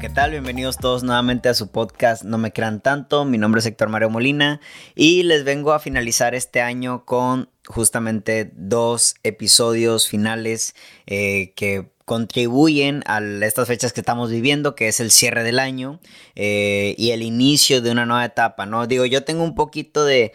¿qué 0.00 0.08
tal? 0.08 0.30
Bienvenidos 0.30 0.76
todos 0.76 1.02
nuevamente 1.02 1.48
a 1.48 1.54
su 1.54 1.72
podcast 1.72 2.22
No 2.22 2.38
me 2.38 2.52
crean 2.52 2.80
tanto. 2.80 3.24
Mi 3.24 3.36
nombre 3.36 3.58
es 3.58 3.66
Héctor 3.66 3.88
Mario 3.88 4.10
Molina 4.10 4.60
y 4.94 5.24
les 5.24 5.42
vengo 5.42 5.72
a 5.72 5.80
finalizar 5.80 6.36
este 6.36 6.60
año 6.60 7.04
con 7.04 7.48
justamente 7.68 8.50
dos 8.54 9.14
episodios 9.22 10.08
finales 10.08 10.74
eh, 11.06 11.52
que 11.54 11.90
contribuyen 12.08 13.04
a 13.06 13.20
estas 13.44 13.68
fechas 13.68 13.92
que 13.92 14.00
estamos 14.00 14.30
viviendo, 14.30 14.74
que 14.74 14.88
es 14.88 14.98
el 14.98 15.10
cierre 15.10 15.44
del 15.44 15.58
año 15.58 16.00
eh, 16.36 16.94
y 16.96 17.10
el 17.10 17.22
inicio 17.22 17.82
de 17.82 17.90
una 17.90 18.06
nueva 18.06 18.24
etapa, 18.24 18.64
¿no? 18.64 18.86
Digo, 18.86 19.04
yo 19.04 19.24
tengo 19.24 19.44
un 19.44 19.54
poquito 19.54 20.06
de, 20.06 20.32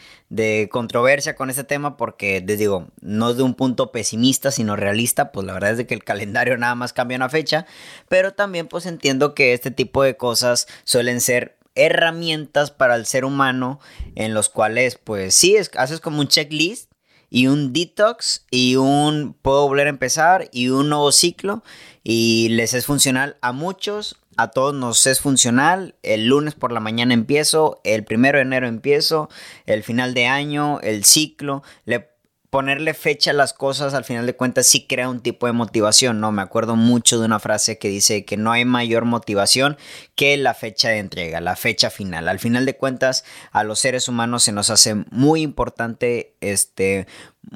controversia 0.69 1.35
con 1.35 1.49
este 1.49 1.63
tema 1.63 1.97
porque, 1.97 2.43
les 2.45 2.59
digo, 2.59 2.87
no 3.01 3.31
es 3.31 3.37
de 3.37 3.43
un 3.43 3.55
punto 3.55 3.91
pesimista, 3.91 4.51
sino 4.51 4.75
realista, 4.75 5.31
pues 5.31 5.47
la 5.47 5.53
verdad 5.53 5.71
es 5.71 5.77
de 5.77 5.87
que 5.87 5.95
el 5.95 6.03
calendario 6.03 6.57
nada 6.57 6.75
más 6.75 6.93
cambia 6.93 7.17
una 7.17 7.29
fecha, 7.29 7.65
pero 8.07 8.33
también 8.33 8.67
pues 8.67 8.85
entiendo 8.85 9.33
que 9.33 9.53
este 9.53 9.71
tipo 9.71 10.03
de 10.03 10.15
cosas 10.15 10.67
suelen 10.83 11.21
ser 11.21 11.57
herramientas 11.73 12.69
para 12.69 12.95
el 12.95 13.07
ser 13.07 13.25
humano 13.25 13.79
en 14.13 14.35
los 14.35 14.49
cuales 14.49 14.99
pues 15.03 15.33
sí, 15.33 15.55
es, 15.55 15.71
haces 15.75 15.99
como 15.99 16.19
un 16.19 16.27
checklist 16.27 16.92
y 17.33 17.47
un 17.47 17.73
detox 17.73 18.45
y 18.51 18.75
un 18.75 19.35
puedo 19.41 19.67
volver 19.67 19.87
a 19.87 19.89
empezar 19.89 20.49
y 20.51 20.69
un 20.69 20.89
nuevo 20.89 21.11
ciclo 21.11 21.63
y 22.03 22.49
les 22.49 22.75
es 22.75 22.85
funcional 22.85 23.37
a 23.41 23.53
muchos, 23.53 24.17
a 24.37 24.49
todos 24.49 24.75
nos 24.75 25.07
es 25.07 25.19
funcional. 25.19 25.95
El 26.03 26.27
lunes 26.27 26.53
por 26.53 26.71
la 26.71 26.79
mañana 26.79 27.15
empiezo, 27.15 27.81
el 27.83 28.03
primero 28.03 28.37
de 28.37 28.43
enero 28.43 28.67
empiezo, 28.67 29.29
el 29.65 29.81
final 29.81 30.13
de 30.13 30.27
año, 30.27 30.79
el 30.81 31.05
ciclo. 31.05 31.63
Le 31.85 32.12
ponerle 32.53 32.93
fecha 32.93 33.31
a 33.31 33.33
las 33.33 33.51
cosas 33.51 33.95
al 33.95 34.03
final 34.03 34.27
de 34.27 34.35
cuentas 34.35 34.67
sí 34.67 34.85
crea 34.85 35.09
un 35.09 35.21
tipo 35.21 35.47
de 35.47 35.53
motivación, 35.53 36.19
¿no? 36.19 36.31
Me 36.31 36.43
acuerdo 36.43 36.75
mucho 36.75 37.19
de 37.19 37.25
una 37.25 37.39
frase 37.39 37.79
que 37.79 37.87
dice 37.87 38.25
que 38.25 38.37
no 38.37 38.51
hay 38.51 38.63
mayor 38.63 39.05
motivación 39.05 39.75
que 40.13 40.37
la 40.37 40.53
fecha 40.53 40.89
de 40.89 40.99
entrega, 40.99 41.41
la 41.41 41.55
fecha 41.55 41.89
final. 41.89 42.29
Al 42.29 42.37
final 42.37 42.67
de 42.67 42.77
cuentas 42.77 43.25
a 43.51 43.63
los 43.63 43.79
seres 43.79 44.07
humanos 44.07 44.43
se 44.43 44.51
nos 44.51 44.69
hace 44.69 44.93
muy 45.09 45.41
importante 45.41 46.35
este 46.41 47.07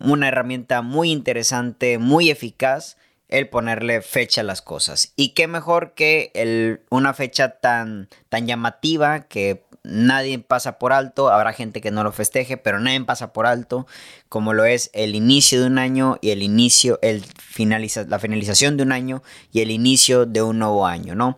una 0.01 0.29
herramienta 0.29 0.81
muy 0.81 1.11
interesante, 1.11 1.99
muy 1.99 2.31
eficaz 2.31 2.97
el 3.29 3.49
ponerle 3.49 4.01
fecha 4.01 4.41
a 4.41 4.45
las 4.45 4.63
cosas. 4.63 5.13
Y 5.15 5.35
qué 5.35 5.47
mejor 5.47 5.93
que 5.93 6.31
el, 6.33 6.81
una 6.89 7.13
fecha 7.13 7.59
tan, 7.59 8.09
tan 8.29 8.47
llamativa 8.47 9.27
que 9.27 9.66
nadie 9.87 10.39
pasa 10.39 10.77
por 10.77 10.93
alto, 10.93 11.29
habrá 11.29 11.53
gente 11.53 11.81
que 11.81 11.91
no 11.91 12.03
lo 12.03 12.11
festeje, 12.11 12.57
pero 12.57 12.79
nadie 12.79 13.03
pasa 13.03 13.33
por 13.33 13.47
alto, 13.47 13.87
como 14.29 14.53
lo 14.53 14.65
es 14.65 14.89
el 14.93 15.15
inicio 15.15 15.61
de 15.61 15.67
un 15.67 15.77
año 15.77 16.17
y 16.21 16.31
el 16.31 16.43
inicio, 16.43 16.99
el 17.01 17.23
finaliza, 17.23 18.03
la 18.03 18.19
finalización 18.19 18.77
de 18.77 18.83
un 18.83 18.91
año 18.91 19.23
y 19.51 19.61
el 19.61 19.71
inicio 19.71 20.25
de 20.25 20.41
un 20.41 20.59
nuevo 20.59 20.85
año, 20.85 21.15
¿no? 21.15 21.37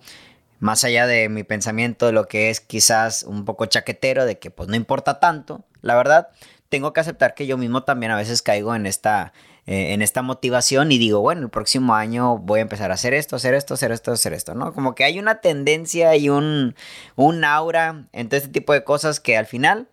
Más 0.59 0.83
allá 0.83 1.07
de 1.07 1.29
mi 1.29 1.43
pensamiento 1.43 2.05
de 2.07 2.11
lo 2.11 2.27
que 2.27 2.49
es 2.49 2.59
quizás 2.59 3.23
un 3.23 3.45
poco 3.45 3.65
chaquetero, 3.65 4.25
de 4.25 4.39
que 4.39 4.51
pues 4.51 4.67
no 4.67 4.75
importa 4.75 5.19
tanto, 5.19 5.63
la 5.81 5.95
verdad, 5.95 6.29
tengo 6.69 6.93
que 6.93 6.99
aceptar 6.99 7.33
que 7.33 7.47
yo 7.47 7.57
mismo 7.57 7.83
también 7.83 8.11
a 8.11 8.17
veces 8.17 8.41
caigo 8.41 8.75
en 8.75 8.85
esta, 8.85 9.33
eh, 9.65 9.93
en 9.93 10.01
esta 10.01 10.21
motivación 10.21 10.91
y 10.91 10.97
digo, 10.97 11.19
bueno, 11.19 11.41
el 11.43 11.49
próximo 11.49 11.95
año 11.95 12.37
voy 12.37 12.59
a 12.59 12.63
empezar 12.63 12.91
a 12.91 12.95
hacer 12.95 13.13
esto, 13.13 13.35
hacer 13.35 13.53
esto, 13.53 13.73
hacer 13.73 13.91
esto, 13.91 14.11
hacer 14.11 14.33
esto, 14.33 14.55
¿no? 14.55 14.73
Como 14.73 14.95
que 14.95 15.03
hay 15.03 15.19
una 15.19 15.41
tendencia 15.41 16.15
y 16.15 16.29
un, 16.29 16.75
un 17.15 17.43
aura 17.43 18.07
en 18.13 18.29
todo 18.29 18.37
este 18.37 18.49
tipo 18.49 18.73
de 18.73 18.83
cosas 18.83 19.19
que 19.19 19.37
al 19.37 19.45
final 19.45 19.89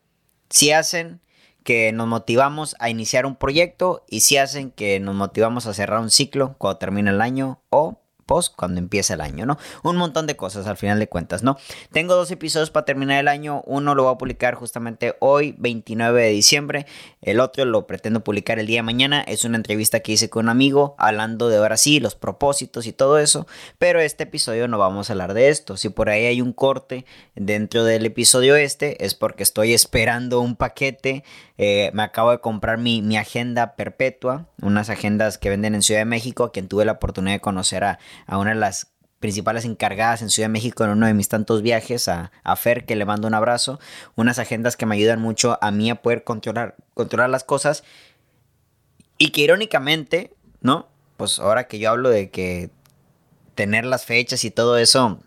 sí 0.48 0.72
hacen 0.72 1.20
que 1.66 1.90
nos 1.92 2.06
motivamos 2.06 2.76
a 2.78 2.90
iniciar 2.90 3.26
un 3.26 3.34
proyecto 3.34 4.04
y 4.08 4.20
sí 4.20 4.36
hacen 4.36 4.70
que 4.70 5.00
nos 5.00 5.16
motivamos 5.16 5.66
a 5.66 5.74
cerrar 5.74 6.00
un 6.00 6.10
ciclo 6.10 6.54
cuando 6.58 6.78
termina 6.78 7.10
el 7.10 7.20
año 7.20 7.60
o 7.70 8.00
post 8.26 8.54
cuando 8.54 8.80
empieza 8.80 9.14
el 9.14 9.20
año, 9.20 9.46
¿no? 9.46 9.58
Un 9.82 9.96
montón 9.96 10.26
de 10.26 10.36
cosas 10.36 10.66
al 10.66 10.76
final 10.76 10.98
de 10.98 11.08
cuentas, 11.08 11.42
¿no? 11.42 11.56
Tengo 11.92 12.14
dos 12.14 12.30
episodios 12.30 12.70
para 12.70 12.84
terminar 12.84 13.20
el 13.20 13.28
año. 13.28 13.62
Uno 13.66 13.94
lo 13.94 14.04
voy 14.04 14.14
a 14.14 14.18
publicar 14.18 14.54
justamente 14.54 15.16
hoy, 15.20 15.54
29 15.58 16.22
de 16.22 16.30
diciembre. 16.30 16.86
El 17.22 17.40
otro 17.40 17.64
lo 17.64 17.86
pretendo 17.86 18.22
publicar 18.22 18.58
el 18.58 18.66
día 18.66 18.78
de 18.78 18.82
mañana. 18.82 19.22
Es 19.22 19.44
una 19.44 19.56
entrevista 19.56 20.00
que 20.00 20.12
hice 20.12 20.28
con 20.28 20.46
un 20.46 20.50
amigo 20.50 20.94
hablando 20.98 21.48
de 21.48 21.56
ahora 21.56 21.76
sí, 21.76 22.00
los 22.00 22.14
propósitos 22.14 22.86
y 22.86 22.92
todo 22.92 23.18
eso. 23.18 23.46
Pero 23.78 24.00
este 24.00 24.24
episodio 24.24 24.68
no 24.68 24.78
vamos 24.78 25.08
a 25.08 25.12
hablar 25.12 25.32
de 25.32 25.48
esto. 25.48 25.76
Si 25.76 25.88
por 25.88 26.10
ahí 26.10 26.26
hay 26.26 26.40
un 26.40 26.52
corte 26.52 27.06
dentro 27.34 27.84
del 27.84 28.04
episodio 28.04 28.56
este, 28.56 29.04
es 29.04 29.14
porque 29.14 29.42
estoy 29.42 29.72
esperando 29.72 30.40
un 30.40 30.56
paquete 30.56 31.24
eh, 31.58 31.90
me 31.94 32.02
acabo 32.02 32.32
de 32.32 32.40
comprar 32.40 32.76
mi, 32.76 33.00
mi, 33.00 33.16
agenda 33.16 33.76
perpetua, 33.76 34.46
unas 34.60 34.90
agendas 34.90 35.38
que 35.38 35.48
venden 35.48 35.74
en 35.74 35.80
Ciudad 35.80 36.02
de 36.02 36.04
México, 36.04 36.52
quien 36.52 36.68
tuve 36.68 36.84
la 36.84 36.92
oportunidad 36.92 37.36
de 37.36 37.40
conocer 37.40 37.82
a, 37.82 37.98
a 38.26 38.38
una 38.38 38.50
de 38.50 38.56
las 38.56 38.88
principales 39.20 39.64
encargadas 39.64 40.22
en 40.22 40.30
Ciudad 40.30 40.48
de 40.48 40.52
México 40.52 40.84
en 40.84 40.90
uno 40.90 41.06
de 41.06 41.14
mis 41.14 41.28
tantos 41.28 41.62
viajes, 41.62 42.08
a, 42.08 42.32
a, 42.44 42.56
Fer, 42.56 42.84
que 42.84 42.96
le 42.96 43.04
mando 43.04 43.26
un 43.26 43.34
abrazo, 43.34 43.80
unas 44.14 44.38
agendas 44.38 44.76
que 44.76 44.86
me 44.86 44.94
ayudan 44.94 45.20
mucho 45.20 45.58
a 45.62 45.70
mí 45.70 45.90
a 45.90 46.02
poder 46.02 46.22
controlar, 46.22 46.76
controlar 46.94 47.30
las 47.30 47.44
cosas 47.44 47.82
y 49.18 49.30
que 49.30 49.42
irónicamente, 49.42 50.34
¿no? 50.60 50.88
Pues 51.16 51.38
ahora 51.38 51.66
que 51.66 51.78
yo 51.78 51.90
hablo 51.90 52.10
de 52.10 52.30
que 52.30 52.70
tener 53.54 53.84
las 53.84 54.04
fechas 54.04 54.44
y 54.44 54.50
todo 54.50 54.76
eso 54.76 55.18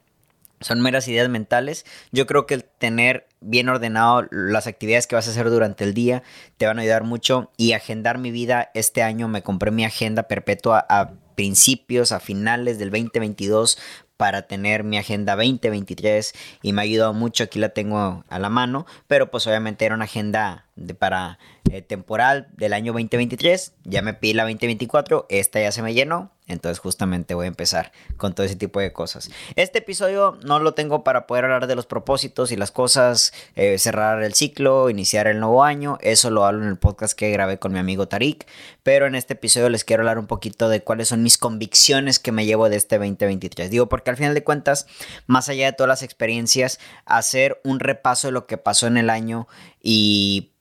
son 0.62 0.82
meras 0.82 1.08
ideas 1.08 1.30
mentales. 1.30 1.86
Yo 2.12 2.28
creo 2.28 2.46
que 2.46 2.54
el 2.54 2.64
tener 2.64 3.28
bien 3.42 3.70
ordenado 3.70 4.28
las 4.32 4.68
actividades 4.68 5.08
que 5.08 5.16
vas 5.16 5.28
a 5.28 5.32
hacer 5.32 5.50
durante 5.50 5.84
el 5.84 5.94
día 5.94 6.24
te 6.58 6.68
van 6.68 6.78
a 6.78 6.82
ayudar 6.82 7.04
mucho 7.04 7.52
y 7.58 7.72
agendar 7.72 8.18
mi 8.18 8.32
vida 8.32 8.70
este 8.74 9.02
año 9.02 9.28
me 9.28 9.42
compré 9.42 9.72
mi 9.72 9.86
agenda 9.86 10.24
perpetua 10.24 10.86
a 10.90 11.14
principios, 11.40 12.12
a 12.12 12.20
finales 12.20 12.80
del 12.80 12.90
2022 12.90 13.78
para 14.18 14.42
tener 14.42 14.84
mi 14.84 14.98
agenda 14.98 15.38
2023 15.38 16.34
y 16.62 16.74
me 16.74 16.82
ha 16.82 16.84
ayudado 16.84 17.14
mucho, 17.14 17.46
aquí 17.46 17.60
la 17.60 17.70
tengo 17.70 18.26
a 18.28 18.40
la 18.40 18.50
mano, 18.50 18.86
pero 19.08 19.32
pues 19.32 19.48
obviamente 19.48 19.86
era 19.86 19.96
una 19.96 20.04
agenda 20.04 20.66
de, 20.80 20.96
para 20.96 21.40
eh, 21.72 21.82
temporal 21.82 22.48
del 22.58 22.74
año 22.74 22.94
2023, 22.94 23.74
ya 23.84 24.02
me 24.02 24.14
pide 24.14 24.34
la 24.34 24.44
2024, 24.44 25.28
esta 25.30 25.60
ya 25.60 25.72
se 25.72 25.84
me 25.84 25.94
llenó, 25.94 26.32
entonces 26.48 26.80
justamente 26.80 27.36
voy 27.36 27.46
a 27.46 27.48
empezar 27.48 27.92
con 28.18 28.34
todo 28.34 28.46
ese 28.46 28.56
tipo 28.56 28.80
de 28.80 28.92
cosas. 28.92 29.30
Este 29.56 29.80
episodio 29.80 30.40
no 30.44 30.60
lo 30.60 30.74
tengo 30.74 31.04
para 31.04 31.28
poder 31.28 31.46
hablar 31.46 31.68
de 31.68 31.76
los 31.76 31.86
propósitos 31.86 32.52
y 32.52 32.56
las 32.56 32.72
cosas, 32.72 33.34
eh, 33.56 33.78
cerrar 33.78 34.24
el 34.24 34.34
ciclo, 34.34 34.90
iniciar 34.90 35.28
el 35.28 35.40
nuevo 35.40 35.64
año, 35.64 36.00
eso 36.02 36.32
lo 36.32 36.46
hablo 36.46 36.64
en 36.64 36.70
el 36.70 36.78
podcast 36.78 37.14
que 37.14 37.30
grabé 37.30 37.60
con 37.60 37.72
mi 37.72 37.78
amigo 37.78 38.08
Tarik, 38.08 38.48
pero 38.82 39.06
en 39.06 39.14
este 39.14 39.34
episodio 39.34 39.70
les 39.70 39.84
quiero 39.84 40.02
hablar 40.02 40.18
un 40.18 40.28
poquito 40.28 40.70
de 40.70 40.82
cuáles 40.82 41.10
son 41.10 41.22
mis 41.22 41.38
convicciones 41.38 42.18
que 42.18 42.32
me 42.32 42.46
llevo 42.48 42.70
de 42.70 42.78
este 42.78 42.98
2023. 42.98 43.70
Digo, 43.70 43.90
porque 43.90 44.10
al 44.10 44.18
final 44.18 44.34
de 44.34 44.44
cuentas, 44.44 44.88
más 45.28 45.50
allá 45.50 45.68
de 45.68 45.74
todas 45.74 45.90
las 45.90 46.04
experiencias, 46.04 46.80
hacer 47.06 47.62
un 47.64 47.80
repaso 47.80 48.28
de 48.28 48.32
lo 48.32 48.48
que 48.48 48.58
pasó 48.58 48.88
en 48.88 48.98
el 48.98 49.12
año 49.12 49.48
y 49.82 50.54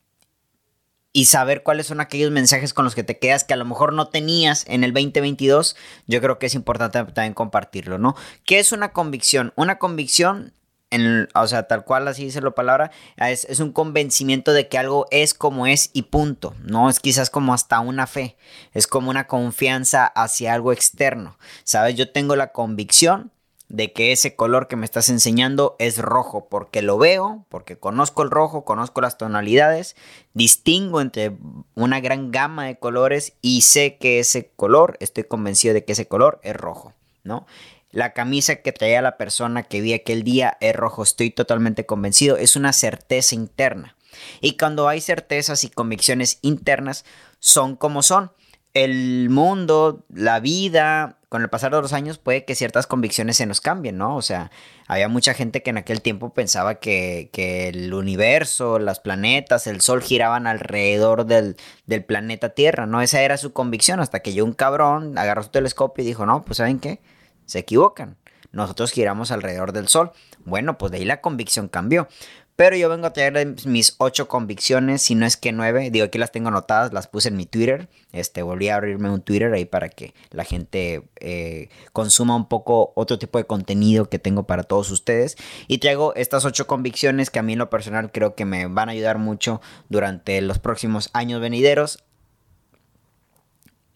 y 1.18 1.24
saber 1.24 1.64
cuáles 1.64 1.88
son 1.88 2.00
aquellos 2.00 2.30
mensajes 2.30 2.72
con 2.72 2.84
los 2.84 2.94
que 2.94 3.02
te 3.02 3.18
quedas 3.18 3.42
que 3.42 3.52
a 3.52 3.56
lo 3.56 3.64
mejor 3.64 3.92
no 3.92 4.06
tenías 4.06 4.64
en 4.68 4.84
el 4.84 4.92
2022, 4.92 5.74
yo 6.06 6.20
creo 6.20 6.38
que 6.38 6.46
es 6.46 6.54
importante 6.54 7.02
también 7.12 7.34
compartirlo, 7.34 7.98
¿no? 7.98 8.14
¿Qué 8.44 8.60
es 8.60 8.70
una 8.70 8.92
convicción? 8.92 9.52
Una 9.56 9.80
convicción, 9.80 10.52
en, 10.90 11.28
o 11.34 11.46
sea, 11.48 11.64
tal 11.64 11.84
cual 11.84 12.06
así 12.06 12.26
dice 12.26 12.40
la 12.40 12.52
palabra, 12.52 12.92
es, 13.16 13.46
es 13.46 13.58
un 13.58 13.72
convencimiento 13.72 14.52
de 14.52 14.68
que 14.68 14.78
algo 14.78 15.08
es 15.10 15.34
como 15.34 15.66
es 15.66 15.90
y 15.92 16.02
punto, 16.02 16.54
no 16.62 16.88
es 16.88 17.00
quizás 17.00 17.30
como 17.30 17.52
hasta 17.52 17.80
una 17.80 18.06
fe, 18.06 18.36
es 18.72 18.86
como 18.86 19.10
una 19.10 19.26
confianza 19.26 20.06
hacia 20.06 20.54
algo 20.54 20.70
externo, 20.72 21.36
¿sabes? 21.64 21.96
Yo 21.96 22.12
tengo 22.12 22.36
la 22.36 22.52
convicción 22.52 23.32
de 23.68 23.92
que 23.92 24.12
ese 24.12 24.34
color 24.34 24.66
que 24.66 24.76
me 24.76 24.86
estás 24.86 25.10
enseñando 25.10 25.76
es 25.78 25.98
rojo, 25.98 26.48
porque 26.48 26.80
lo 26.80 26.96
veo, 26.96 27.44
porque 27.50 27.78
conozco 27.78 28.22
el 28.22 28.30
rojo, 28.30 28.64
conozco 28.64 29.00
las 29.00 29.18
tonalidades, 29.18 29.94
distingo 30.32 31.00
entre 31.00 31.36
una 31.74 32.00
gran 32.00 32.30
gama 32.30 32.66
de 32.66 32.78
colores 32.78 33.34
y 33.42 33.60
sé 33.60 33.98
que 33.98 34.20
ese 34.20 34.50
color, 34.56 34.96
estoy 35.00 35.24
convencido 35.24 35.74
de 35.74 35.84
que 35.84 35.92
ese 35.92 36.08
color 36.08 36.40
es 36.42 36.56
rojo, 36.56 36.94
¿no? 37.24 37.46
La 37.90 38.12
camisa 38.12 38.56
que 38.56 38.72
traía 38.72 39.02
la 39.02 39.16
persona 39.16 39.62
que 39.62 39.80
vi 39.80 39.94
aquel 39.94 40.22
día 40.22 40.56
es 40.60 40.74
rojo, 40.74 41.02
estoy 41.02 41.30
totalmente 41.30 41.86
convencido, 41.86 42.36
es 42.36 42.56
una 42.56 42.72
certeza 42.72 43.34
interna. 43.34 43.96
Y 44.40 44.56
cuando 44.56 44.88
hay 44.88 45.00
certezas 45.00 45.64
y 45.64 45.70
convicciones 45.70 46.38
internas, 46.42 47.04
son 47.38 47.76
como 47.76 48.02
son. 48.02 48.32
El 48.74 49.30
mundo, 49.30 50.04
la 50.08 50.40
vida, 50.40 51.18
con 51.28 51.42
el 51.42 51.50
pasar 51.50 51.74
de 51.74 51.80
los 51.80 51.92
años 51.92 52.18
puede 52.18 52.44
que 52.44 52.54
ciertas 52.54 52.86
convicciones 52.86 53.36
se 53.36 53.46
nos 53.46 53.60
cambien, 53.60 53.98
¿no? 53.98 54.16
O 54.16 54.22
sea, 54.22 54.50
había 54.86 55.08
mucha 55.08 55.34
gente 55.34 55.62
que 55.62 55.70
en 55.70 55.78
aquel 55.78 56.00
tiempo 56.00 56.32
pensaba 56.32 56.76
que, 56.76 57.30
el 57.68 57.92
universo, 57.92 58.78
las 58.78 59.00
planetas, 59.00 59.66
el 59.66 59.80
sol 59.80 60.02
giraban 60.02 60.46
alrededor 60.46 61.26
del, 61.26 61.56
del, 61.86 62.04
planeta 62.04 62.50
Tierra, 62.50 62.86
¿no? 62.86 63.02
Esa 63.02 63.20
era 63.20 63.36
su 63.36 63.52
convicción 63.52 64.00
hasta 64.00 64.20
que 64.20 64.32
yo 64.32 64.44
un 64.44 64.54
cabrón 64.54 65.18
agarró 65.18 65.42
su 65.42 65.50
telescopio 65.50 66.02
y 66.02 66.06
dijo, 66.06 66.24
no, 66.24 66.44
pues 66.44 66.58
¿saben 66.58 66.78
qué? 66.78 67.00
Se 67.44 67.58
equivocan. 67.58 68.16
Nosotros 68.50 68.92
giramos 68.92 69.30
alrededor 69.30 69.72
del 69.72 69.88
sol. 69.88 70.12
Bueno, 70.44 70.78
pues 70.78 70.92
de 70.92 70.98
ahí 70.98 71.04
la 71.04 71.20
convicción 71.20 71.68
cambió. 71.68 72.08
Pero 72.58 72.74
yo 72.74 72.88
vengo 72.88 73.06
a 73.06 73.12
traer 73.12 73.54
mis 73.66 73.94
ocho 73.98 74.26
convicciones, 74.26 75.02
si 75.02 75.14
no 75.14 75.26
es 75.26 75.36
que 75.36 75.52
nueve. 75.52 75.92
Digo, 75.92 76.06
aquí 76.06 76.18
las 76.18 76.32
tengo 76.32 76.48
anotadas, 76.48 76.92
las 76.92 77.06
puse 77.06 77.28
en 77.28 77.36
mi 77.36 77.46
Twitter. 77.46 77.88
Este, 78.10 78.42
volví 78.42 78.68
a 78.68 78.74
abrirme 78.74 79.08
un 79.10 79.22
Twitter 79.22 79.52
ahí 79.52 79.64
para 79.64 79.88
que 79.88 80.12
la 80.30 80.42
gente 80.42 81.04
eh, 81.20 81.68
consuma 81.92 82.34
un 82.34 82.48
poco 82.48 82.92
otro 82.96 83.16
tipo 83.16 83.38
de 83.38 83.44
contenido 83.44 84.08
que 84.08 84.18
tengo 84.18 84.42
para 84.42 84.64
todos 84.64 84.90
ustedes. 84.90 85.36
Y 85.68 85.78
traigo 85.78 86.16
estas 86.16 86.44
ocho 86.44 86.66
convicciones 86.66 87.30
que 87.30 87.38
a 87.38 87.42
mí 87.42 87.52
en 87.52 87.60
lo 87.60 87.70
personal 87.70 88.10
creo 88.10 88.34
que 88.34 88.44
me 88.44 88.66
van 88.66 88.88
a 88.88 88.92
ayudar 88.92 89.18
mucho 89.18 89.60
durante 89.88 90.40
los 90.40 90.58
próximos 90.58 91.10
años 91.12 91.40
venideros 91.40 92.02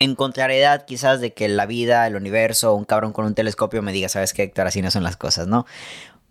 en 0.03 0.17
contrariedad 0.17 0.85
quizás 0.85 1.21
de 1.21 1.33
que 1.33 1.49
la 1.49 1.65
vida, 1.65 2.05
el 2.09 2.17
universo, 2.17 2.75
un 2.75 2.85
cabrón 2.85 3.13
con 3.13 3.25
un 3.25 3.35
telescopio 3.37 3.83
me 3.83 3.93
diga, 3.93 4.09
sabes 4.09 4.33
qué, 4.33 4.43
Héctor, 4.43 4.67
así 4.67 4.83
no 4.83 4.91
son 4.91 5.05
las 5.05 5.17
cosas, 5.17 5.47
¿no? 5.47 5.65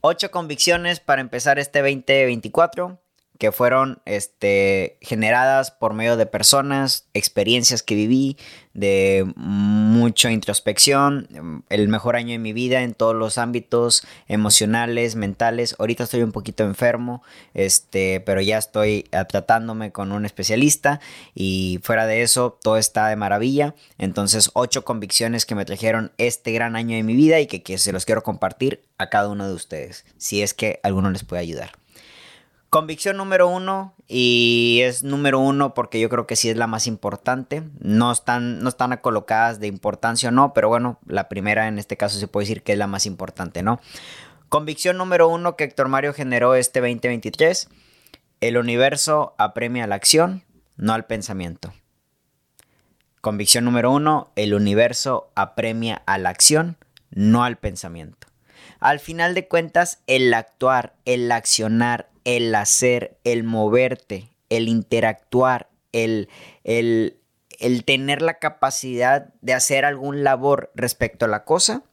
Ocho 0.01 0.31
convicciones 0.31 0.99
para 0.99 1.21
empezar 1.21 1.59
este 1.59 1.79
2024 1.79 2.99
que 3.37 3.51
fueron 3.51 4.01
este, 4.05 4.97
generadas 5.01 5.71
por 5.71 5.93
medio 5.95 6.15
de 6.15 6.27
personas, 6.27 7.07
experiencias 7.13 7.81
que 7.81 7.95
viví, 7.95 8.37
de 8.73 9.31
mucha 9.35 10.31
introspección, 10.31 11.63
el 11.69 11.87
mejor 11.87 12.15
año 12.15 12.31
de 12.31 12.39
mi 12.39 12.53
vida 12.53 12.83
en 12.83 12.93
todos 12.93 13.15
los 13.15 13.37
ámbitos 13.37 14.03
emocionales, 14.27 15.15
mentales. 15.15 15.75
Ahorita 15.77 16.05
estoy 16.05 16.23
un 16.23 16.31
poquito 16.31 16.63
enfermo, 16.63 17.23
este, 17.53 18.21
pero 18.21 18.41
ya 18.41 18.57
estoy 18.57 19.09
tratándome 19.29 19.91
con 19.91 20.11
un 20.11 20.25
especialista 20.25 20.99
y 21.35 21.79
fuera 21.83 22.05
de 22.05 22.21
eso 22.21 22.57
todo 22.61 22.77
está 22.77 23.07
de 23.07 23.15
maravilla. 23.15 23.75
Entonces, 23.97 24.51
ocho 24.53 24.85
convicciones 24.85 25.45
que 25.45 25.55
me 25.55 25.65
trajeron 25.65 26.11
este 26.17 26.51
gran 26.51 26.75
año 26.75 26.95
de 26.95 27.03
mi 27.03 27.15
vida 27.15 27.39
y 27.39 27.47
que, 27.47 27.61
que 27.63 27.77
se 27.77 27.91
los 27.91 28.05
quiero 28.05 28.23
compartir 28.23 28.83
a 28.97 29.09
cada 29.09 29.29
uno 29.29 29.47
de 29.47 29.53
ustedes, 29.53 30.05
si 30.17 30.41
es 30.41 30.53
que 30.53 30.79
alguno 30.83 31.09
les 31.09 31.23
puede 31.23 31.41
ayudar. 31.41 31.80
Convicción 32.71 33.17
número 33.17 33.49
uno, 33.49 33.93
y 34.07 34.79
es 34.83 35.03
número 35.03 35.39
uno 35.41 35.73
porque 35.73 35.99
yo 35.99 36.07
creo 36.07 36.25
que 36.25 36.37
sí 36.37 36.49
es 36.49 36.55
la 36.55 36.67
más 36.67 36.87
importante. 36.87 37.63
No 37.81 38.13
están, 38.13 38.63
no 38.63 38.69
están 38.69 38.95
colocadas 39.01 39.59
de 39.59 39.67
importancia 39.67 40.29
o 40.29 40.31
no, 40.31 40.53
pero 40.53 40.69
bueno, 40.69 40.97
la 41.05 41.27
primera 41.27 41.67
en 41.67 41.79
este 41.79 41.97
caso 41.97 42.17
se 42.17 42.29
puede 42.29 42.45
decir 42.45 42.63
que 42.63 42.71
es 42.71 42.77
la 42.77 42.87
más 42.87 43.05
importante, 43.05 43.61
¿no? 43.61 43.81
Convicción 44.47 44.95
número 44.95 45.27
uno 45.27 45.57
que 45.57 45.65
Héctor 45.65 45.89
Mario 45.89 46.13
generó 46.13 46.55
este 46.55 46.79
2023. 46.79 47.67
El 48.39 48.55
universo 48.55 49.35
apremia 49.37 49.85
la 49.85 49.95
acción, 49.95 50.45
no 50.77 50.93
al 50.93 51.05
pensamiento. 51.07 51.73
Convicción 53.19 53.65
número 53.65 53.91
uno, 53.91 54.31
el 54.37 54.53
universo 54.53 55.29
apremia 55.35 56.03
a 56.05 56.17
la 56.17 56.29
acción, 56.29 56.77
no 57.09 57.43
al 57.43 57.57
pensamiento. 57.57 58.27
Al 58.79 59.01
final 59.01 59.35
de 59.35 59.49
cuentas, 59.49 59.99
el 60.07 60.33
actuar, 60.33 60.95
el 61.03 61.29
accionar, 61.33 62.10
el 62.25 62.53
hacer, 62.55 63.17
el 63.23 63.43
moverte, 63.43 64.31
el 64.49 64.67
interactuar, 64.67 65.69
el, 65.91 66.29
el, 66.63 67.17
el 67.59 67.85
tener 67.85 68.21
la 68.21 68.39
capacidad 68.39 69.33
de 69.41 69.53
hacer 69.53 69.85
algún 69.85 70.23
labor 70.23 70.71
respecto 70.75 71.25
a 71.25 71.29
la 71.29 71.43
cosa, 71.43 71.83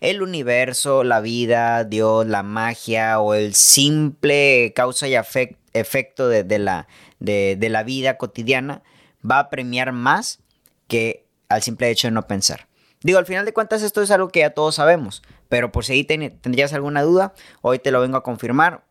el 0.00 0.22
universo, 0.22 1.04
la 1.04 1.20
vida, 1.20 1.84
Dios, 1.84 2.26
la 2.26 2.42
magia 2.42 3.20
o 3.20 3.34
el 3.34 3.54
simple 3.54 4.72
causa 4.74 5.08
y 5.08 5.16
efecto 5.16 6.28
de, 6.28 6.58
la, 6.58 6.86
de, 7.18 7.68
la 7.68 7.82
vida 7.82 8.16
cotidiana 8.16 8.82
va 9.28 9.40
a 9.40 9.50
premiar 9.50 9.92
más 9.92 10.40
que 10.86 11.26
al 11.48 11.62
simple 11.62 11.90
hecho 11.90 12.08
de 12.08 12.12
no 12.12 12.26
pensar. 12.26 12.68
Digo, 13.02 13.18
al 13.18 13.26
final 13.26 13.44
de 13.44 13.52
cuentas 13.52 13.82
esto 13.82 14.02
es 14.02 14.10
algo 14.10 14.28
que 14.28 14.40
ya 14.40 14.50
todos 14.50 14.76
sabemos, 14.76 15.22
pero 15.48 15.70
por 15.70 15.84
si 15.84 15.92
ahí 15.92 16.04
tendrías 16.04 16.72
alguna 16.72 17.02
duda, 17.02 17.34
hoy 17.62 17.78
te 17.78 17.90
lo 17.90 18.00
vengo 18.00 18.16
a 18.16 18.22
confirmar. 18.22 18.85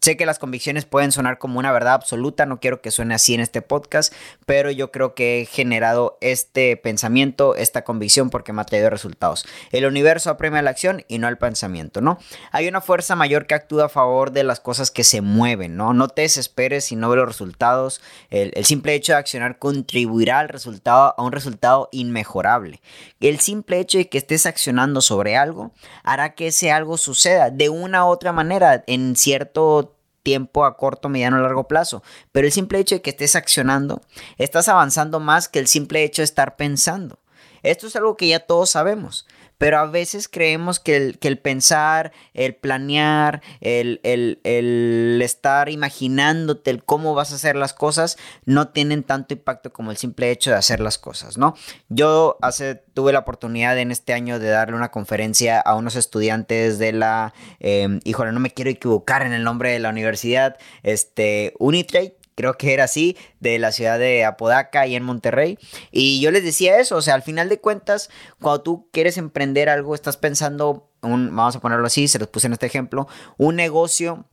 Sé 0.00 0.16
que 0.16 0.24
las 0.24 0.38
convicciones 0.38 0.86
pueden 0.86 1.12
sonar 1.12 1.38
como 1.38 1.58
una 1.58 1.72
verdad 1.72 1.92
absoluta, 1.92 2.46
no 2.46 2.58
quiero 2.58 2.80
que 2.80 2.90
suene 2.90 3.14
así 3.14 3.34
en 3.34 3.40
este 3.40 3.60
podcast, 3.60 4.14
pero 4.46 4.70
yo 4.70 4.90
creo 4.90 5.14
que 5.14 5.42
he 5.42 5.44
generado 5.44 6.16
este 6.22 6.78
pensamiento, 6.78 7.54
esta 7.54 7.84
convicción 7.84 8.30
porque 8.30 8.54
me 8.54 8.62
ha 8.62 8.64
traído 8.64 8.88
resultados. 8.88 9.46
El 9.72 9.84
universo 9.84 10.30
apremia 10.30 10.62
la 10.62 10.70
acción 10.70 11.04
y 11.06 11.18
no 11.18 11.28
el 11.28 11.36
pensamiento, 11.36 12.00
¿no? 12.00 12.18
Hay 12.50 12.66
una 12.66 12.80
fuerza 12.80 13.14
mayor 13.14 13.46
que 13.46 13.54
actúa 13.54 13.86
a 13.86 13.88
favor 13.90 14.32
de 14.32 14.42
las 14.42 14.58
cosas 14.58 14.90
que 14.90 15.04
se 15.04 15.20
mueven, 15.20 15.76
¿no? 15.76 15.92
No 15.92 16.08
te 16.08 16.22
desesperes 16.22 16.86
si 16.86 16.96
no 16.96 17.10
ves 17.10 17.18
los 17.18 17.28
resultados. 17.28 18.00
El, 18.30 18.64
simple 18.64 18.94
hecho 18.94 19.12
de 19.12 19.18
accionar 19.18 19.58
contribuirá 19.58 20.38
al 20.38 20.48
resultado, 20.48 21.14
a 21.16 21.22
un 21.22 21.32
resultado 21.32 21.90
inmejorable. 21.92 22.80
El 23.20 23.40
simple 23.40 23.80
hecho 23.80 23.98
de 23.98 24.08
que 24.08 24.18
estés 24.18 24.46
accionando 24.46 25.02
sobre 25.02 25.36
algo 25.36 25.72
hará 26.04 26.34
que 26.34 26.46
ese 26.46 26.72
algo 26.72 26.96
suceda 26.96 27.50
de 27.50 27.68
una 27.68 28.06
u 28.06 28.08
otra 28.08 28.32
manera 28.32 28.82
en 28.86 29.16
cierto 29.16 29.89
tiempo 30.22 30.64
a 30.64 30.76
corto, 30.76 31.08
mediano 31.08 31.38
o 31.38 31.40
largo 31.40 31.68
plazo. 31.68 32.02
Pero 32.32 32.46
el 32.46 32.52
simple 32.52 32.78
hecho 32.78 32.96
de 32.96 33.02
que 33.02 33.10
estés 33.10 33.36
accionando, 33.36 34.02
estás 34.38 34.68
avanzando 34.68 35.20
más 35.20 35.48
que 35.48 35.58
el 35.58 35.66
simple 35.66 36.02
hecho 36.04 36.22
de 36.22 36.24
estar 36.24 36.56
pensando. 36.56 37.18
Esto 37.62 37.86
es 37.86 37.96
algo 37.96 38.16
que 38.16 38.28
ya 38.28 38.40
todos 38.40 38.70
sabemos. 38.70 39.26
Pero 39.60 39.78
a 39.78 39.84
veces 39.84 40.26
creemos 40.26 40.80
que 40.80 40.96
el, 40.96 41.18
que 41.18 41.28
el 41.28 41.38
pensar, 41.38 42.12
el 42.32 42.54
planear, 42.54 43.42
el, 43.60 44.00
el, 44.02 45.20
estar 45.22 45.68
imaginándote 45.68 46.70
el 46.70 46.82
cómo 46.82 47.14
vas 47.14 47.30
a 47.32 47.34
hacer 47.34 47.56
las 47.56 47.74
cosas 47.74 48.16
no 48.46 48.68
tienen 48.68 49.02
tanto 49.02 49.34
impacto 49.34 49.70
como 49.70 49.90
el 49.90 49.98
simple 49.98 50.30
hecho 50.30 50.48
de 50.50 50.56
hacer 50.56 50.80
las 50.80 50.96
cosas, 50.96 51.36
¿no? 51.36 51.54
Yo 51.90 52.38
hace, 52.40 52.74
tuve 52.74 53.12
la 53.12 53.18
oportunidad 53.18 53.78
en 53.78 53.90
este 53.90 54.14
año 54.14 54.38
de 54.38 54.48
darle 54.48 54.76
una 54.76 54.90
conferencia 54.90 55.60
a 55.60 55.74
unos 55.74 55.94
estudiantes 55.94 56.78
de 56.78 56.92
la, 56.92 57.34
eh, 57.58 58.00
híjole, 58.04 58.32
no 58.32 58.40
me 58.40 58.52
quiero 58.52 58.70
equivocar 58.70 59.26
en 59.26 59.34
el 59.34 59.44
nombre 59.44 59.72
de 59.72 59.78
la 59.78 59.90
universidad, 59.90 60.56
este, 60.82 61.52
Unitrade 61.58 62.16
creo 62.34 62.54
que 62.54 62.72
era 62.72 62.84
así, 62.84 63.16
de 63.40 63.58
la 63.58 63.72
ciudad 63.72 63.98
de 63.98 64.24
Apodaca 64.24 64.86
y 64.86 64.96
en 64.96 65.02
Monterrey. 65.02 65.58
Y 65.90 66.20
yo 66.20 66.30
les 66.30 66.44
decía 66.44 66.78
eso, 66.78 66.96
o 66.96 67.02
sea, 67.02 67.14
al 67.14 67.22
final 67.22 67.48
de 67.48 67.60
cuentas, 67.60 68.10
cuando 68.40 68.62
tú 68.62 68.88
quieres 68.92 69.16
emprender 69.18 69.68
algo, 69.68 69.94
estás 69.94 70.16
pensando, 70.16 70.90
un, 71.02 71.34
vamos 71.34 71.56
a 71.56 71.60
ponerlo 71.60 71.86
así, 71.86 72.08
se 72.08 72.18
los 72.18 72.28
puse 72.28 72.46
en 72.46 72.54
este 72.54 72.66
ejemplo, 72.66 73.08
un 73.36 73.56
negocio 73.56 74.26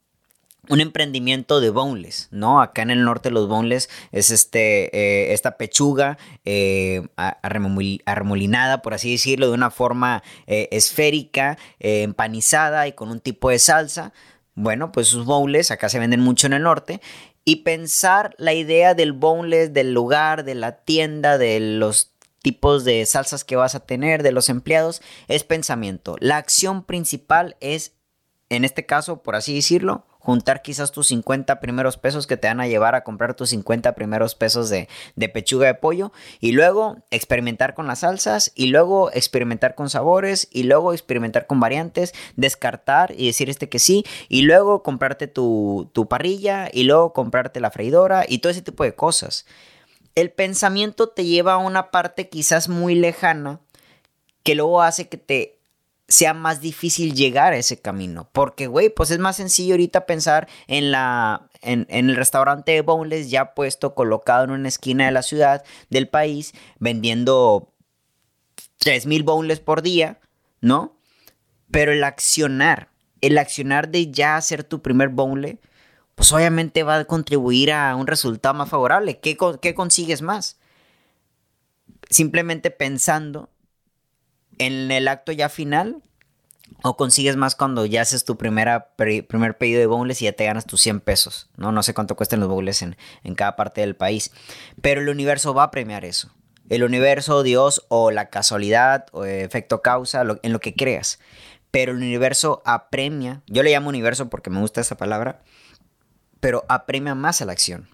un 0.69 0.81
emprendimiento 0.81 1.59
de 1.59 1.69
boneless, 1.69 2.27
¿no? 2.31 2.61
Acá 2.61 2.81
en 2.81 2.89
el 2.89 3.03
norte 3.03 3.31
los 3.31 3.47
boneless 3.47 3.89
es 4.11 4.31
este, 4.31 4.95
eh, 4.97 5.33
esta 5.33 5.57
pechuga 5.57 6.17
eh, 6.45 7.07
arremolinada, 7.15 8.81
por 8.81 8.93
así 8.93 9.11
decirlo, 9.11 9.47
de 9.47 9.53
una 9.53 9.71
forma 9.71 10.23
eh, 10.45 10.67
esférica, 10.71 11.57
empanizada 11.79 12.87
y 12.87 12.93
con 12.93 13.09
un 13.09 13.19
tipo 13.19 13.49
de 13.49 13.59
salsa. 13.59 14.13
Bueno, 14.55 14.91
pues 14.91 15.07
sus 15.07 15.25
bowls 15.25 15.71
acá 15.71 15.87
se 15.87 15.99
venden 15.99 16.19
mucho 16.19 16.47
en 16.47 16.53
el 16.53 16.63
norte 16.63 16.99
y 17.47 17.63
pensar 17.63 18.35
la 18.37 18.53
idea 18.53 18.93
del 18.93 19.13
boneless, 19.13 19.71
del 19.71 19.93
lugar, 19.93 20.43
de 20.43 20.53
la 20.53 20.79
tienda, 20.83 21.37
de 21.37 21.61
los 21.61 22.11
tipos 22.41 22.83
de 22.83 23.05
salsas 23.05 23.45
que 23.45 23.55
vas 23.55 23.73
a 23.73 23.79
tener, 23.79 24.21
de 24.21 24.33
los 24.33 24.49
empleados, 24.49 25.01
es 25.29 25.45
pensamiento. 25.45 26.17
La 26.19 26.35
acción 26.35 26.83
principal 26.83 27.55
es, 27.61 27.93
en 28.49 28.65
este 28.65 28.85
caso, 28.85 29.23
por 29.23 29.37
así 29.37 29.55
decirlo, 29.55 30.05
juntar 30.27 30.61
quizás 30.61 30.91
tus 30.91 31.07
50 31.07 31.61
primeros 31.61 31.95
pesos 31.95 32.27
que 32.27 32.35
te 32.35 32.49
van 32.49 32.59
a 32.59 32.67
llevar 32.67 32.95
a 32.95 33.05
comprar 33.05 33.33
tus 33.33 33.51
50 33.51 33.95
primeros 33.95 34.35
pesos 34.35 34.69
de, 34.69 34.89
pechuga 35.29 35.67
de 35.67 35.73
pollo 35.75 36.11
y 36.41 36.51
luego 36.51 36.97
experimentar 37.11 37.73
con 37.73 37.87
las 37.87 37.99
salsas 37.99 38.51
y 38.53 38.65
luego 38.65 39.09
experimentar 39.13 39.73
con 39.73 39.89
sabores 39.89 40.49
y 40.51 40.63
luego 40.63 40.91
experimentar 40.91 41.47
con 41.47 41.61
variantes, 41.61 42.13
descartar 42.35 43.13
y 43.17 43.27
decir 43.27 43.49
este 43.49 43.69
que 43.69 43.79
sí 43.79 44.03
y 44.27 44.41
luego 44.41 44.83
comprarte 44.83 45.27
tu, 45.27 45.89
tu 45.93 46.09
parrilla 46.09 46.67
y 46.73 46.83
luego 46.83 47.13
comprarte 47.13 47.61
la 47.61 47.71
freidora 47.71 48.25
y 48.27 48.39
todo 48.39 48.51
ese 48.51 48.61
tipo 48.61 48.83
de 48.83 48.95
cosas. 48.95 49.45
El 50.13 50.31
pensamiento 50.31 51.07
te 51.07 51.23
lleva 51.23 51.53
a 51.53 51.57
una 51.57 51.89
parte 51.89 52.27
quizás 52.27 52.67
muy 52.67 52.95
lejana 52.95 53.61
que 54.43 54.55
luego 54.55 54.81
hace 54.81 55.07
que 55.07 55.15
te 55.15 55.56
sea 56.07 56.33
más 56.33 56.61
difícil 56.61 57.13
llegar 57.13 57.53
a 57.53 57.57
ese 57.57 57.81
camino. 57.81 58.29
Porque, 58.31 58.67
güey, 58.67 58.89
pues 58.89 59.11
es 59.11 59.19
más 59.19 59.35
sencillo 59.37 59.73
ahorita 59.73 60.05
pensar 60.05 60.47
en 60.67 60.91
la. 60.91 61.49
En, 61.61 61.85
el 61.89 62.15
restaurante 62.15 62.71
de 62.71 62.81
Boneless 62.81 63.29
ya 63.29 63.53
puesto, 63.53 63.95
colocado 63.95 64.43
en 64.43 64.51
una 64.51 64.67
esquina 64.67 65.05
de 65.05 65.11
la 65.11 65.23
ciudad, 65.23 65.63
del 65.89 66.07
país, 66.07 66.53
vendiendo 66.79 67.73
3000 68.77 69.23
Boneless 69.23 69.59
por 69.59 69.81
día, 69.81 70.19
¿no? 70.61 70.97
Pero 71.71 71.91
el 71.91 72.03
accionar, 72.03 72.89
el 73.21 73.37
accionar 73.37 73.89
de 73.89 74.11
ya 74.11 74.37
hacer 74.37 74.63
tu 74.63 74.81
primer 74.81 75.09
Boneless, 75.09 75.57
pues 76.15 76.31
obviamente 76.31 76.83
va 76.83 76.97
a 76.99 77.05
contribuir 77.05 77.71
a 77.71 77.95
un 77.95 78.07
resultado 78.07 78.53
más 78.53 78.69
favorable. 78.69 79.19
¿Qué, 79.19 79.37
qué 79.61 79.75
consigues 79.75 80.21
más? 80.21 80.57
Simplemente 82.09 82.71
pensando 82.71 83.49
en 84.59 84.91
el 84.91 85.07
acto 85.07 85.31
ya 85.31 85.49
final 85.49 86.01
o 86.83 86.97
consigues 86.97 87.35
más 87.35 87.55
cuando 87.55 87.85
ya 87.85 88.01
haces 88.01 88.25
tu 88.25 88.37
primera, 88.37 88.89
primer 88.95 89.57
pedido 89.57 89.79
de 89.79 89.85
bowls 89.85 90.21
y 90.21 90.25
ya 90.25 90.33
te 90.33 90.45
ganas 90.45 90.65
tus 90.65 90.81
100 90.81 90.99
pesos, 91.01 91.49
¿no? 91.55 91.71
No 91.71 91.83
sé 91.83 91.93
cuánto 91.93 92.15
cuestan 92.15 92.39
los 92.39 92.49
bowls 92.49 92.81
en, 92.81 92.97
en 93.23 93.35
cada 93.35 93.55
parte 93.55 93.81
del 93.81 93.95
país. 93.95 94.31
Pero 94.81 95.01
el 95.01 95.09
universo 95.09 95.53
va 95.53 95.63
a 95.63 95.71
premiar 95.71 96.05
eso. 96.05 96.31
El 96.69 96.83
universo, 96.83 97.43
Dios 97.43 97.85
o 97.87 98.11
la 98.11 98.29
casualidad 98.29 99.05
o 99.11 99.23
efecto 99.23 99.81
causa, 99.81 100.23
en 100.43 100.53
lo 100.53 100.59
que 100.59 100.73
creas. 100.73 101.19
Pero 101.71 101.93
el 101.93 101.97
universo 101.97 102.61
apremia, 102.65 103.41
yo 103.47 103.63
le 103.63 103.71
llamo 103.71 103.89
universo 103.89 104.29
porque 104.29 104.49
me 104.49 104.59
gusta 104.59 104.81
esa 104.81 104.97
palabra, 104.97 105.41
pero 106.39 106.65
apremia 106.67 107.15
más 107.15 107.41
a 107.41 107.45
la 107.45 107.53
acción. 107.53 107.89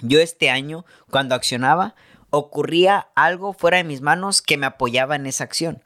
Yo 0.00 0.20
este 0.20 0.50
año, 0.50 0.84
cuando 1.10 1.34
accionaba, 1.34 1.94
ocurría 2.30 3.08
algo 3.14 3.52
fuera 3.52 3.78
de 3.78 3.84
mis 3.84 4.00
manos 4.00 4.42
que 4.42 4.56
me 4.56 4.66
apoyaba 4.66 5.16
en 5.16 5.26
esa 5.26 5.44
acción. 5.44 5.82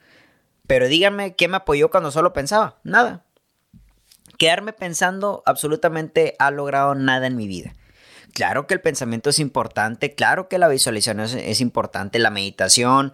Pero 0.67 0.87
díganme, 0.87 1.35
¿qué 1.35 1.47
me 1.47 1.57
apoyó 1.57 1.89
cuando 1.89 2.11
solo 2.11 2.33
pensaba? 2.33 2.79
Nada. 2.83 3.25
Quedarme 4.37 4.73
pensando 4.73 5.43
absolutamente 5.45 6.35
ha 6.39 6.51
logrado 6.51 6.95
nada 6.95 7.27
en 7.27 7.35
mi 7.35 7.47
vida. 7.47 7.73
Claro 8.33 8.65
que 8.65 8.73
el 8.73 8.81
pensamiento 8.81 9.29
es 9.29 9.37
importante, 9.37 10.15
claro 10.15 10.49
que 10.49 10.57
la 10.57 10.67
visualización 10.67 11.19
es, 11.19 11.61
importante, 11.61 12.17
la 12.17 12.31
meditación, 12.31 13.13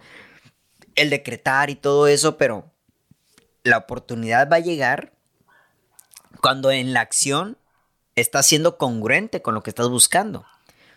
el 0.94 1.10
decretar 1.10 1.68
y 1.68 1.74
todo 1.74 2.06
eso, 2.06 2.38
pero 2.38 2.72
la 3.62 3.76
oportunidad 3.76 4.48
va 4.50 4.56
a 4.56 4.60
llegar 4.60 5.12
cuando 6.40 6.70
en 6.70 6.94
la 6.94 7.02
acción 7.02 7.58
estás 8.16 8.46
siendo 8.46 8.78
congruente 8.78 9.42
con 9.42 9.54
lo 9.54 9.62
que 9.62 9.68
estás 9.68 9.90
buscando. 9.90 10.46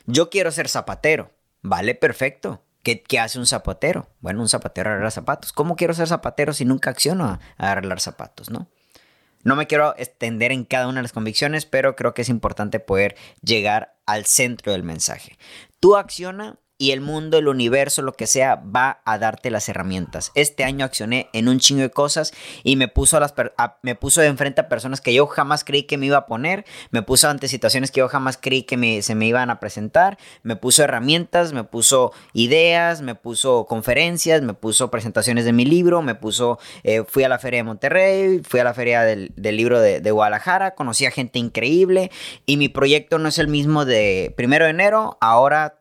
Yo 0.05 0.29
quiero 0.29 0.51
ser 0.51 0.69
zapatero, 0.69 1.32
vale, 1.63 1.95
perfecto. 1.95 2.63
¿Qué, 2.83 3.01
hace 3.19 3.39
un 3.39 3.47
zapatero? 3.47 4.09
Bueno, 4.19 4.41
un 4.41 4.49
zapatero 4.49 4.91
arregla 4.91 5.09
zapatos. 5.09 5.53
¿Cómo 5.53 5.75
quiero 5.75 5.93
ser 5.93 6.07
zapatero 6.07 6.53
si 6.53 6.65
nunca 6.65 6.89
acciono 6.89 7.25
a, 7.25 7.39
a 7.57 7.71
arreglar 7.71 7.99
zapatos, 7.99 8.49
no? 8.49 8.69
No 9.43 9.55
me 9.55 9.67
quiero 9.67 9.93
extender 9.97 10.51
en 10.51 10.63
cada 10.63 10.87
una 10.87 10.99
de 10.99 11.03
las 11.03 11.11
convicciones, 11.11 11.65
pero 11.65 11.95
creo 11.95 12.13
que 12.13 12.21
es 12.21 12.29
importante 12.29 12.79
poder 12.79 13.15
llegar 13.41 13.95
al 14.05 14.25
centro 14.25 14.71
del 14.71 14.83
mensaje. 14.83 15.37
Tú 15.79 15.97
acciona 15.97 16.59
y 16.83 16.91
el 16.91 16.99
mundo, 16.99 17.37
el 17.37 17.47
universo, 17.47 18.01
lo 18.01 18.11
que 18.11 18.27
sea, 18.27 18.55
va 18.55 18.99
a 19.05 19.17
darte 19.17 19.49
las 19.49 19.69
herramientas. 19.69 20.33
Este 20.35 20.65
año 20.65 20.83
accioné 20.83 21.29
en 21.31 21.47
un 21.47 21.59
chingo 21.59 21.81
de 21.81 21.89
cosas 21.89 22.33
y 22.61 22.75
me 22.75 22.89
puso, 22.89 23.15
a 23.15 23.21
las 23.21 23.33
me 23.83 23.95
puso 23.95 24.19
de 24.19 24.27
enfrente 24.27 24.59
a 24.59 24.67
personas 24.67 24.99
que 24.99 25.13
yo 25.13 25.25
jamás 25.27 25.63
creí 25.63 25.83
que 25.83 25.97
me 25.97 26.07
iba 26.07 26.17
a 26.17 26.25
poner, 26.25 26.65
me 26.91 27.01
puso 27.01 27.29
ante 27.29 27.47
situaciones 27.47 27.89
que 27.89 28.01
yo 28.01 28.09
jamás 28.09 28.35
creí 28.35 28.63
que 28.63 29.01
se 29.01 29.15
me 29.15 29.25
iban 29.25 29.49
a 29.49 29.61
presentar, 29.61 30.17
me 30.41 30.57
puso 30.57 30.83
herramientas, 30.83 31.53
me 31.53 31.63
puso 31.63 32.11
ideas, 32.33 33.01
me 33.01 33.15
puso 33.15 33.65
conferencias, 33.65 34.41
me 34.41 34.53
puso 34.53 34.91
presentaciones 34.91 35.45
de 35.45 35.53
mi 35.53 35.63
libro, 35.63 36.01
me 36.01 36.15
puso, 36.15 36.59
eh, 36.83 37.05
fui 37.07 37.23
a 37.23 37.29
la 37.29 37.39
feria 37.39 37.59
de 37.59 37.63
Monterrey, 37.63 38.41
fui 38.45 38.59
a 38.59 38.65
la 38.65 38.73
feria 38.73 39.03
del, 39.03 39.31
libro 39.37 39.79
de, 39.79 40.01
de 40.01 40.11
Guadalajara, 40.11 40.75
conocí 40.75 41.05
a 41.05 41.11
gente 41.11 41.39
increíble 41.39 42.11
y 42.45 42.57
mi 42.57 42.67
proyecto 42.67 43.19
no 43.19 43.29
es 43.29 43.37
el 43.37 43.47
mismo 43.47 43.85
de 43.85 44.33
primero 44.35 44.65
de 44.65 44.71
enero, 44.71 45.17
ahora 45.21 45.79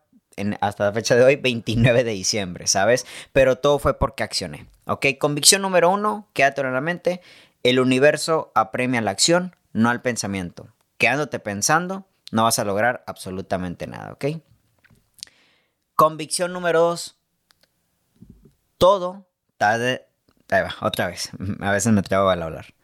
hasta 0.60 0.84
la 0.84 0.92
fecha 0.92 1.14
de 1.14 1.24
hoy, 1.24 1.36
29 1.36 2.04
de 2.04 2.12
diciembre, 2.12 2.66
¿sabes? 2.66 3.06
Pero 3.32 3.56
todo 3.56 3.78
fue 3.78 3.98
porque 3.98 4.22
accioné. 4.22 4.66
¿Ok? 4.86 5.06
Convicción 5.18 5.62
número 5.62 5.90
uno, 5.90 6.28
quédate 6.32 6.60
en 6.60 6.72
la 6.72 6.80
mente. 6.80 7.20
El 7.62 7.80
universo 7.80 8.50
apremia 8.54 9.00
la 9.00 9.12
acción, 9.12 9.56
no 9.72 9.90
al 9.90 10.02
pensamiento. 10.02 10.68
Quedándote 10.98 11.38
pensando, 11.38 12.06
no 12.30 12.44
vas 12.44 12.58
a 12.58 12.64
lograr 12.64 13.04
absolutamente 13.06 13.86
nada, 13.86 14.12
¿ok? 14.12 14.24
Convicción 15.94 16.52
número 16.52 16.80
dos. 16.80 17.18
Todo 18.78 19.26
tarde. 19.56 20.08
Ahí 20.50 20.62
va, 20.62 20.74
otra 20.80 21.06
vez. 21.06 21.30
A 21.60 21.70
veces 21.70 21.92
me 21.92 22.02
trabo 22.02 22.28
al 22.30 22.42
hablar. 22.42 22.74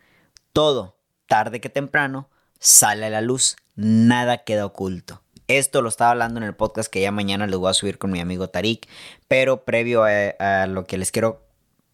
Todo, 0.52 0.96
tarde 1.26 1.60
que 1.60 1.68
temprano, 1.68 2.30
sale 2.58 3.06
a 3.06 3.10
la 3.10 3.20
luz. 3.20 3.56
Nada 3.74 4.38
queda 4.38 4.66
oculto. 4.66 5.22
Esto 5.48 5.80
lo 5.80 5.88
estaba 5.88 6.10
hablando 6.10 6.38
en 6.38 6.44
el 6.44 6.54
podcast 6.54 6.92
que 6.92 7.00
ya 7.00 7.10
mañana 7.10 7.46
les 7.46 7.56
voy 7.56 7.70
a 7.70 7.74
subir 7.74 7.96
con 7.96 8.10
mi 8.10 8.20
amigo 8.20 8.50
Tarik, 8.50 8.86
pero 9.28 9.64
previo 9.64 10.04
a, 10.04 10.66
lo 10.66 10.84
que 10.84 10.98
les 10.98 11.10
quiero 11.10 11.42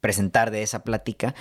presentar 0.01 0.51
de 0.51 0.63
esa 0.63 0.83
plática, 0.83 1.37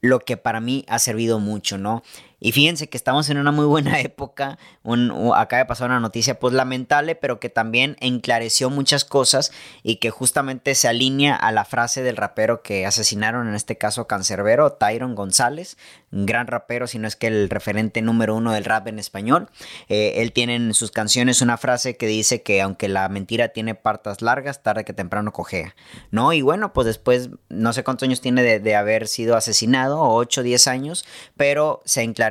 lo 0.00 0.20
que 0.20 0.36
para 0.36 0.60
mí 0.60 0.84
ha 0.86 1.00
servido 1.00 1.40
mucho, 1.40 1.76
¿no? 1.76 2.04
Y 2.40 2.52
fíjense 2.52 2.88
que 2.88 2.96
estamos 2.96 3.28
en 3.30 3.38
una 3.38 3.50
muy 3.50 3.66
buena 3.66 4.00
época. 4.00 4.58
Un, 4.82 5.32
acaba 5.34 5.60
de 5.60 5.66
pasar 5.66 5.90
una 5.90 6.00
noticia 6.00 6.38
pues 6.38 6.54
lamentable, 6.54 7.14
pero 7.14 7.40
que 7.40 7.48
también 7.48 7.96
enclareció 8.00 8.70
muchas 8.70 9.04
cosas 9.04 9.52
y 9.82 9.96
que 9.96 10.10
justamente 10.10 10.74
se 10.74 10.88
alinea 10.88 11.34
a 11.34 11.50
la 11.52 11.64
frase 11.64 12.02
del 12.02 12.16
rapero 12.16 12.62
que 12.62 12.86
asesinaron, 12.86 13.48
en 13.48 13.54
este 13.54 13.76
caso 13.76 14.06
Cancerbero, 14.06 14.72
Tyron 14.72 15.14
González, 15.14 15.76
gran 16.10 16.46
rapero, 16.46 16.86
si 16.86 16.98
no 16.98 17.08
es 17.08 17.16
que 17.16 17.26
el 17.26 17.50
referente 17.50 18.02
número 18.02 18.36
uno 18.36 18.52
del 18.52 18.64
rap 18.64 18.86
en 18.86 18.98
español. 18.98 19.48
Eh, 19.88 20.14
él 20.16 20.32
tiene 20.32 20.54
en 20.54 20.74
sus 20.74 20.90
canciones 20.90 21.42
una 21.42 21.56
frase 21.56 21.96
que 21.96 22.06
dice 22.06 22.42
que 22.42 22.62
aunque 22.62 22.88
la 22.88 23.08
mentira 23.08 23.48
tiene 23.48 23.74
partas 23.74 24.22
largas, 24.22 24.62
tarde 24.62 24.84
que 24.84 24.92
temprano 24.92 25.32
cojea, 25.32 25.74
¿no? 26.10 26.32
Y 26.32 26.42
bueno, 26.42 26.72
pues 26.72 26.86
después, 26.86 27.30
no 27.48 27.72
sé 27.72 27.84
cuántos 27.84 28.06
años 28.06 28.20
tiene 28.20 28.42
de, 28.42 28.76
haber 28.76 29.08
sido 29.08 29.36
asesinado, 29.36 30.00
8 30.02 30.40
o 30.40 30.44
10 30.44 30.66
años, 30.68 31.04
pero 31.36 31.82
se 31.84 32.02
enclareció 32.02 32.27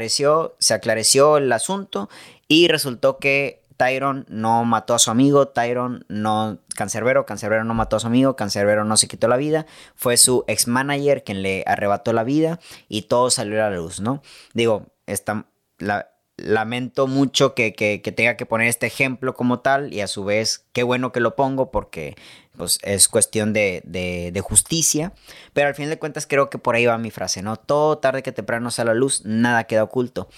se 0.60 0.74
aclareció 0.74 1.38
el 1.38 1.52
asunto 1.52 2.10
y 2.48 2.68
resultó 2.68 3.18
que 3.18 3.64
Tyron 3.78 4.26
no 4.28 4.66
mató 4.66 4.96
a 4.96 5.00
su 5.00 5.12
amigo, 5.12 5.48
Tyron 5.50 6.06
no, 6.10 6.60
Cancerbero, 6.76 7.26
Cancerbero 7.26 7.64
no 7.64 7.74
mató 7.74 7.96
a 7.96 8.00
su 8.00 8.08
amigo, 8.08 8.36
Cancerbero 8.36 8.84
no 8.84 8.98
se 8.98 9.08
quitó 9.08 9.28
la 9.28 9.38
vida, 9.38 9.66
fue 9.96 10.18
su 10.18 10.44
ex 10.48 10.68
manager 10.68 11.24
quien 11.24 11.44
le 11.44 11.64
arrebató 11.68 12.12
la 12.12 12.24
vida 12.24 12.60
y 12.90 13.04
todo 13.04 13.30
salió 13.30 13.64
a 13.64 13.70
la 13.70 13.78
luz, 13.78 14.00
¿no? 14.00 14.22
Digo, 14.54 14.88
está, 15.06 15.46
la, 15.78 16.10
lamento 16.38 17.08
mucho 17.08 17.56
que, 17.56 17.72
tenga 18.16 18.38
que 18.38 18.46
poner 18.46 18.68
este 18.68 18.86
ejemplo 18.86 19.34
como 19.34 19.60
tal 19.60 19.94
y 19.94 20.02
a 20.02 20.08
su 20.08 20.24
vez 20.24 20.66
qué 20.72 20.84
bueno 20.84 21.12
que 21.12 21.20
lo 21.20 21.36
pongo 21.36 21.72
porque 21.72 22.16
pues, 22.56 22.80
es 22.84 23.08
cuestión 23.08 23.54
de, 23.54 23.82
de, 23.86 24.42
justicia, 24.42 25.14
pero 25.54 25.68
al 25.68 25.76
fin 25.76 25.90
de 25.90 26.00
cuentas 26.00 26.28
creo 26.28 26.50
que 26.50 26.60
por 26.60 26.76
ahí 26.76 26.86
va 26.86 26.98
mi 26.98 27.12
frase, 27.12 27.42
¿no? 27.42 27.58
Todo 27.58 27.98
tarde 27.98 28.24
que 28.24 28.32
temprano 28.32 28.72
sale 28.72 28.92
a 28.92 28.94
la 28.94 29.00
luz, 29.00 29.24
nada 29.26 29.66
queda 29.66 29.84
oculto. 29.84 30.30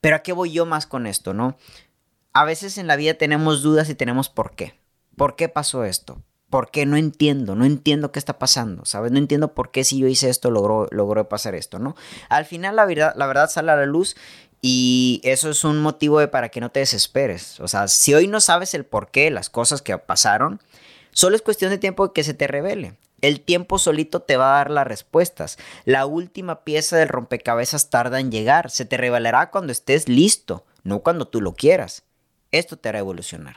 Pero 0.00 0.16
¿a 0.16 0.18
qué 0.20 0.32
voy 0.32 0.52
yo 0.52 0.66
más 0.66 0.86
con 0.86 1.06
esto, 1.06 1.32
no? 1.32 1.56
A 2.32 2.44
veces 2.44 2.76
en 2.76 2.88
la 2.88 2.96
vida 2.96 3.14
tenemos 3.14 3.62
dudas 3.62 3.88
y 3.88 3.94
tenemos 3.94 4.28
por 4.28 4.54
qué. 4.54 4.74
¿Por 5.16 5.36
qué 5.36 5.48
pasó 5.48 5.84
esto? 5.84 6.22
¿Por 6.50 6.70
qué? 6.70 6.84
No 6.84 6.96
entiendo, 6.96 7.54
no 7.54 7.64
entiendo 7.64 8.12
qué 8.12 8.18
está 8.18 8.38
pasando, 8.38 8.84
¿sabes? 8.84 9.12
No 9.12 9.18
entiendo 9.18 9.54
por 9.54 9.70
qué 9.70 9.84
si 9.84 9.98
yo 9.98 10.06
hice 10.06 10.28
esto 10.28 10.50
logró, 10.50 10.86
logró 10.90 11.28
pasar 11.28 11.54
esto, 11.54 11.78
¿no? 11.78 11.94
Al 12.28 12.44
final 12.44 12.76
la 12.76 12.84
verdad, 12.84 13.14
la 13.16 13.26
verdad 13.26 13.48
sale 13.48 13.70
a 13.70 13.76
la 13.76 13.86
luz 13.86 14.16
y 14.62 15.20
eso 15.24 15.50
es 15.50 15.64
un 15.64 15.82
motivo 15.82 16.20
de 16.20 16.28
para 16.28 16.48
que 16.48 16.60
no 16.60 16.70
te 16.70 16.80
desesperes. 16.80 17.60
O 17.60 17.68
sea, 17.68 17.88
si 17.88 18.14
hoy 18.14 18.28
no 18.28 18.40
sabes 18.40 18.72
el 18.72 18.86
por 18.86 19.10
qué, 19.10 19.30
las 19.30 19.50
cosas 19.50 19.82
que 19.82 19.98
pasaron, 19.98 20.60
Solo 21.12 21.36
es 21.36 21.42
cuestión 21.42 21.70
de 21.70 21.78
tiempo 21.78 22.12
que 22.12 22.24
se 22.24 22.34
te 22.34 22.46
revele. 22.46 22.94
El 23.20 23.40
tiempo 23.40 23.78
solito 23.78 24.20
te 24.20 24.36
va 24.36 24.54
a 24.54 24.56
dar 24.58 24.70
las 24.70 24.86
respuestas. 24.86 25.58
La 25.84 26.06
última 26.06 26.64
pieza 26.64 26.96
del 26.96 27.08
rompecabezas 27.08 27.90
tarda 27.90 28.18
en 28.18 28.32
llegar. 28.32 28.70
Se 28.70 28.86
te 28.86 28.96
revelará 28.96 29.50
cuando 29.50 29.72
estés 29.72 30.08
listo, 30.08 30.64
no 30.82 31.00
cuando 31.00 31.28
tú 31.28 31.40
lo 31.40 31.52
quieras. 31.54 32.02
Esto 32.52 32.76
te 32.76 32.90
hará 32.90 32.98
evolucionar. 32.98 33.56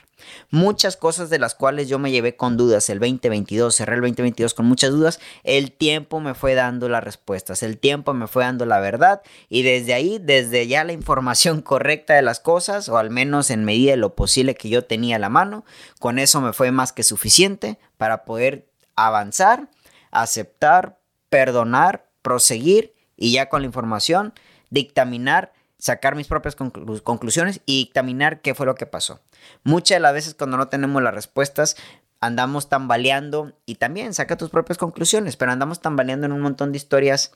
Muchas 0.52 0.96
cosas 0.96 1.30
de 1.30 1.38
las 1.38 1.54
cuales 1.54 1.90
yo 1.90 2.00
me 2.00 2.12
llevé 2.12 2.38
con 2.38 2.56
dudas 2.56 2.90
el 2.90 3.00
2022, 3.00 3.76
cerré 3.76 3.96
el 3.96 4.02
2022 4.02 4.54
con 4.54 4.66
muchas 4.66 4.92
dudas, 4.92 5.20
el 5.44 5.74
tiempo 5.74 6.22
me 6.22 6.34
fue 6.34 6.56
dando 6.56 6.88
las 6.88 7.04
respuestas, 7.04 7.62
el 7.62 7.78
tiempo 7.78 8.14
me 8.14 8.28
fue 8.28 8.46
dando 8.46 8.66
la 8.66 8.80
verdad 8.80 9.22
y 9.50 9.64
desde 9.64 9.94
ahí, 9.94 10.18
desde 10.22 10.66
ya 10.68 10.86
la 10.86 10.94
información 10.94 11.62
correcta 11.62 12.14
de 12.14 12.22
las 12.22 12.40
cosas, 12.40 12.88
o 12.88 12.98
al 12.98 13.10
menos 13.10 13.52
en 13.52 13.66
medida 13.66 13.92
de 13.92 13.98
lo 13.98 14.16
posible 14.16 14.56
que 14.56 14.70
yo 14.70 14.86
tenía 14.86 15.18
a 15.18 15.20
la 15.20 15.30
mano, 15.30 15.66
con 16.00 16.18
eso 16.18 16.40
me 16.40 16.54
fue 16.54 16.72
más 16.72 16.94
que 16.94 17.04
suficiente 17.04 17.78
para 17.98 18.24
poder 18.24 18.70
avanzar, 18.96 19.68
aceptar, 20.12 21.00
perdonar, 21.30 22.08
proseguir 22.22 22.94
y 23.18 23.34
ya 23.34 23.50
con 23.50 23.62
la 23.62 23.68
información 23.68 24.34
dictaminar 24.70 25.52
sacar 25.78 26.16
mis 26.16 26.28
propias 26.28 26.56
conclusiones 26.56 27.62
y 27.66 27.80
dictaminar 27.80 28.42
qué 28.42 28.56
fue 28.56 28.66
lo 28.66 28.76
que 28.76 28.86
pasó. 28.86 29.22
Muchas 29.64 29.98
de 29.98 30.00
las 30.02 30.14
veces 30.14 30.36
cuando 30.36 30.58
no 30.58 30.68
tenemos 30.68 31.02
las 31.04 31.14
respuestas, 31.14 31.76
andamos 32.22 32.70
tambaleando 32.70 33.54
y 33.66 33.76
también 33.76 34.14
saca 34.14 34.38
tus 34.38 34.50
propias 34.50 34.78
conclusiones, 34.78 35.38
pero 35.38 35.52
andamos 35.52 35.82
tambaleando 35.82 36.26
en 36.26 36.32
un 36.32 36.42
montón 36.42 36.72
de 36.72 36.78
historias 36.78 37.32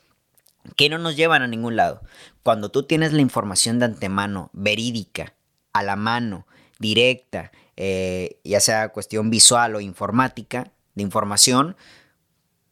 que 0.76 0.88
no 0.88 0.98
nos 0.98 1.16
llevan 1.16 1.42
a 1.42 1.48
ningún 1.48 1.76
lado. 1.76 2.02
Cuando 2.42 2.70
tú 2.70 2.82
tienes 2.84 3.12
la 3.12 3.20
información 3.20 3.78
de 3.78 3.86
antemano, 3.86 4.50
verídica, 4.52 5.34
a 5.72 5.82
la 5.82 5.96
mano, 5.96 6.46
directa, 6.78 7.52
eh, 7.76 8.40
ya 8.44 8.60
sea 8.60 8.88
cuestión 8.90 9.30
visual 9.30 9.76
o 9.76 9.80
informática, 9.80 10.72
de 10.94 11.02
información, 11.02 11.76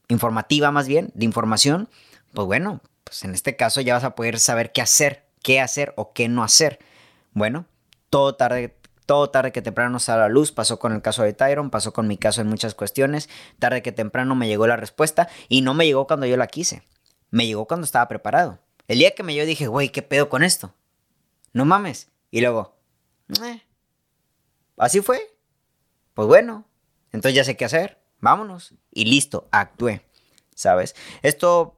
informativa 0.09 0.71
más 0.71 0.89
bien, 0.89 1.13
de 1.15 1.25
información, 1.25 1.89
pues 2.35 2.47
bueno, 2.47 2.81
pues 3.05 3.25
en 3.25 3.35
este 3.35 3.57
caso 3.57 3.81
ya 3.81 3.95
vas 3.95 4.05
a 4.05 4.15
poder 4.15 4.39
saber 4.41 4.73
qué 4.73 4.83
hacer 4.83 5.28
qué 5.43 5.61
hacer 5.61 5.95
o 5.97 6.13
qué 6.13 6.29
no 6.29 6.43
hacer. 6.43 6.79
Bueno, 7.33 7.67
todo 8.11 8.35
tarde, 8.35 8.77
todo 9.07 9.31
tarde 9.31 9.53
que 9.53 9.63
temprano 9.63 9.99
sale 9.99 10.23
a 10.23 10.23
la 10.23 10.29
luz. 10.29 10.53
Pasó 10.53 10.79
con 10.79 10.93
el 10.93 11.03
caso 11.03 11.23
de 11.23 11.33
Tyron, 11.33 11.71
pasó 11.71 11.93
con 11.93 12.07
mi 12.07 12.19
caso 12.19 12.41
en 12.41 12.49
muchas 12.49 12.75
cuestiones. 12.75 13.29
Tarde 13.59 13.83
que 13.83 13.93
temprano 13.93 14.35
me 14.35 14.49
llegó 14.49 14.67
la 14.67 14.77
respuesta 14.77 15.29
y 15.49 15.63
no 15.63 15.75
me 15.75 15.87
llegó 15.87 16.07
cuando 16.07 16.27
yo 16.27 16.37
la 16.37 16.47
quise. 16.47 16.83
Me 17.31 17.47
llegó 17.47 17.67
cuando 17.67 17.85
estaba 17.85 18.09
preparado. 18.09 18.59
El 18.87 18.99
día 18.99 19.15
que 19.15 19.23
me 19.23 19.35
llegó 19.35 19.47
dije, 19.47 19.67
güey, 19.67 19.91
¿qué 19.91 20.03
pedo 20.03 20.29
con 20.29 20.43
esto? 20.43 20.75
No 21.53 21.65
mames. 21.65 22.09
Y 22.31 22.41
luego, 22.41 22.77
eh, 23.45 23.63
así 24.77 25.01
fue. 25.01 25.21
Pues 26.15 26.27
bueno, 26.27 26.67
entonces 27.13 27.35
ya 27.35 27.45
sé 27.45 27.57
qué 27.57 27.65
hacer. 27.65 27.99
Vámonos. 28.21 28.75
Y 28.93 29.05
listo, 29.05 29.49
actué. 29.51 30.03
¿Sabes? 30.55 30.97
Esto 31.23 31.78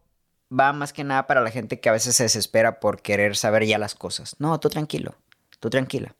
va 0.50 0.72
más 0.72 0.92
que 0.92 1.04
nada 1.04 1.26
para 1.26 1.40
la 1.40 1.50
gente 1.50 1.80
que 1.80 1.88
a 1.88 1.92
veces 1.92 2.16
se 2.16 2.24
desespera 2.24 2.80
por 2.80 3.02
querer 3.02 3.36
saber 3.36 3.64
ya 3.64 3.78
las 3.78 3.94
cosas. 3.94 4.36
No, 4.38 4.58
tú 4.60 4.68
tranquilo. 4.68 5.14
tú 5.60 5.70
tranquila. 5.70 6.14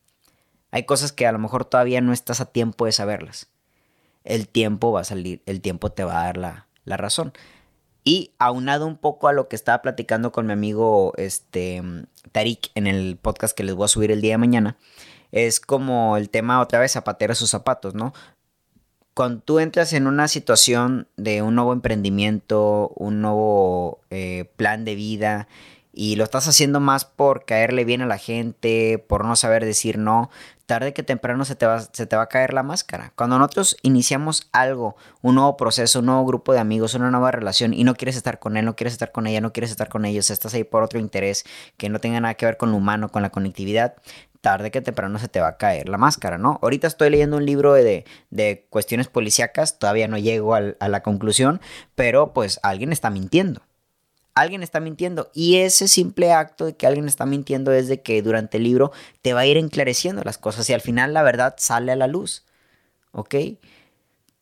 Hay 0.70 0.84
cosas 0.84 1.12
que 1.12 1.26
a 1.26 1.32
lo 1.32 1.38
mejor 1.38 1.64
todavía 1.64 2.00
no 2.00 2.12
estás 2.12 2.40
a 2.40 2.46
tiempo 2.46 2.86
de 2.86 2.92
saberlas. 2.92 3.48
El 4.22 4.48
tiempo 4.48 4.92
va 4.92 5.00
a 5.00 5.04
salir, 5.04 5.42
el 5.46 5.60
tiempo 5.60 5.90
te 5.90 6.04
va 6.04 6.20
a 6.20 6.24
dar 6.26 6.36
la, 6.36 6.68
la 6.84 6.96
razón. 6.96 7.32
Y 8.04 8.32
aunado 8.38 8.86
un 8.86 8.96
poco 8.96 9.28
a 9.28 9.32
lo 9.32 9.48
que 9.48 9.56
estaba 9.56 9.82
platicando 9.82 10.32
con 10.32 10.46
mi 10.46 10.52
amigo 10.52 11.12
este, 11.16 11.82
Tarik 12.32 12.70
en 12.74 12.86
el 12.86 13.16
podcast 13.16 13.56
que 13.56 13.64
les 13.64 13.74
voy 13.74 13.86
a 13.86 13.88
subir 13.88 14.10
el 14.10 14.20
día 14.20 14.34
de 14.34 14.38
mañana, 14.38 14.76
es 15.32 15.60
como 15.60 16.16
el 16.16 16.30
tema 16.30 16.60
otra 16.60 16.78
vez 16.80 16.92
zapatero 16.92 17.32
a 17.32 17.36
sus 17.36 17.50
zapatos, 17.50 17.94
¿no? 17.94 18.12
Cuando 19.14 19.40
tú 19.40 19.58
entras 19.58 19.92
en 19.92 20.06
una 20.06 20.28
situación 20.28 21.08
de 21.16 21.42
un 21.42 21.54
nuevo 21.54 21.72
emprendimiento, 21.72 22.92
un 22.96 23.20
nuevo 23.20 24.00
eh, 24.10 24.50
plan 24.56 24.84
de 24.84 24.94
vida, 24.94 25.48
y 25.92 26.16
lo 26.16 26.24
estás 26.24 26.46
haciendo 26.46 26.80
más 26.80 27.04
por 27.04 27.44
caerle 27.44 27.84
bien 27.84 28.00
a 28.02 28.06
la 28.06 28.18
gente, 28.18 29.04
por 29.06 29.24
no 29.24 29.34
saber 29.36 29.64
decir 29.64 29.98
no, 29.98 30.30
tarde 30.70 30.92
que 30.92 31.02
temprano 31.02 31.44
se 31.44 31.56
te, 31.56 31.66
va, 31.66 31.80
se 31.80 32.06
te 32.06 32.14
va 32.14 32.22
a 32.22 32.28
caer 32.28 32.54
la 32.54 32.62
máscara. 32.62 33.12
Cuando 33.16 33.36
nosotros 33.40 33.76
iniciamos 33.82 34.48
algo, 34.52 34.94
un 35.20 35.34
nuevo 35.34 35.56
proceso, 35.56 35.98
un 35.98 36.06
nuevo 36.06 36.24
grupo 36.24 36.52
de 36.52 36.60
amigos, 36.60 36.94
una 36.94 37.10
nueva 37.10 37.32
relación 37.32 37.74
y 37.74 37.82
no 37.82 37.96
quieres 37.96 38.14
estar 38.14 38.38
con 38.38 38.56
él, 38.56 38.64
no 38.64 38.76
quieres 38.76 38.92
estar 38.92 39.10
con 39.10 39.26
ella, 39.26 39.40
no 39.40 39.52
quieres 39.52 39.72
estar 39.72 39.88
con 39.88 40.04
ellos, 40.04 40.30
estás 40.30 40.54
ahí 40.54 40.62
por 40.62 40.84
otro 40.84 41.00
interés 41.00 41.44
que 41.76 41.88
no 41.88 41.98
tenga 41.98 42.20
nada 42.20 42.34
que 42.34 42.46
ver 42.46 42.56
con 42.56 42.70
lo 42.70 42.76
humano, 42.76 43.08
con 43.08 43.20
la 43.20 43.30
conectividad, 43.30 43.96
tarde 44.42 44.70
que 44.70 44.80
temprano 44.80 45.18
se 45.18 45.26
te 45.26 45.40
va 45.40 45.48
a 45.48 45.56
caer 45.56 45.88
la 45.88 45.98
máscara, 45.98 46.38
¿no? 46.38 46.60
Ahorita 46.62 46.86
estoy 46.86 47.10
leyendo 47.10 47.38
un 47.38 47.46
libro 47.46 47.72
de, 47.72 48.04
de 48.30 48.68
cuestiones 48.70 49.08
policíacas, 49.08 49.80
todavía 49.80 50.06
no 50.06 50.18
llego 50.18 50.54
a 50.54 50.60
la 50.60 51.02
conclusión, 51.02 51.60
pero 51.96 52.32
pues 52.32 52.60
alguien 52.62 52.92
está 52.92 53.10
mintiendo 53.10 53.60
alguien 54.40 54.62
está 54.62 54.80
mintiendo. 54.80 55.30
Y 55.34 55.56
ese 55.56 55.88
simple 55.88 56.32
acto 56.32 56.66
de 56.66 56.76
que 56.76 56.86
alguien 56.86 57.06
está 57.06 57.26
mintiendo 57.26 57.72
es 57.72 57.88
de 57.88 58.02
que 58.02 58.22
durante 58.22 58.56
el 58.56 58.64
libro 58.64 58.92
te 59.22 59.32
va 59.32 59.40
a 59.40 59.46
ir 59.46 59.56
enclareciendo 59.56 60.22
las 60.24 60.38
cosas 60.38 60.68
y 60.70 60.72
al 60.72 60.80
final 60.80 61.14
la 61.14 61.22
verdad 61.22 61.54
sale 61.58 61.92
a 61.92 61.96
la 61.96 62.06
luz. 62.06 62.44
¿Ok? 63.12 63.34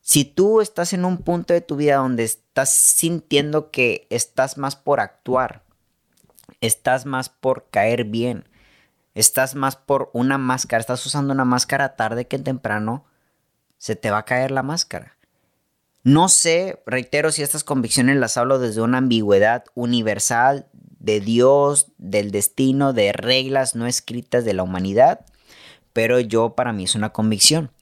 Si 0.00 0.24
tú 0.24 0.60
estás 0.60 0.92
en 0.94 1.04
un 1.04 1.18
punto 1.18 1.52
de 1.52 1.60
tu 1.60 1.76
vida 1.76 1.96
donde 1.96 2.24
estás 2.24 2.72
sintiendo 2.72 3.70
que 3.70 4.06
estás 4.08 4.56
más 4.56 4.74
por 4.74 5.00
actuar, 5.00 5.62
estás 6.62 7.04
más 7.04 7.28
por 7.28 7.68
caer 7.70 8.04
bien, 8.04 8.48
estás 9.14 9.54
más 9.54 9.76
por 9.76 10.10
una 10.14 10.38
máscara, 10.38 10.80
estás 10.80 11.04
usando 11.04 11.34
una 11.34 11.44
máscara 11.44 11.94
tarde 11.96 12.26
que 12.26 12.38
temprano, 12.38 13.04
se 13.76 13.96
te 13.96 14.10
va 14.10 14.18
a 14.18 14.24
caer 14.24 14.50
la 14.50 14.62
máscara. 14.62 15.17
No 16.08 16.30
sé, 16.30 16.82
reitero, 16.86 17.30
si 17.32 17.42
estas 17.42 17.64
convicciones 17.64 18.16
las 18.16 18.38
hablo 18.38 18.58
desde 18.58 18.80
una 18.80 18.96
ambigüedad 18.96 19.64
universal 19.74 20.66
de 20.72 21.20
Dios, 21.20 21.92
del 21.98 22.30
destino, 22.30 22.94
de 22.94 23.12
reglas 23.12 23.74
no 23.74 23.86
escritas 23.86 24.46
de 24.46 24.54
la 24.54 24.62
humanidad, 24.62 25.26
pero 25.92 26.18
yo 26.18 26.54
para 26.54 26.72
mí 26.72 26.84
es 26.84 26.94
una 26.94 27.10
convicción. 27.12 27.72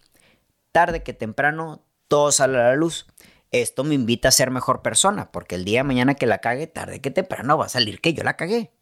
Tarde 0.72 1.04
que 1.04 1.12
temprano 1.12 1.84
todo 2.08 2.32
sale 2.32 2.58
a 2.58 2.64
la 2.64 2.74
luz. 2.74 3.06
Esto 3.52 3.84
me 3.84 3.94
invita 3.94 4.26
a 4.26 4.32
ser 4.32 4.50
mejor 4.50 4.82
persona, 4.82 5.30
porque 5.30 5.54
el 5.54 5.64
día 5.64 5.78
de 5.78 5.84
mañana 5.84 6.16
que 6.16 6.26
la 6.26 6.38
cague, 6.38 6.66
tarde 6.66 7.00
que 7.00 7.12
temprano 7.12 7.56
va 7.56 7.66
a 7.66 7.68
salir 7.68 8.00
que 8.00 8.12
yo 8.12 8.24
la 8.24 8.36
cagué. 8.36 8.72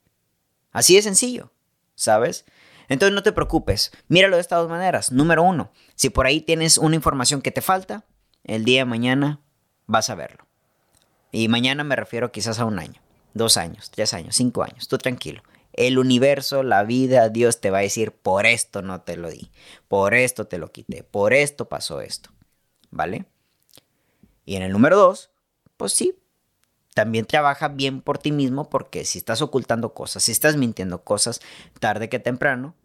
Así 0.72 0.96
de 0.96 1.02
sencillo, 1.02 1.52
¿sabes? 1.96 2.46
Entonces 2.88 3.14
no 3.14 3.22
te 3.22 3.32
preocupes, 3.32 3.92
míralo 4.08 4.36
de 4.36 4.40
estas 4.40 4.60
dos 4.60 4.70
maneras. 4.70 5.12
Número 5.12 5.42
uno, 5.42 5.70
si 5.96 6.08
por 6.08 6.24
ahí 6.24 6.40
tienes 6.40 6.78
una 6.78 6.96
información 6.96 7.42
que 7.42 7.50
te 7.50 7.60
falta, 7.60 8.06
el 8.44 8.64
día 8.64 8.80
de 8.80 8.84
mañana 8.84 9.40
vas 9.86 10.10
a 10.10 10.14
verlo. 10.14 10.46
Y 11.32 11.48
mañana 11.48 11.82
me 11.82 11.96
refiero 11.96 12.30
quizás 12.30 12.60
a 12.60 12.64
un 12.64 12.78
año, 12.78 13.00
dos 13.32 13.56
años, 13.56 13.90
tres 13.90 14.14
años, 14.14 14.36
cinco 14.36 14.62
años. 14.62 14.86
Tú 14.86 14.98
tranquilo. 14.98 15.42
El 15.72 15.98
universo, 15.98 16.62
la 16.62 16.84
vida, 16.84 17.28
Dios 17.28 17.60
te 17.60 17.70
va 17.70 17.78
a 17.78 17.82
decir, 17.82 18.12
por 18.12 18.46
esto 18.46 18.80
no 18.82 19.00
te 19.00 19.16
lo 19.16 19.28
di, 19.28 19.50
por 19.88 20.14
esto 20.14 20.46
te 20.46 20.58
lo 20.58 20.70
quité, 20.70 21.02
por 21.02 21.34
esto 21.34 21.68
pasó 21.68 22.00
esto. 22.00 22.30
¿Vale? 22.92 23.26
Y 24.44 24.54
en 24.54 24.62
el 24.62 24.70
número 24.70 24.96
dos, 24.96 25.30
pues 25.76 25.92
sí, 25.92 26.16
también 26.94 27.24
trabaja 27.24 27.68
bien 27.68 28.00
por 28.00 28.18
ti 28.18 28.30
mismo 28.30 28.70
porque 28.70 29.04
si 29.04 29.18
estás 29.18 29.42
ocultando 29.42 29.94
cosas, 29.94 30.22
si 30.22 30.32
estás 30.32 30.56
mintiendo 30.56 31.02
cosas, 31.02 31.40
tarde 31.80 32.08
que 32.08 32.20
temprano, 32.20 32.76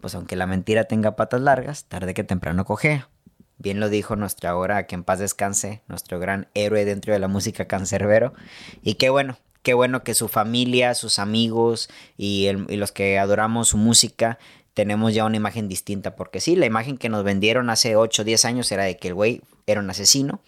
pues 0.00 0.14
aunque 0.14 0.36
la 0.36 0.46
mentira 0.46 0.84
tenga 0.84 1.14
patas 1.14 1.42
largas, 1.42 1.84
tarde 1.84 2.14
que 2.14 2.24
temprano 2.24 2.64
cojea. 2.64 3.10
Bien 3.58 3.80
lo 3.80 3.88
dijo 3.88 4.14
nuestra 4.14 4.56
hora, 4.56 4.86
que 4.86 4.94
en 4.94 5.02
paz 5.02 5.18
descanse, 5.18 5.82
nuestro 5.88 6.20
gran 6.20 6.46
héroe 6.54 6.84
dentro 6.84 7.12
de 7.12 7.18
la 7.18 7.26
música 7.26 7.66
cancerbero. 7.66 8.32
Y 8.82 8.94
qué 8.94 9.10
bueno, 9.10 9.36
qué 9.62 9.74
bueno 9.74 10.04
que 10.04 10.14
su 10.14 10.28
familia, 10.28 10.94
sus 10.94 11.18
amigos 11.18 11.90
y, 12.16 12.48
los 12.52 12.92
que 12.92 13.18
adoramos 13.18 13.68
su 13.68 13.76
música 13.76 14.38
tenemos 14.74 15.12
ya 15.12 15.24
una 15.24 15.36
imagen 15.36 15.68
distinta. 15.68 16.14
Porque 16.14 16.40
sí, 16.40 16.54
la 16.54 16.66
imagen 16.66 16.98
que 16.98 17.08
nos 17.08 17.24
vendieron 17.24 17.68
hace 17.68 17.96
8 17.96 18.22
o 18.22 18.24
10 18.24 18.44
años 18.44 18.70
era 18.70 18.84
de 18.84 18.96
que 18.96 19.08
el 19.08 19.14
güey 19.14 19.42
era 19.66 19.80
un 19.80 19.90
asesino. 19.90 20.40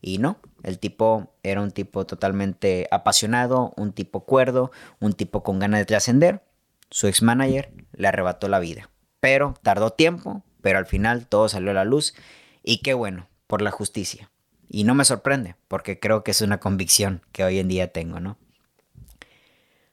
Y 0.00 0.16
no, 0.16 0.38
el 0.62 0.78
tipo 0.78 1.34
era 1.42 1.60
un 1.60 1.70
tipo 1.70 2.06
totalmente 2.06 2.88
apasionado, 2.90 3.74
un 3.76 3.92
tipo 3.92 4.24
cuerdo, 4.24 4.70
un 5.00 5.12
tipo 5.12 5.42
con 5.42 5.58
ganas 5.58 5.80
de 5.80 5.84
trascender. 5.84 6.42
Su 6.88 7.08
ex 7.08 7.20
manager 7.20 7.72
le 7.92 8.08
arrebató 8.08 8.48
la 8.48 8.58
vida. 8.58 8.88
Pero 9.20 9.54
tardó 9.62 9.90
tiempo, 9.90 10.42
pero 10.62 10.78
al 10.78 10.86
final 10.86 11.26
todo 11.26 11.50
salió 11.50 11.72
a 11.72 11.74
la 11.74 11.84
luz 11.84 12.14
y 12.64 12.78
qué 12.78 12.94
bueno, 12.94 13.28
por 13.46 13.62
la 13.62 13.70
justicia. 13.70 14.30
Y 14.68 14.82
no 14.84 14.94
me 14.94 15.04
sorprende, 15.04 15.54
porque 15.68 16.00
creo 16.00 16.24
que 16.24 16.32
es 16.32 16.40
una 16.40 16.58
convicción 16.58 17.22
que 17.30 17.44
hoy 17.44 17.60
en 17.60 17.68
día 17.68 17.92
tengo, 17.92 18.18
¿no? 18.18 18.38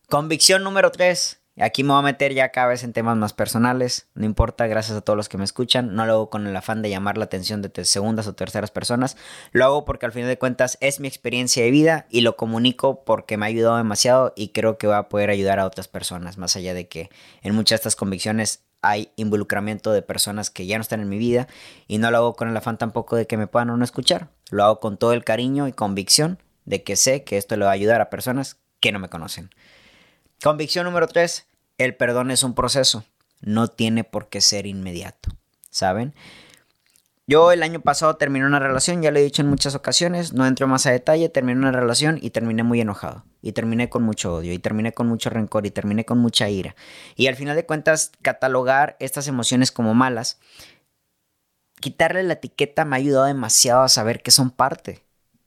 Convicción 0.09 0.63
número 0.63 0.91
3. 0.91 1.41
Aquí 1.59 1.83
me 1.83 1.91
voy 1.91 1.99
a 1.99 2.03
meter 2.03 2.33
ya 2.33 2.49
cada 2.49 2.67
vez 2.67 2.83
en 2.83 2.93
temas 2.93 3.17
más 3.17 3.33
personales. 3.33 4.07
No 4.15 4.25
importa, 4.25 4.67
gracias 4.67 4.97
a 4.97 5.01
todos 5.01 5.17
los 5.17 5.29
que 5.29 5.37
me 5.37 5.43
escuchan. 5.43 5.95
No 5.95 6.05
lo 6.05 6.13
hago 6.13 6.29
con 6.29 6.47
el 6.47 6.55
afán 6.55 6.81
de 6.81 6.89
llamar 6.89 7.17
la 7.17 7.25
atención 7.25 7.61
de 7.61 7.85
segundas 7.85 8.25
o 8.27 8.33
terceras 8.33 8.71
personas. 8.71 9.17
Lo 9.51 9.65
hago 9.65 9.85
porque 9.85 10.05
al 10.05 10.13
final 10.13 10.29
de 10.29 10.37
cuentas 10.37 10.77
es 10.79 11.01
mi 11.01 11.07
experiencia 11.07 11.63
de 11.63 11.71
vida 11.71 12.07
y 12.09 12.21
lo 12.21 12.37
comunico 12.37 13.03
porque 13.03 13.37
me 13.37 13.45
ha 13.45 13.49
ayudado 13.49 13.77
demasiado 13.77 14.33
y 14.35 14.49
creo 14.49 14.77
que 14.77 14.87
va 14.87 14.97
a 14.97 15.09
poder 15.09 15.29
ayudar 15.29 15.59
a 15.59 15.65
otras 15.65 15.89
personas. 15.89 16.37
Más 16.37 16.55
allá 16.55 16.73
de 16.73 16.87
que 16.87 17.09
en 17.41 17.53
muchas 17.53 17.77
de 17.77 17.81
estas 17.81 17.95
convicciones 17.97 18.63
hay 18.81 19.11
involucramiento 19.15 19.91
de 19.91 20.01
personas 20.01 20.49
que 20.49 20.65
ya 20.65 20.77
no 20.77 20.81
están 20.81 21.01
en 21.01 21.09
mi 21.09 21.17
vida 21.17 21.47
y 21.87 21.97
no 21.97 22.09
lo 22.11 22.17
hago 22.17 22.33
con 22.35 22.49
el 22.49 22.57
afán 22.57 22.77
tampoco 22.77 23.15
de 23.15 23.27
que 23.27 23.37
me 23.37 23.47
puedan 23.47 23.69
o 23.69 23.77
no 23.77 23.83
escuchar. 23.83 24.29
Lo 24.49 24.63
hago 24.63 24.79
con 24.79 24.97
todo 24.97 25.13
el 25.13 25.23
cariño 25.23 25.67
y 25.67 25.73
convicción 25.73 26.39
de 26.65 26.83
que 26.83 26.95
sé 26.95 27.23
que 27.23 27.37
esto 27.37 27.55
le 27.55 27.65
va 27.65 27.71
a 27.71 27.73
ayudar 27.73 28.01
a 28.01 28.09
personas 28.09 28.57
que 28.79 28.91
no 28.91 28.99
me 28.99 29.09
conocen. 29.09 29.49
Convicción 30.43 30.85
número 30.85 31.07
3. 31.07 31.47
El 31.77 31.95
perdón 31.95 32.31
es 32.31 32.43
un 32.43 32.55
proceso. 32.55 33.05
No 33.41 33.67
tiene 33.67 34.03
por 34.03 34.29
qué 34.29 34.41
ser 34.41 34.65
inmediato. 34.65 35.29
¿Saben? 35.69 36.13
Yo 37.27 37.51
el 37.51 37.61
año 37.63 37.81
pasado 37.81 38.15
terminé 38.15 38.45
una 38.45 38.59
relación, 38.59 39.01
ya 39.01 39.11
lo 39.11 39.19
he 39.19 39.23
dicho 39.23 39.41
en 39.41 39.47
muchas 39.47 39.75
ocasiones, 39.75 40.33
no 40.33 40.45
entro 40.45 40.67
más 40.67 40.85
a 40.85 40.91
detalle, 40.91 41.29
terminé 41.29 41.59
una 41.59 41.71
relación 41.71 42.17
y 42.21 42.31
terminé 42.31 42.63
muy 42.63 42.81
enojado. 42.81 43.23
Y 43.41 43.53
terminé 43.53 43.89
con 43.89 44.03
mucho 44.03 44.33
odio, 44.33 44.53
y 44.53 44.59
terminé 44.59 44.91
con 44.91 45.07
mucho 45.07 45.29
rencor, 45.29 45.65
y 45.65 45.71
terminé 45.71 46.03
con 46.03 46.17
mucha 46.17 46.49
ira. 46.49 46.75
Y 47.15 47.27
al 47.27 47.35
final 47.35 47.55
de 47.55 47.65
cuentas, 47.65 48.11
catalogar 48.21 48.97
estas 48.99 49.27
emociones 49.27 49.71
como 49.71 49.93
malas, 49.93 50.39
quitarle 51.79 52.23
la 52.23 52.33
etiqueta 52.33 52.85
me 52.85 52.95
ha 52.95 52.99
ayudado 52.99 53.25
demasiado 53.25 53.83
a 53.83 53.89
saber 53.89 54.21
que 54.21 54.31
son 54.31 54.51
parte, 54.51 55.03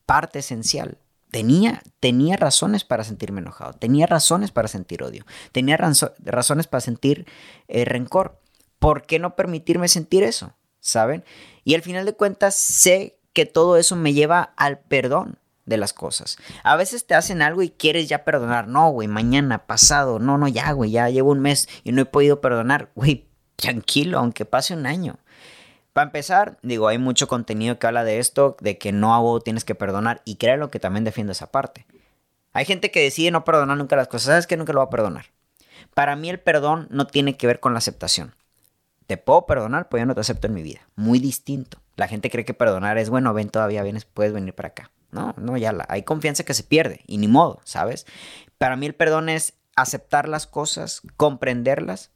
parte 0.07 0.39
esencial. 0.39 0.99
Tenía, 1.31 1.83
tenía 1.99 2.37
razones 2.37 2.85
para 2.85 3.03
sentirme 3.03 3.41
enojado, 3.41 3.73
tenía 3.73 4.07
razones 4.07 4.53
para 4.53 4.69
sentir 4.69 5.03
odio, 5.03 5.27
tenía 5.51 5.77
razones 5.77 6.67
para 6.69 6.81
sentir 6.81 7.27
eh, 7.67 7.85
rencor. 7.85 8.41
¿Por 8.79 9.03
qué 9.03 9.19
no 9.19 9.35
permitirme 9.35 9.89
sentir 9.89 10.23
eso? 10.23 10.55
¿saben? 10.85 11.25
Y 11.65 11.75
al 11.75 11.83
final 11.83 12.05
de 12.05 12.15
cuentas 12.15 12.55
sé 12.55 13.19
que 13.33 13.47
todo 13.47 13.77
eso 13.77 13.97
me 13.97 14.13
lleva 14.13 14.53
al 14.57 14.79
perdón 14.79 15.39
de 15.67 15.77
las 15.77 15.93
cosas. 15.93 16.37
A 16.63 16.77
veces 16.77 17.07
te 17.07 17.15
hacen 17.15 17.43
algo 17.43 17.63
y 17.63 17.71
quieres 17.71 18.09
ya 18.09 18.25
perdonar. 18.25 18.69
No, 18.69 18.91
güey, 18.91 19.09
mañana, 19.09 19.67
pasado. 19.67 20.19
No, 20.19 20.39
no, 20.39 20.47
ya, 20.47 20.71
güey, 20.73 20.91
ya 20.91 21.09
llevo 21.09 21.33
un 21.33 21.41
mes 21.41 21.69
y 21.83 21.93
no 21.93 22.03
he 22.03 22.07
podido 22.07 22.41
perdonar. 22.41 22.91
Güey, 22.95 23.27
tranquilo, 23.57 24.19
aunque 24.19 24.45
pase 24.45 24.75
un 24.75 24.87
año. 24.87 25.17
Para 25.93 26.07
empezar, 26.07 26.59
digo, 26.63 26.89
hay 26.89 26.99
mucho 26.99 27.29
contenido 27.29 27.79
que 27.79 27.87
habla 27.87 28.05
de 28.05 28.19
esto, 28.19 28.57
de 28.61 28.79
que 28.79 28.93
no 28.93 29.15
hago, 29.15 29.41
tienes 29.41 29.65
que 29.65 29.75
perdonar 29.75 30.23
y 30.25 30.37
créelo 30.37 30.71
que 30.71 30.81
también 30.81 31.05
defiendo 31.05 31.33
esa 31.33 31.53
parte. 31.53 31.87
Hay 32.53 32.65
gente 32.65 32.91
que 32.91 33.01
decide 33.01 33.31
no 33.31 33.45
perdonar 33.45 33.77
nunca 33.77 33.97
las 33.97 34.09
cosas. 34.09 34.27
¿Sabes 34.27 34.47
que 34.47 34.57
Nunca 34.57 34.73
lo 34.73 34.81
va 34.81 34.87
a 34.87 34.91
perdonar. 34.91 35.27
Para 35.95 36.17
mí 36.17 36.29
el 36.31 36.41
perdón 36.41 36.89
no 36.91 37.07
tiene 37.07 37.37
que 37.37 37.47
ver 37.47 37.61
con 37.61 37.73
la 37.73 37.79
aceptación 37.79 38.35
te 39.07 39.17
puedo 39.17 39.47
perdonar, 39.47 39.89
pues 39.89 40.01
ya 40.01 40.07
no 40.07 40.15
te 40.15 40.21
acepto 40.21 40.47
en 40.47 40.55
mi 40.55 40.63
vida. 40.63 40.81
Muy 40.97 41.19
distinto. 41.19 41.79
La 41.97 42.09
gente 42.09 42.31
cree 42.31 42.45
que 42.45 42.55
perdonar 42.55 42.99
es, 42.99 43.11
bueno, 43.11 43.33
ven, 43.35 43.51
todavía 43.51 43.83
vienes, 43.83 44.05
puedes 44.05 44.33
venir 44.33 44.55
para 44.55 44.69
acá. 44.69 44.91
No, 45.13 45.35
no, 45.39 45.57
ya 45.57 45.73
la, 45.73 45.87
hay 45.89 46.03
confianza 46.03 46.43
que 46.43 46.55
se 46.55 46.65
pierde 46.65 47.03
y 47.07 47.19
ni 47.19 47.29
modo, 47.29 47.61
¿sabes? 47.65 48.05
Para 48.59 48.77
mí 48.77 48.87
el 48.87 48.95
perdón 48.95 49.29
es 49.29 49.55
aceptar 49.77 50.29
las 50.29 50.49
cosas, 50.49 51.03
comprenderlas, 51.17 52.11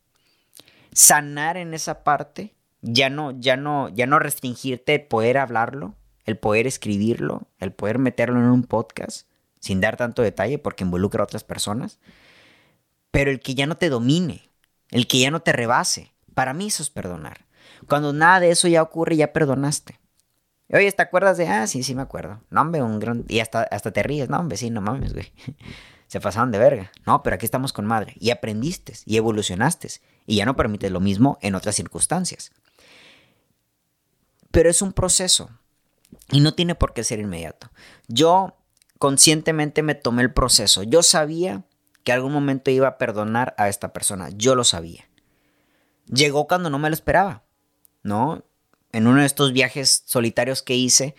sanar 0.92 1.57
en 1.57 1.74
esa 1.74 2.03
parte, 2.03 2.55
ya 2.83 3.09
no, 3.09 3.31
ya 3.38 3.57
no, 3.57 3.88
ya 3.88 4.07
no 4.07 4.18
restringirte 4.18 4.96
el 4.96 5.03
poder 5.03 5.38
hablarlo, 5.38 5.94
el 6.24 6.38
poder 6.38 6.66
escribirlo, 6.66 7.46
el 7.61 7.72
poder 7.72 7.98
meterlo 7.98 8.40
en 8.40 8.46
un 8.46 8.64
podcast 8.64 9.29
sin 9.61 9.81
dar 9.81 9.96
tanto 9.96 10.22
detalle 10.22 10.59
porque 10.59 10.85
involucra 10.85 11.22
a 11.22 11.24
otras 11.24 11.44
personas, 11.44 11.98
pero 13.11 13.31
el 13.31 13.40
que 13.40 13.55
ya 13.55 13.66
no 13.66 13.77
te 13.77 13.88
domine, 13.88 14.51
el 14.90 15.07
que 15.07 15.18
ya 15.18 15.31
no 15.31 15.40
te 15.40 15.53
rebase. 15.53 16.12
Para 16.38 16.55
mí 16.55 16.68
eso 16.68 16.85
es 16.85 16.90
perdonar. 16.90 17.46
Cuando 17.88 18.12
nada 18.12 18.38
de 18.38 18.51
eso 18.51 18.68
ya 18.68 18.81
ocurre, 18.81 19.16
ya 19.16 19.33
perdonaste. 19.33 19.98
Oye, 20.72 20.92
¿te 20.92 21.03
acuerdas 21.03 21.37
de? 21.37 21.48
Ah, 21.48 21.66
sí, 21.66 21.83
sí 21.83 21.96
me 21.96 22.03
acuerdo. 22.03 22.40
No, 22.48 22.61
hombre, 22.61 22.81
un 22.81 23.01
gran... 23.01 23.24
Y 23.27 23.40
hasta, 23.40 23.64
hasta 23.64 23.90
te 23.90 24.05
ríes, 24.05 24.29
no, 24.29 24.38
hombre, 24.38 24.57
sí, 24.57 24.70
no 24.70 24.81
mames, 24.81 25.14
güey. 25.14 25.33
Se 26.07 26.20
pasaban 26.20 26.53
de 26.53 26.59
verga. 26.59 26.92
No, 27.05 27.24
pero 27.24 27.35
aquí 27.35 27.44
estamos 27.44 27.72
con 27.72 27.87
madre. 27.87 28.14
Y 28.20 28.31
aprendiste, 28.31 28.92
y 29.05 29.16
evolucionaste. 29.16 29.88
Y 30.27 30.37
ya 30.37 30.46
no 30.46 30.55
permites 30.55 30.92
lo 30.92 31.01
mismo 31.01 31.38
en 31.42 31.57
otras 31.57 31.74
circunstancias. 31.74 32.53
Pero 34.53 34.70
es 34.70 34.81
un 34.81 34.92
proceso. 34.92 35.51
Y 36.31 36.38
no 36.38 36.55
tiene 36.55 36.77
por 36.77 36.92
qué 36.92 37.03
ser 37.03 37.18
inmediato. 37.18 37.68
Yo 38.07 38.57
conscientemente 39.01 39.83
me 39.83 39.96
tomé 39.96 40.22
el 40.22 40.33
proceso. 40.33 40.85
Yo 40.85 41.03
sabía 41.03 41.64
que 42.05 42.12
algún 42.12 42.33
momento 42.33 42.70
iba 42.70 42.87
a 42.87 42.96
perdonar 42.96 43.57
a 43.59 43.68
esta 43.68 43.92
persona. 43.92 44.29
Yo 44.29 44.55
lo 44.55 44.62
sabía. 44.62 45.08
Llegó 46.12 46.47
cuando 46.47 46.71
no 46.71 46.79
me 46.79 46.88
lo 46.88 46.94
esperaba. 46.94 47.42
¿No? 48.03 48.44
En 48.92 49.07
uno 49.07 49.21
de 49.21 49.27
estos 49.27 49.53
viajes 49.53 50.03
solitarios 50.07 50.62
que 50.62 50.75
hice, 50.75 51.14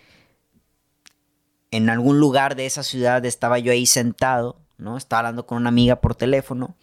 en 1.72 1.90
algún 1.90 2.20
lugar 2.20 2.56
de 2.56 2.66
esa 2.66 2.84
ciudad 2.84 3.24
estaba 3.26 3.60
yo 3.60 3.72
ahí 3.72 3.86
sentado, 3.86 4.60
¿no? 4.78 4.98
Estaba 4.98 5.20
hablando 5.20 5.46
con 5.46 5.60
una 5.60 5.70
amiga 5.70 6.02
por 6.02 6.16
teléfono 6.16 6.76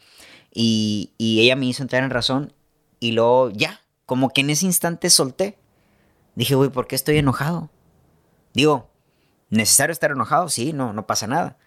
y, 0.54 1.12
y 1.18 1.40
ella 1.40 1.56
me 1.56 1.66
hizo 1.66 1.82
entrar 1.82 2.04
en 2.04 2.10
razón 2.10 2.52
y 3.00 3.12
luego 3.12 3.50
ya, 3.50 3.80
como 4.04 4.30
que 4.30 4.42
en 4.42 4.50
ese 4.50 4.66
instante 4.66 5.10
solté. 5.10 5.58
Dije, 6.34 6.54
güey, 6.54 6.70
¿por 6.70 6.86
qué 6.86 6.94
estoy 6.94 7.18
enojado? 7.18 7.70
Digo, 8.54 8.90
¿necesario 9.50 9.92
estar 9.92 10.10
enojado? 10.10 10.48
Sí, 10.48 10.72
no, 10.72 10.92
no 10.92 11.06
pasa 11.06 11.26
nada. 11.26 11.58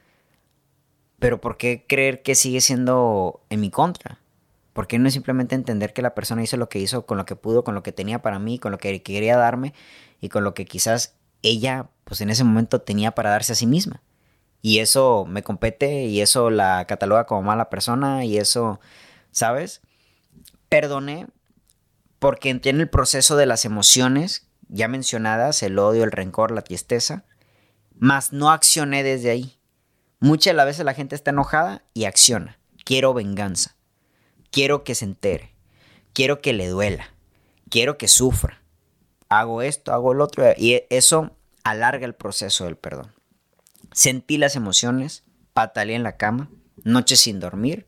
Pero 1.19 1.41
¿por 1.41 1.57
qué 1.57 1.85
creer 1.87 2.23
que 2.23 2.35
sigue 2.35 2.61
siendo 2.61 3.41
en 3.49 3.59
mi 3.59 3.69
contra? 3.69 4.19
¿Por 4.73 4.87
qué 4.87 4.99
no 4.99 5.07
es 5.07 5.13
simplemente 5.13 5.55
entender 5.55 5.93
que 5.93 6.01
la 6.01 6.15
persona 6.15 6.43
hizo 6.43 6.57
lo 6.57 6.69
que 6.69 6.79
hizo 6.79 7.05
con 7.05 7.17
lo 7.17 7.25
que 7.25 7.35
pudo, 7.35 7.63
con 7.63 7.75
lo 7.75 7.83
que 7.83 7.91
tenía 7.91 8.21
para 8.21 8.39
mí, 8.39 8.59
con 8.59 8.71
lo 8.71 8.77
que 8.77 9.01
quería 9.01 9.37
darme 9.37 9.73
y 10.21 10.29
con 10.29 10.43
lo 10.43 10.53
que 10.53 10.65
quizás 10.65 11.15
ella, 11.41 11.89
pues 12.03 12.21
en 12.21 12.29
ese 12.29 12.43
momento 12.43 12.81
tenía 12.81 13.11
para 13.11 13.31
darse 13.31 13.53
a 13.53 13.55
sí 13.55 13.67
misma? 13.67 14.01
Y 14.61 14.79
eso 14.79 15.25
me 15.25 15.43
compete 15.43 16.05
y 16.05 16.21
eso 16.21 16.49
la 16.49 16.85
cataloga 16.85 17.25
como 17.25 17.43
mala 17.43 17.69
persona 17.69 18.25
y 18.25 18.37
eso, 18.37 18.79
¿sabes? 19.31 19.81
Perdoné 20.67 21.27
porque 22.19 22.49
entré 22.49 22.71
en 22.71 22.81
el 22.81 22.89
proceso 22.89 23.37
de 23.37 23.45
las 23.45 23.65
emociones 23.65 24.47
ya 24.67 24.87
mencionadas, 24.87 25.63
el 25.63 25.79
odio, 25.79 26.03
el 26.03 26.11
rencor, 26.11 26.51
la 26.51 26.61
tristeza, 26.61 27.25
mas 27.97 28.31
no 28.31 28.51
accioné 28.51 29.03
desde 29.03 29.31
ahí. 29.31 29.59
Muchas 30.19 30.51
de 30.51 30.55
las 30.55 30.65
veces 30.65 30.85
la 30.85 30.93
gente 30.93 31.15
está 31.15 31.31
enojada 31.31 31.83
y 31.93 32.05
acciona. 32.05 32.59
Quiero 32.85 33.13
venganza. 33.13 33.75
Quiero 34.51 34.83
que 34.83 34.95
se 34.95 35.05
entere. 35.05 35.53
Quiero 36.13 36.41
que 36.41 36.53
le 36.53 36.67
duela. 36.67 37.13
Quiero 37.69 37.97
que 37.97 38.07
sufra. 38.07 38.61
Hago 39.29 39.61
esto, 39.61 39.93
hago 39.93 40.13
lo 40.13 40.23
otro. 40.23 40.43
Y 40.57 40.83
eso 40.89 41.35
alarga 41.63 42.05
el 42.05 42.15
proceso 42.15 42.65
del 42.65 42.77
perdón. 42.77 43.13
Sentí 43.91 44.37
las 44.37 44.55
emociones, 44.55 45.23
pataleé 45.53 45.95
en 45.95 46.03
la 46.03 46.17
cama, 46.17 46.49
noches 46.83 47.21
sin 47.21 47.39
dormir, 47.39 47.87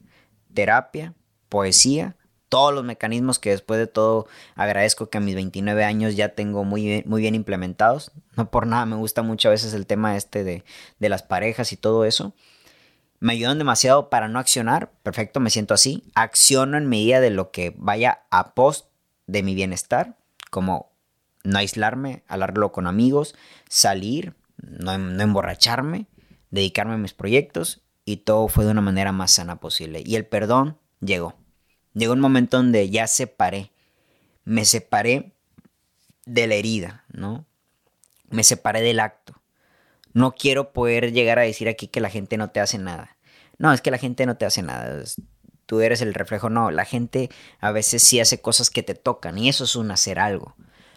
terapia, 0.54 1.14
poesía, 1.50 2.16
todos 2.52 2.74
los 2.74 2.84
mecanismos 2.84 3.40
que 3.40 3.52
después 3.52 3.80
de 3.80 3.88
todo 3.88 4.28
agradezco 4.56 5.10
que 5.10 5.20
a 5.20 5.22
mis 5.22 5.36
29 5.36 5.86
años 5.86 6.18
ya 6.18 6.36
tengo 6.36 6.66
muy 6.66 6.84
bien, 6.84 7.04
muy 7.06 7.22
bien 7.22 7.34
implementados. 7.34 8.12
No 8.36 8.52
por 8.52 8.68
nada 8.68 8.86
me 8.86 8.98
gusta 8.98 9.22
mucho 9.22 9.48
a 9.48 9.52
veces 9.52 9.74
el 9.74 9.88
tema 9.88 10.18
este 10.18 10.44
de, 10.44 10.66
de 11.00 11.10
las 11.10 11.24
parejas 11.24 11.72
y 11.72 11.78
todo 11.78 12.04
eso. 12.04 12.34
Me 13.22 13.32
ayudan 13.32 13.58
demasiado 13.58 14.10
para 14.10 14.28
no 14.28 14.40
accionar. 14.40 14.92
Perfecto, 15.04 15.40
me 15.40 15.50
siento 15.50 15.74
así. 15.74 16.04
Acciono 16.14 16.78
en 16.78 16.88
medida 16.88 17.22
de 17.22 17.30
lo 17.30 17.52
que 17.52 17.74
vaya 17.78 18.24
a 18.30 18.54
post 18.54 18.88
de 19.28 19.42
mi 19.42 19.56
bienestar, 19.56 20.18
como 20.50 20.92
no 21.46 21.58
aislarme, 21.58 22.24
hablarlo 22.28 22.74
con 22.74 22.86
amigos, 22.86 23.36
salir, 23.70 24.36
no, 24.58 24.98
no 24.98 25.24
emborracharme, 25.24 26.08
dedicarme 26.50 26.96
a 26.96 26.98
mis 26.98 27.14
proyectos 27.14 27.82
y 28.04 28.18
todo 28.18 28.50
fue 28.50 28.66
de 28.66 28.72
una 28.72 28.82
manera 28.82 29.14
más 29.14 29.32
sana 29.32 29.62
posible. 29.62 30.04
Y 30.06 30.16
el 30.16 30.26
perdón 30.26 30.78
llegó 31.00 31.42
Llegó 31.94 32.14
un 32.14 32.20
momento 32.20 32.58
donde 32.58 32.90
ya 32.90 33.08
separé. 33.08 33.72
Me 34.46 34.66
separé 34.66 35.34
de 36.26 36.48
la 36.48 36.56
herida, 36.56 37.06
¿no? 37.12 37.46
Me 38.30 38.44
separé 38.44 38.82
del 38.82 39.00
acto. 39.00 39.41
No 40.14 40.34
quiero 40.34 40.74
poder 40.74 41.12
llegar 41.12 41.40
a 41.40 41.44
decir 41.44 41.70
aquí 41.70 41.88
que 41.88 42.02
la 42.02 42.10
gente 42.10 42.38
no 42.38 42.50
te 42.50 42.60
hace 42.60 42.78
nada. 42.78 43.18
No, 43.58 43.72
es 43.74 43.82
que 43.82 43.92
la 43.92 43.98
gente 43.98 44.26
no 44.26 44.38
te 44.38 44.46
hace 44.46 44.62
nada. 44.62 45.04
Tú 45.66 45.82
eres 45.82 46.02
el 46.02 46.14
reflejo. 46.14 46.50
No, 46.50 46.72
la 46.72 46.86
gente 46.86 47.30
a 47.60 47.72
veces 47.72 48.04
sí 48.04 48.20
hace 48.20 48.42
cosas 48.42 48.70
que 48.70 48.84
te 48.84 48.96
tocan 48.96 49.38
y 49.38 49.50
eso 49.50 49.64
es 49.64 49.76
un 49.76 49.92
hacer 49.92 50.20
algo. 50.20 50.56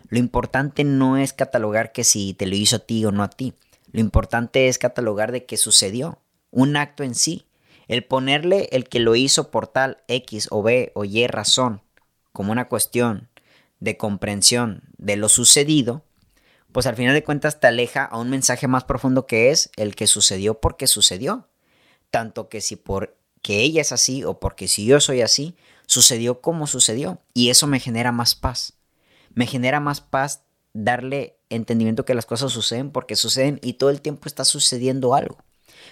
Lo 0.08 0.18
importante 0.18 0.84
no 0.84 1.16
es 1.16 1.32
catalogar 1.32 1.92
que 1.92 2.04
si 2.04 2.34
te 2.34 2.46
lo 2.46 2.56
hizo 2.56 2.76
a 2.76 2.80
ti 2.80 3.04
o 3.04 3.12
no 3.12 3.22
a 3.22 3.30
ti. 3.30 3.54
Lo 3.92 4.00
importante 4.00 4.68
es 4.68 4.78
catalogar 4.78 5.32
de 5.32 5.44
qué 5.44 5.56
sucedió. 5.56 6.18
Un 6.50 6.76
acto 6.76 7.02
en 7.02 7.14
sí. 7.14 7.46
El 7.86 8.04
ponerle 8.04 8.68
el 8.72 8.88
que 8.88 9.00
lo 9.00 9.14
hizo 9.14 9.50
por 9.50 9.66
tal 9.66 9.98
X 10.08 10.48
o 10.50 10.62
B 10.62 10.90
o 10.94 11.04
Y 11.04 11.26
razón 11.26 11.82
como 12.34 12.50
una 12.50 12.68
cuestión 12.68 13.28
de 13.78 13.96
comprensión 13.96 14.82
de 14.98 15.16
lo 15.16 15.28
sucedido, 15.28 16.04
pues 16.74 16.86
al 16.88 16.96
final 16.96 17.14
de 17.14 17.22
cuentas 17.22 17.60
te 17.60 17.68
aleja 17.68 18.04
a 18.04 18.18
un 18.18 18.30
mensaje 18.30 18.66
más 18.66 18.82
profundo 18.82 19.28
que 19.28 19.52
es 19.52 19.70
el 19.76 19.94
que 19.94 20.08
sucedió 20.08 20.60
porque 20.60 20.88
sucedió. 20.88 21.46
Tanto 22.10 22.48
que 22.48 22.60
si 22.60 22.74
por 22.74 23.16
que 23.42 23.60
ella 23.60 23.80
es 23.80 23.92
así 23.92 24.24
o 24.24 24.40
porque 24.40 24.66
si 24.66 24.84
yo 24.84 24.98
soy 24.98 25.20
así, 25.20 25.54
sucedió 25.86 26.40
como 26.40 26.66
sucedió. 26.66 27.20
Y 27.32 27.50
eso 27.50 27.68
me 27.68 27.78
genera 27.78 28.10
más 28.10 28.34
paz. 28.34 28.72
Me 29.34 29.46
genera 29.46 29.78
más 29.78 30.00
paz 30.00 30.42
darle 30.72 31.36
entendimiento 31.48 32.04
que 32.04 32.14
las 32.14 32.26
cosas 32.26 32.50
suceden 32.50 32.90
porque 32.90 33.14
suceden 33.14 33.60
y 33.62 33.74
todo 33.74 33.90
el 33.90 34.00
tiempo 34.00 34.26
está 34.26 34.44
sucediendo 34.44 35.14
algo 35.14 35.43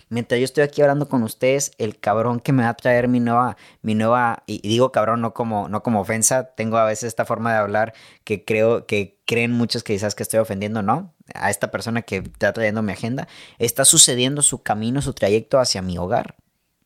mientras 0.09 0.39
yo 0.39 0.45
estoy 0.45 0.65
aquí 0.65 0.83
hablando 0.83 1.09
con 1.09 1.23
ustedes, 1.23 1.73
el 1.79 1.99
cabrón 1.99 2.41
que 2.41 2.53
me 2.53 2.63
va 2.63 2.71
a 2.71 2.75
traer 2.75 3.09
mi 3.09 3.21
nueva, 3.21 3.57
mi 3.83 3.95
nueva, 3.95 4.43
y 4.47 4.67
digo 4.67 4.93
cabrón 4.93 5.21
no 5.21 5.35
como, 5.35 5.69
no 5.69 5.83
como 5.83 6.01
ofensa, 6.01 6.55
tengo 6.55 6.77
a 6.77 6.85
veces 6.85 7.05
esta 7.05 7.25
forma 7.25 7.53
de 7.53 7.59
hablar 7.59 7.95
que 8.25 8.45
creo, 8.45 8.87
que 8.87 9.21
creen 9.27 9.53
muchos 9.53 9.83
que 9.83 9.95
quizás 9.95 10.15
que 10.15 10.23
estoy 10.23 10.41
ofendiendo, 10.41 10.83
¿no? 10.83 11.15
A 11.35 11.51
esta 11.51 11.71
persona 11.71 12.03
que 12.03 12.17
está 12.17 12.53
trayendo 12.53 12.83
mi 12.83 12.93
agenda, 12.93 13.29
está 13.59 13.85
sucediendo 13.85 14.43
su 14.43 14.63
camino, 14.63 15.03
su 15.03 15.15
trayecto 15.15 15.59
hacia 15.59 15.83
mi 15.83 15.99
hogar, 15.99 16.37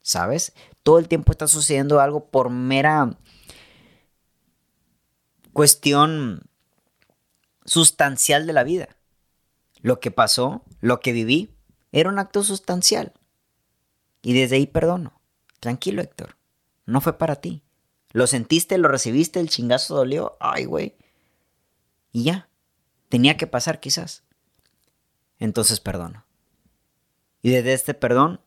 ¿sabes? 0.03 0.53
Todo 0.83 0.99
el 0.99 1.09
tiempo 1.09 1.33
está 1.33 1.49
sucediendo 1.49 2.01
algo 2.01 2.27
por 2.27 2.51
mera 2.51 3.17
cuestión 5.53 6.43
sustancial 7.65 8.47
de 8.47 8.53
la 8.53 8.63
vida. 8.63 8.97
Lo 9.81 10.01
que 10.01 10.11
pasó, 10.11 10.63
lo 10.81 11.01
que 11.01 11.13
viví, 11.13 11.56
era 11.97 12.11
un 12.11 12.19
acto 12.19 12.43
sustancial. 12.43 13.15
Y 14.21 14.35
desde 14.35 14.57
ahí 14.57 14.67
perdono. 14.67 15.19
Tranquilo, 15.61 16.03
Héctor. 16.03 16.37
No 16.85 17.01
fue 17.01 17.17
para 17.17 17.37
ti. 17.37 17.63
Lo 18.13 18.27
sentiste, 18.27 18.77
lo 18.77 18.89
recibiste, 18.89 19.41
el 19.41 19.49
chingazo 19.49 19.95
dolió. 19.95 20.37
Ay, 20.39 20.67
güey. 20.67 20.95
Y 22.13 22.25
ya. 22.25 22.51
Tenía 23.09 23.39
que 23.39 23.47
pasar 23.47 23.81
quizás. 23.81 24.25
Entonces 25.39 25.81
perdono. 25.81 26.27
Y 27.41 27.49
desde 27.49 27.73
este 27.73 27.95
perdón, 27.95 28.43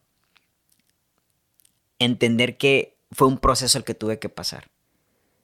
entender 1.97 2.55
que 2.55 2.99
fue 3.12 3.27
un 3.27 3.39
proceso 3.39 3.79
el 3.79 3.83
que 3.83 3.95
tuve 3.95 4.19
que 4.19 4.29
pasar. 4.29 4.69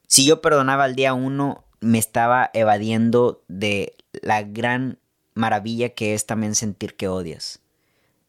Si 0.06 0.28
yo 0.28 0.42
perdonaba 0.42 0.84
al 0.84 0.96
día 0.96 1.16
uno, 1.16 1.66
me 1.80 1.98
estaba 1.98 2.52
evadiendo 2.54 3.44
de 3.48 3.96
la 4.12 4.44
gran 4.44 5.00
maravilla 5.34 5.90
que 5.90 6.14
es 6.14 6.28
también 6.28 6.54
sentir 6.54 6.96
que 6.96 7.08
odias 7.08 7.65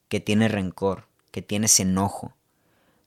que 0.09 0.21
tienes 0.21 0.53
rencor, 0.53 1.07
que 1.31 1.42
tienes 1.42 1.79
enojo. 1.81 2.35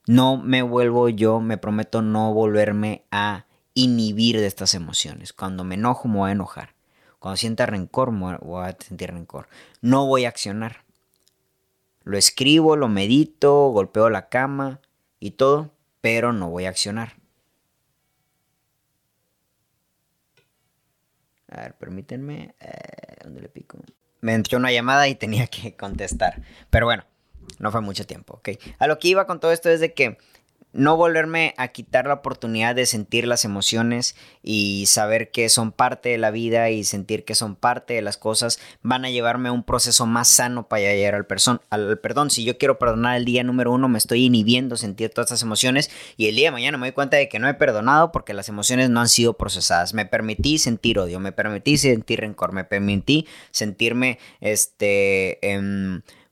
No 0.06 0.36
me 0.36 0.62
vuelvo 0.62 1.08
yo, 1.08 1.40
me 1.40 1.58
prometo 1.58 2.02
no 2.02 2.32
volverme 2.32 3.04
a 3.10 3.46
inhibir 3.74 4.36
de 4.38 4.46
estas 4.46 4.74
emociones. 4.74 5.32
Cuando 5.32 5.64
me 5.64 5.76
enojo 5.76 6.08
me 6.08 6.18
voy 6.18 6.30
a 6.30 6.32
enojar. 6.32 6.74
Cuando 7.18 7.36
sienta 7.36 7.66
rencor 7.66 8.12
me 8.12 8.36
voy 8.38 8.68
a 8.68 8.76
sentir 8.78 9.10
rencor. 9.10 9.48
No 9.80 10.06
voy 10.06 10.24
a 10.24 10.28
accionar. 10.28 10.84
Lo 12.02 12.16
escribo, 12.16 12.76
lo 12.76 12.88
medito, 12.88 13.68
golpeo 13.68 14.10
la 14.10 14.28
cama 14.28 14.80
y 15.20 15.32
todo, 15.32 15.70
pero 16.00 16.32
no 16.32 16.50
voy 16.50 16.64
a 16.64 16.70
accionar. 16.70 17.16
A 21.48 21.62
ver, 21.62 21.74
permítanme. 21.74 22.54
Eh, 22.60 23.16
¿Dónde 23.22 23.42
le 23.42 23.48
pico? 23.48 23.78
Me 24.20 24.34
entró 24.34 24.58
una 24.58 24.72
llamada 24.72 25.08
y 25.08 25.14
tenía 25.14 25.46
que 25.46 25.74
contestar. 25.76 26.42
Pero 26.70 26.86
bueno, 26.86 27.04
no 27.58 27.70
fue 27.70 27.80
mucho 27.80 28.06
tiempo, 28.06 28.34
¿ok? 28.34 28.50
A 28.78 28.86
lo 28.86 28.98
que 28.98 29.08
iba 29.08 29.26
con 29.26 29.40
todo 29.40 29.52
esto 29.52 29.70
es 29.70 29.80
de 29.80 29.94
que 29.94 30.18
no 30.72 30.96
volverme 30.96 31.54
a 31.56 31.68
quitar 31.68 32.06
la 32.06 32.14
oportunidad 32.14 32.74
de 32.74 32.86
sentir 32.86 33.26
las 33.26 33.44
emociones 33.44 34.14
y 34.42 34.84
saber 34.86 35.30
que 35.30 35.48
son 35.48 35.72
parte 35.72 36.10
de 36.10 36.18
la 36.18 36.30
vida 36.30 36.70
y 36.70 36.84
sentir 36.84 37.24
que 37.24 37.34
son 37.34 37.56
parte 37.56 37.94
de 37.94 38.02
las 38.02 38.16
cosas 38.16 38.60
van 38.82 39.04
a 39.04 39.10
llevarme 39.10 39.48
a 39.48 39.52
un 39.52 39.64
proceso 39.64 40.06
más 40.06 40.28
sano 40.28 40.68
para 40.68 40.82
llegar 40.82 41.14
al, 41.14 41.26
al 41.70 41.98
perdón. 41.98 42.30
Si 42.30 42.44
yo 42.44 42.58
quiero 42.58 42.78
perdonar 42.78 43.16
el 43.16 43.24
día 43.24 43.42
número 43.42 43.72
uno, 43.72 43.88
me 43.88 43.98
estoy 43.98 44.24
inhibiendo 44.24 44.76
sentir 44.76 45.10
todas 45.10 45.26
estas 45.30 45.42
emociones 45.42 45.90
y 46.16 46.28
el 46.28 46.36
día 46.36 46.48
de 46.48 46.52
mañana 46.52 46.78
me 46.78 46.86
doy 46.86 46.92
cuenta 46.92 47.16
de 47.16 47.28
que 47.28 47.38
no 47.38 47.48
he 47.48 47.54
perdonado 47.54 48.12
porque 48.12 48.34
las 48.34 48.48
emociones 48.48 48.90
no 48.90 49.00
han 49.00 49.08
sido 49.08 49.34
procesadas. 49.34 49.94
Me 49.94 50.06
permití 50.06 50.58
sentir 50.58 50.98
odio, 50.98 51.20
me 51.20 51.32
permití 51.32 51.76
sentir 51.76 52.20
rencor, 52.20 52.52
me 52.52 52.64
permití 52.64 53.26
sentirme 53.50 54.18
este, 54.40 55.38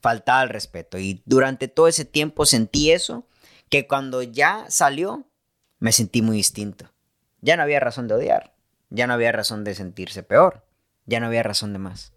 falta 0.00 0.40
al 0.40 0.48
respeto 0.48 0.98
y 0.98 1.22
durante 1.26 1.68
todo 1.68 1.88
ese 1.88 2.04
tiempo 2.04 2.46
sentí 2.46 2.90
eso 2.90 3.24
que 3.68 3.86
cuando 3.86 4.22
ya 4.22 4.66
salió, 4.68 5.26
me 5.78 5.92
sentí 5.92 6.22
muy 6.22 6.36
distinto. 6.36 6.90
Ya 7.40 7.56
no 7.56 7.62
había 7.62 7.80
razón 7.80 8.08
de 8.08 8.14
odiar, 8.14 8.54
ya 8.90 9.06
no 9.06 9.14
había 9.14 9.32
razón 9.32 9.64
de 9.64 9.74
sentirse 9.74 10.22
peor, 10.22 10.64
ya 11.06 11.20
no 11.20 11.26
había 11.26 11.42
razón 11.42 11.72
de 11.72 11.78
más. 11.78 12.12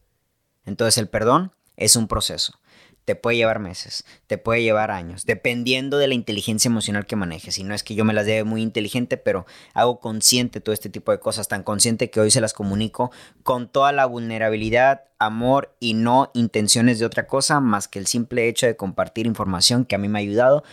Entonces 0.66 0.98
el 0.98 1.10
perdón 1.10 1.54
es 1.78 1.96
un 1.96 2.08
proceso. 2.08 2.60
Te 3.06 3.16
puede 3.16 3.38
llevar 3.38 3.60
meses, 3.60 4.06
te 4.28 4.38
puede 4.38 4.62
llevar 4.62 4.92
años, 4.92 5.26
dependiendo 5.26 5.98
de 5.98 6.08
la 6.08 6.14
inteligencia 6.14 6.70
emocional 6.70 7.08
que 7.08 7.16
manejes. 7.16 7.58
Y 7.58 7.64
no 7.64 7.74
es 7.74 7.82
que 7.82 7.96
yo 7.96 8.06
me 8.06 8.14
las 8.14 8.28
dé 8.28 8.44
muy 8.44 8.62
inteligente, 8.62 9.18
pero 9.18 9.48
hago 9.74 10.00
consciente 10.00 10.62
todo 10.62 10.72
este 10.72 10.90
tipo 10.90 11.12
de 11.12 11.20
cosas, 11.20 11.48
tan 11.48 11.64
consciente 11.64 12.12
que 12.12 12.20
hoy 12.20 12.30
se 12.30 12.42
las 12.42 12.54
comunico 12.54 13.12
con 13.42 13.68
toda 13.70 13.92
la 13.92 14.06
vulnerabilidad, 14.06 15.06
amor 15.18 15.76
y 15.80 15.96
no 15.96 16.30
intenciones 16.36 17.00
de 17.00 17.06
otra 17.06 17.26
cosa 17.26 17.60
más 17.60 17.88
que 17.88 17.98
el 17.98 18.06
simple 18.06 18.48
hecho 18.48 18.68
de 18.68 18.76
compartir 18.76 19.26
información 19.26 19.84
que 19.84 19.96
a 19.96 19.98
mí 19.98 20.08
me 20.08 20.20
ha 20.20 20.22
ayudado 20.22 20.64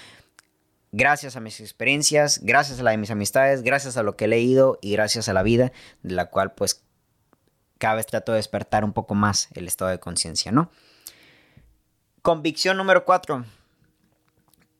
gracias 0.92 1.36
a 1.36 1.40
mis 1.40 1.60
experiencias, 1.60 2.40
gracias 2.42 2.80
a 2.80 2.82
la 2.82 2.90
de 2.90 2.96
mis 2.96 3.10
amistades, 3.10 3.62
gracias 3.62 3.96
a 3.96 4.02
lo 4.02 4.16
que 4.16 4.26
he 4.26 4.28
leído 4.28 4.78
y 4.80 4.92
gracias 4.92 5.28
a 5.28 5.32
la 5.32 5.42
vida, 5.42 5.72
de 6.02 6.14
la 6.14 6.26
cual 6.26 6.52
pues 6.52 6.82
cada 7.78 7.94
vez 7.94 8.06
trato 8.06 8.32
de 8.32 8.36
despertar 8.36 8.84
un 8.84 8.92
poco 8.92 9.14
más 9.14 9.48
el 9.54 9.66
estado 9.66 9.90
de 9.90 10.00
conciencia, 10.00 10.52
¿no? 10.52 10.70
Convicción 12.22 12.76
número 12.76 13.04
4. 13.04 13.44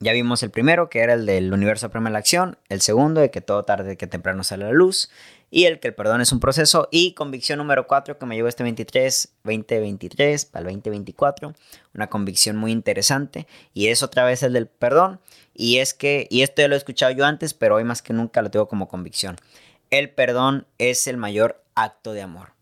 Ya 0.01 0.13
vimos 0.13 0.43
el 0.43 0.51
primero, 0.51 0.89
que 0.89 1.01
era 1.01 1.15
el 1.15 1.27
del 1.27 1.53
universo 1.53 1.91
prima 1.91 2.11
la 2.11 2.19
acción, 2.19 2.57
el 2.69 2.81
segundo, 2.81 3.21
de 3.21 3.31
que 3.31 3.41
todo 3.41 3.65
tarde 3.65 3.97
que 3.97 4.07
temprano 4.07 4.45
sale 4.45 4.65
la 4.65 4.73
luz, 4.73 5.11
y 5.51 5.65
el 5.65 5.81
que 5.81 5.89
el 5.89 5.95
perdón 5.95 6.21
es 6.21 6.33
un 6.33 6.41
proceso, 6.41 6.89
y 6.91 7.15
convicción 7.15 7.59
número 7.59 7.87
4 7.87 8.19
que 8.19 8.27
me 8.27 8.37
llevó 8.37 8.49
este 8.49 8.63
23, 8.63 9.35
2023 9.45 10.45
para 10.47 10.61
el 10.61 10.75
2024, 10.75 11.55
una 11.95 12.07
convicción 12.09 12.57
muy 12.57 12.73
interesante, 12.73 13.47
y 13.75 13.89
es 13.89 14.03
otra 14.03 14.25
vez 14.25 14.43
el 14.43 14.53
del 14.53 14.67
perdón, 14.67 15.21
y 15.55 15.79
es 15.79 15.95
que, 15.95 16.27
y 16.31 16.43
esto 16.43 16.63
ya 16.63 16.69
lo 16.69 16.75
he 16.75 16.79
escuchado 16.79 17.13
yo 17.13 17.25
antes, 17.25 17.55
pero 17.55 17.77
hoy 17.77 17.85
más 17.85 18.03
que 18.03 18.13
nunca 18.13 18.43
lo 18.43 18.51
tengo 18.51 18.69
como 18.69 18.89
convicción. 18.89 19.37
El 19.91 20.11
perdón 20.11 20.67
es 20.79 21.07
el 21.07 21.17
mayor 21.17 21.63
acto 21.75 22.13
de 22.13 22.23
amor. 22.23 22.53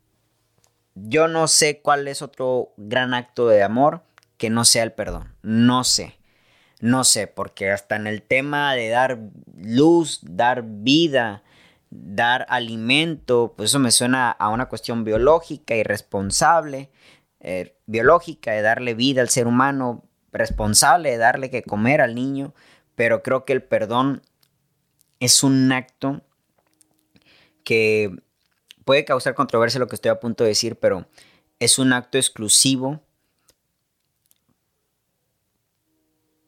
Yo 0.95 1.29
no 1.29 1.47
sé 1.49 1.81
cuál 1.81 2.09
es 2.09 2.23
otro 2.23 2.73
gran 2.77 3.13
acto 3.13 3.49
de 3.49 3.63
amor 3.63 4.03
que 4.39 4.49
no 4.49 4.65
sea 4.65 4.83
el 4.83 4.93
perdón. 4.93 5.35
No 5.43 5.85
sé. 5.85 6.17
No 6.81 7.05
sé, 7.05 7.27
porque 7.27 7.71
hasta 7.71 7.97
en 7.97 8.07
el 8.07 8.23
tema 8.23 8.75
de 8.75 8.89
dar 8.89 9.19
luz, 9.57 10.21
dar 10.23 10.63
vida, 10.65 11.43
dar 11.91 12.47
alimento, 12.49 13.55
pues 13.57 13.71
eso 13.71 13.79
me 13.79 13.91
suena 13.91 14.31
a 14.31 14.49
una 14.49 14.69
cuestión 14.69 15.05
biológica 15.05 15.75
y 15.77 15.83
responsable, 15.83 16.91
eh, 17.41 17.77
biológica 17.87 18.53
de 18.53 18.63
darle 18.63 18.95
vida 18.95 19.21
al 19.21 19.29
ser 19.29 19.47
humano, 19.47 20.05
responsable 20.33 21.11
de 21.11 21.17
darle 21.17 21.51
que 21.51 21.63
comer 21.63 22.01
al 22.01 22.15
niño, 22.15 22.55
pero 22.95 23.23
creo 23.23 23.45
que 23.45 23.53
el 23.53 23.63
perdón 23.63 24.23
es 25.21 25.43
un 25.43 25.73
acto 25.73 26.23
que 27.65 28.11
puede 28.85 29.05
causar 29.05 29.35
controversia 29.35 29.81
lo 29.81 29.89
que 29.89 29.97
estoy 29.97 30.11
a 30.11 30.21
punto 30.21 30.45
de 30.45 30.51
decir, 30.51 30.77
pero 30.77 31.09
es 31.59 31.79
un 31.79 31.93
acto 31.93 32.19
exclusivo 32.19 33.01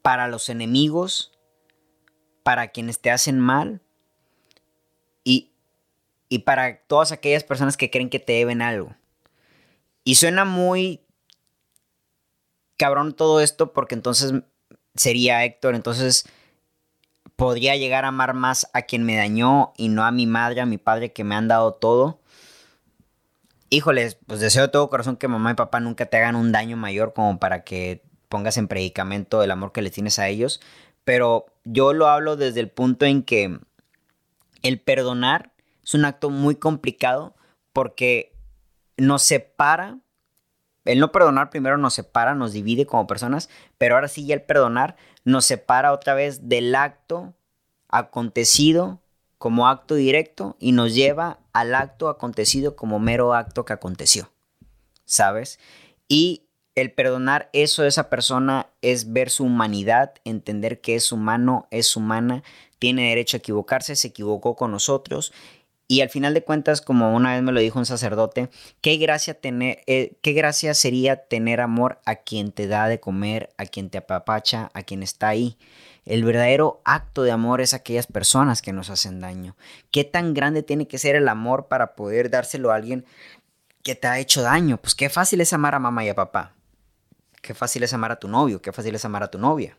para 0.01 0.27
los 0.27 0.49
enemigos, 0.49 1.31
para 2.43 2.69
quienes 2.69 2.99
te 2.99 3.11
hacen 3.11 3.39
mal 3.39 3.81
y 6.29 6.39
para 6.39 6.81
todas 6.83 7.11
aquellas 7.11 7.43
personas 7.43 7.75
que 7.75 7.89
creen 7.89 8.09
que 8.09 8.19
te 8.19 8.33
deben 8.33 8.61
algo. 8.61 8.95
Y 10.03 10.15
suena 10.15 10.45
muy 10.45 11.01
cabrón 12.77 13.13
todo 13.13 13.41
esto 13.41 13.73
porque 13.73 13.95
entonces 13.95 14.33
sería 14.95 15.43
Héctor, 15.43 15.75
entonces 15.75 16.25
podría 17.35 17.75
llegar 17.75 18.05
a 18.05 18.09
amar 18.09 18.33
más 18.33 18.69
a 18.73 18.83
quien 18.83 19.03
me 19.03 19.15
dañó 19.15 19.73
y 19.77 19.89
no 19.89 20.05
a 20.05 20.11
mi 20.11 20.27
madre, 20.27 20.61
a 20.61 20.65
mi 20.65 20.77
padre 20.77 21.11
que 21.11 21.23
me 21.23 21.35
han 21.35 21.47
dado 21.47 21.73
todo. 21.73 22.21
Híjoles, 23.69 24.17
pues 24.27 24.39
deseo 24.39 24.63
de 24.63 24.67
todo 24.69 24.89
corazón 24.89 25.17
que 25.17 25.27
mamá 25.27 25.51
y 25.51 25.55
papá 25.55 25.79
nunca 25.79 26.05
te 26.05 26.17
hagan 26.17 26.35
un 26.35 26.51
daño 26.51 26.75
mayor 26.75 27.13
como 27.13 27.39
para 27.39 27.63
que 27.63 28.03
pongas 28.29 28.57
en 28.57 28.67
predicamento 28.67 29.43
el 29.43 29.51
amor 29.51 29.71
que 29.71 29.81
les 29.81 29.91
tienes 29.91 30.19
a 30.19 30.27
ellos. 30.27 30.59
Pero 31.03 31.45
yo 31.63 31.93
lo 31.93 32.07
hablo 32.07 32.35
desde 32.35 32.59
el 32.59 32.69
punto 32.69 33.05
en 33.05 33.23
que 33.23 33.59
el 34.61 34.81
perdonar 34.81 35.53
es 35.89 35.95
un 35.95 36.05
acto 36.05 36.29
muy 36.29 36.55
complicado 36.55 37.35
porque 37.73 38.31
nos 38.97 39.23
separa. 39.23 39.97
El 40.85 40.99
no 40.99 41.11
perdonar 41.11 41.49
primero 41.49 41.79
nos 41.79 41.95
separa, 41.95 42.35
nos 42.35 42.53
divide 42.53 42.85
como 42.85 43.07
personas, 43.07 43.49
pero 43.79 43.95
ahora 43.95 44.07
sí 44.07 44.23
ya 44.23 44.35
el 44.35 44.43
perdonar 44.43 44.97
nos 45.23 45.45
separa 45.45 45.91
otra 45.91 46.13
vez 46.13 46.47
del 46.47 46.75
acto 46.75 47.33
acontecido 47.87 49.01
como 49.39 49.67
acto 49.67 49.95
directo 49.95 50.55
y 50.59 50.73
nos 50.73 50.93
lleva 50.93 51.39
al 51.53 51.73
acto 51.73 52.09
acontecido 52.09 52.75
como 52.75 52.99
mero 52.99 53.33
acto 53.33 53.65
que 53.65 53.73
aconteció, 53.73 54.31
¿sabes? 55.05 55.57
Y 56.07 56.43
el 56.75 56.91
perdonar 56.91 57.49
eso 57.51 57.81
de 57.81 57.87
esa 57.87 58.11
persona 58.11 58.67
es 58.83 59.11
ver 59.11 59.31
su 59.31 59.43
humanidad, 59.43 60.13
entender 60.23 60.81
que 60.81 60.93
es 60.95 61.11
humano, 61.11 61.67
es 61.71 61.95
humana, 61.95 62.43
tiene 62.77 63.09
derecho 63.09 63.37
a 63.37 63.39
equivocarse, 63.39 63.95
se 63.95 64.09
equivocó 64.09 64.55
con 64.55 64.71
nosotros 64.71 65.33
y 65.91 66.01
al 66.01 66.09
final 66.09 66.35
de 66.35 66.43
cuentas, 66.43 66.81
como 66.81 67.15
una 67.15 67.33
vez 67.33 67.41
me 67.41 67.51
lo 67.51 67.59
dijo 67.59 67.79
un 67.79 67.87
sacerdote, 67.87 68.51
qué 68.79 68.97
gracia, 68.97 69.33
tener, 69.33 69.81
eh, 69.87 70.13
qué 70.21 70.33
gracia 70.33 70.75
sería 70.75 71.15
tener 71.25 71.59
amor 71.61 71.99
a 72.05 72.17
quien 72.17 72.51
te 72.51 72.67
da 72.67 72.87
de 72.87 72.99
comer, 72.99 73.49
a 73.57 73.65
quien 73.65 73.89
te 73.89 73.97
apapacha, 73.97 74.69
a 74.75 74.83
quien 74.83 75.01
está 75.01 75.29
ahí. 75.29 75.57
El 76.05 76.23
verdadero 76.23 76.79
acto 76.85 77.23
de 77.23 77.31
amor 77.31 77.59
es 77.59 77.73
aquellas 77.73 78.05
personas 78.05 78.61
que 78.61 78.71
nos 78.71 78.91
hacen 78.91 79.19
daño. 79.19 79.57
¿Qué 79.89 80.03
tan 80.03 80.35
grande 80.35 80.61
tiene 80.61 80.87
que 80.87 80.99
ser 80.99 81.15
el 81.15 81.27
amor 81.27 81.67
para 81.67 81.95
poder 81.95 82.29
dárselo 82.29 82.71
a 82.71 82.75
alguien 82.75 83.03
que 83.81 83.95
te 83.95 84.07
ha 84.07 84.19
hecho 84.19 84.43
daño? 84.43 84.77
Pues 84.77 84.93
qué 84.93 85.09
fácil 85.09 85.41
es 85.41 85.53
amar 85.53 85.73
a 85.73 85.79
mamá 85.79 86.05
y 86.05 86.09
a 86.09 86.15
papá. 86.15 86.53
Qué 87.41 87.55
fácil 87.55 87.81
es 87.81 87.93
amar 87.93 88.11
a 88.11 88.19
tu 88.19 88.27
novio, 88.27 88.61
qué 88.61 88.71
fácil 88.71 88.93
es 88.93 89.05
amar 89.05 89.23
a 89.23 89.31
tu 89.31 89.39
novia. 89.39 89.75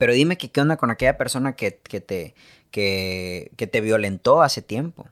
Pero 0.00 0.14
dime 0.14 0.38
que 0.38 0.50
qué 0.50 0.62
onda 0.62 0.78
con 0.78 0.90
aquella 0.90 1.18
persona 1.18 1.56
que, 1.56 1.72
te, 1.72 2.34
que, 2.70 3.52
que 3.54 3.66
te 3.66 3.82
violentó 3.82 4.40
hace 4.40 4.62
tiempo. 4.62 5.06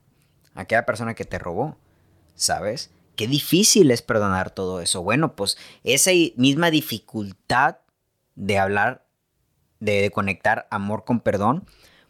Aquella 0.54 0.86
persona 0.86 1.12
que 1.12 1.26
te 1.26 1.38
robó. 1.38 1.76
¿Sabes? 2.36 2.90
Qué 3.14 3.26
difícil 3.26 3.90
es 3.90 4.00
perdonar 4.00 4.48
todo 4.48 4.80
eso. 4.80 5.02
Bueno, 5.02 5.36
pues 5.36 5.58
esa 5.84 6.12
misma 6.36 6.70
dificultad 6.70 7.76
de 8.34 8.58
hablar, 8.58 9.04
de, 9.78 10.00
de 10.00 10.10
conectar 10.10 10.66
amor 10.70 11.04
con 11.04 11.20
perdón, 11.20 11.66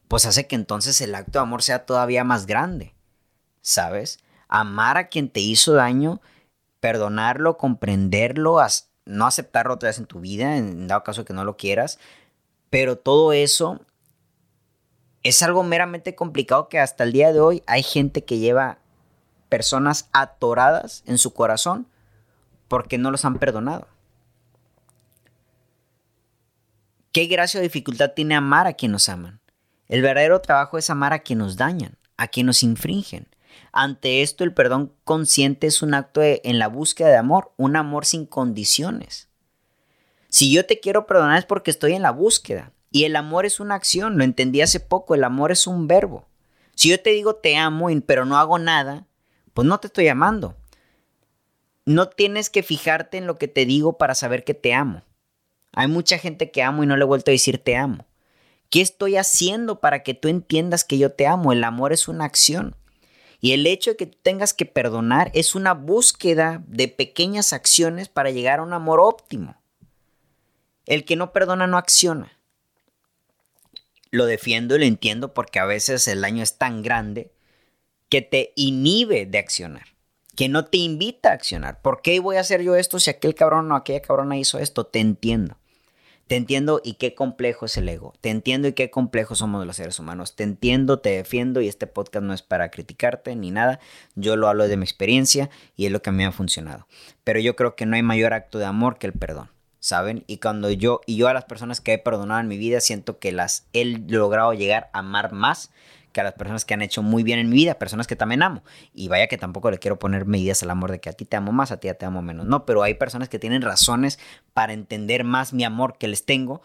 pues 0.06 0.24
hace 0.24 0.46
que 0.46 0.54
entonces 0.54 1.00
el 1.00 1.16
acto 1.16 1.40
de 1.40 1.42
amor 1.42 1.64
sea 1.64 1.84
todavía 1.84 2.22
más 2.22 2.46
grande. 2.46 2.94
¿Sabes? 3.60 4.20
Amar 4.46 4.98
a 4.98 5.08
quien 5.08 5.30
te 5.30 5.40
hizo 5.40 5.72
daño, 5.72 6.20
perdonarlo, 6.78 7.56
comprenderlo, 7.56 8.60
no 9.04 9.26
aceptarlo 9.26 9.74
otra 9.74 9.88
vez 9.88 9.98
en 9.98 10.06
tu 10.06 10.20
vida, 10.20 10.56
en 10.56 10.86
dado 10.86 11.02
caso 11.02 11.24
que 11.24 11.32
no 11.32 11.42
lo 11.42 11.56
quieras, 11.56 11.98
pero 12.70 12.96
todo 12.96 13.32
eso 13.32 13.80
es 15.22 15.42
algo 15.42 15.62
meramente 15.62 16.14
complicado 16.14 16.68
que 16.68 16.78
hasta 16.78 17.04
el 17.04 17.12
día 17.12 17.32
de 17.32 17.40
hoy 17.40 17.62
hay 17.66 17.82
gente 17.82 18.24
que 18.24 18.38
lleva 18.38 18.78
personas 19.48 20.08
atoradas 20.12 21.02
en 21.06 21.18
su 21.18 21.32
corazón 21.32 21.86
porque 22.68 22.98
no 22.98 23.10
los 23.10 23.24
han 23.24 23.38
perdonado. 23.38 23.88
¿Qué 27.12 27.26
gracia 27.26 27.58
o 27.58 27.62
dificultad 27.62 28.12
tiene 28.14 28.36
amar 28.36 28.66
a 28.66 28.74
quien 28.74 28.92
nos 28.92 29.08
aman? 29.08 29.40
El 29.88 30.02
verdadero 30.02 30.40
trabajo 30.40 30.76
es 30.76 30.90
amar 30.90 31.12
a 31.14 31.20
quien 31.20 31.38
nos 31.38 31.56
dañan, 31.56 31.96
a 32.16 32.28
quien 32.28 32.46
nos 32.46 32.62
infringen. 32.62 33.26
Ante 33.72 34.22
esto, 34.22 34.44
el 34.44 34.52
perdón 34.52 34.92
consciente 35.04 35.66
es 35.66 35.82
un 35.82 35.94
acto 35.94 36.20
en 36.22 36.58
la 36.58 36.68
búsqueda 36.68 37.08
de 37.08 37.16
amor, 37.16 37.52
un 37.56 37.76
amor 37.76 38.04
sin 38.04 38.26
condiciones. 38.26 39.27
Si 40.38 40.52
yo 40.52 40.64
te 40.64 40.78
quiero 40.78 41.04
perdonar 41.04 41.36
es 41.36 41.46
porque 41.46 41.72
estoy 41.72 41.94
en 41.94 42.02
la 42.02 42.12
búsqueda. 42.12 42.70
Y 42.92 43.02
el 43.06 43.16
amor 43.16 43.44
es 43.44 43.58
una 43.58 43.74
acción, 43.74 44.18
lo 44.18 44.22
entendí 44.22 44.60
hace 44.60 44.78
poco, 44.78 45.16
el 45.16 45.24
amor 45.24 45.50
es 45.50 45.66
un 45.66 45.88
verbo. 45.88 46.28
Si 46.76 46.90
yo 46.90 47.02
te 47.02 47.10
digo 47.10 47.34
te 47.34 47.56
amo, 47.56 47.88
pero 48.06 48.24
no 48.24 48.38
hago 48.38 48.56
nada, 48.60 49.08
pues 49.52 49.66
no 49.66 49.80
te 49.80 49.88
estoy 49.88 50.06
amando. 50.06 50.54
No 51.86 52.08
tienes 52.08 52.50
que 52.50 52.62
fijarte 52.62 53.18
en 53.18 53.26
lo 53.26 53.36
que 53.36 53.48
te 53.48 53.66
digo 53.66 53.98
para 53.98 54.14
saber 54.14 54.44
que 54.44 54.54
te 54.54 54.74
amo. 54.74 55.02
Hay 55.72 55.88
mucha 55.88 56.18
gente 56.18 56.52
que 56.52 56.62
amo 56.62 56.84
y 56.84 56.86
no 56.86 56.96
le 56.96 57.02
he 57.02 57.06
vuelto 57.08 57.32
a 57.32 57.34
decir 57.34 57.58
te 57.58 57.74
amo. 57.74 58.06
¿Qué 58.70 58.80
estoy 58.80 59.16
haciendo 59.16 59.80
para 59.80 60.04
que 60.04 60.14
tú 60.14 60.28
entiendas 60.28 60.84
que 60.84 60.98
yo 60.98 61.10
te 61.10 61.26
amo? 61.26 61.50
El 61.50 61.64
amor 61.64 61.92
es 61.92 62.06
una 62.06 62.26
acción. 62.26 62.76
Y 63.40 63.54
el 63.54 63.66
hecho 63.66 63.90
de 63.90 63.96
que 63.96 64.06
tú 64.06 64.18
tengas 64.22 64.54
que 64.54 64.66
perdonar 64.66 65.32
es 65.34 65.56
una 65.56 65.74
búsqueda 65.74 66.62
de 66.68 66.86
pequeñas 66.86 67.52
acciones 67.52 68.08
para 68.08 68.30
llegar 68.30 68.60
a 68.60 68.62
un 68.62 68.72
amor 68.72 69.00
óptimo. 69.00 69.56
El 70.88 71.04
que 71.04 71.16
no 71.16 71.34
perdona 71.34 71.66
no 71.66 71.76
acciona. 71.76 72.32
Lo 74.10 74.24
defiendo 74.24 74.74
y 74.74 74.78
lo 74.78 74.86
entiendo 74.86 75.34
porque 75.34 75.58
a 75.58 75.66
veces 75.66 76.08
el 76.08 76.22
daño 76.22 76.42
es 76.42 76.56
tan 76.56 76.82
grande 76.82 77.30
que 78.08 78.22
te 78.22 78.54
inhibe 78.56 79.26
de 79.26 79.36
accionar, 79.36 79.84
que 80.34 80.48
no 80.48 80.64
te 80.64 80.78
invita 80.78 81.28
a 81.28 81.34
accionar. 81.34 81.82
¿Por 81.82 82.00
qué 82.00 82.18
voy 82.20 82.36
a 82.36 82.40
hacer 82.40 82.62
yo 82.62 82.74
esto 82.74 82.98
si 82.98 83.10
aquel 83.10 83.34
cabrón 83.34 83.70
o 83.70 83.76
aquella 83.76 84.00
cabrona 84.00 84.38
hizo 84.38 84.58
esto? 84.58 84.86
Te 84.86 85.00
entiendo. 85.00 85.58
Te 86.26 86.36
entiendo 86.36 86.80
y 86.82 86.94
qué 86.94 87.14
complejo 87.14 87.66
es 87.66 87.76
el 87.76 87.86
ego. 87.90 88.14
Te 88.22 88.30
entiendo 88.30 88.66
y 88.66 88.72
qué 88.72 88.90
complejo 88.90 89.34
somos 89.34 89.66
los 89.66 89.76
seres 89.76 89.98
humanos. 89.98 90.36
Te 90.36 90.44
entiendo, 90.44 91.00
te 91.00 91.10
defiendo 91.10 91.60
y 91.60 91.68
este 91.68 91.86
podcast 91.86 92.24
no 92.24 92.32
es 92.32 92.40
para 92.40 92.70
criticarte 92.70 93.36
ni 93.36 93.50
nada. 93.50 93.78
Yo 94.14 94.36
lo 94.36 94.48
hablo 94.48 94.66
de 94.66 94.78
mi 94.78 94.84
experiencia 94.84 95.50
y 95.76 95.84
es 95.84 95.92
lo 95.92 96.00
que 96.00 96.08
a 96.08 96.12
mí 96.14 96.18
me 96.18 96.24
ha 96.24 96.32
funcionado. 96.32 96.86
Pero 97.24 97.40
yo 97.40 97.56
creo 97.56 97.76
que 97.76 97.84
no 97.84 97.96
hay 97.96 98.02
mayor 98.02 98.32
acto 98.32 98.58
de 98.58 98.64
amor 98.64 98.96
que 98.98 99.06
el 99.06 99.12
perdón. 99.12 99.50
¿Saben? 99.80 100.24
Y 100.26 100.38
cuando 100.38 100.70
yo, 100.70 101.00
y 101.06 101.16
yo 101.16 101.28
a 101.28 101.32
las 101.32 101.44
personas 101.44 101.80
que 101.80 101.92
he 101.92 101.98
perdonado 101.98 102.40
en 102.40 102.48
mi 102.48 102.58
vida, 102.58 102.80
siento 102.80 103.18
que 103.18 103.32
las 103.32 103.66
he 103.72 103.84
logrado 103.84 104.52
llegar 104.52 104.90
a 104.92 105.00
amar 105.00 105.32
más 105.32 105.70
que 106.12 106.20
a 106.20 106.24
las 106.24 106.32
personas 106.32 106.64
que 106.64 106.74
han 106.74 106.82
hecho 106.82 107.02
muy 107.02 107.22
bien 107.22 107.38
en 107.38 107.48
mi 107.48 107.56
vida, 107.56 107.78
personas 107.78 108.06
que 108.06 108.16
también 108.16 108.42
amo. 108.42 108.62
Y 108.92 109.08
vaya 109.08 109.28
que 109.28 109.38
tampoco 109.38 109.70
le 109.70 109.78
quiero 109.78 109.98
poner 109.98 110.26
medidas 110.26 110.62
al 110.62 110.70
amor 110.70 110.90
de 110.90 111.00
que 111.00 111.10
a 111.10 111.12
ti 111.12 111.24
te 111.24 111.36
amo 111.36 111.52
más, 111.52 111.70
a 111.70 111.78
ti 111.78 111.88
te 111.96 112.06
amo 112.06 112.22
menos. 112.22 112.46
No, 112.46 112.64
pero 112.64 112.82
hay 112.82 112.94
personas 112.94 113.28
que 113.28 113.38
tienen 113.38 113.62
razones 113.62 114.18
para 114.52 114.72
entender 114.72 115.24
más 115.24 115.52
mi 115.52 115.64
amor 115.64 115.96
que 115.98 116.08
les 116.08 116.24
tengo 116.24 116.62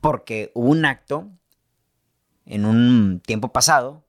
porque 0.00 0.50
hubo 0.54 0.70
un 0.70 0.84
acto 0.84 1.28
en 2.44 2.64
un 2.64 3.20
tiempo 3.20 3.52
pasado, 3.52 4.04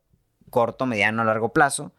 corto, 0.49 0.85
mediano, 0.85 1.23
largo 1.23 1.53
plazo, 1.53 1.93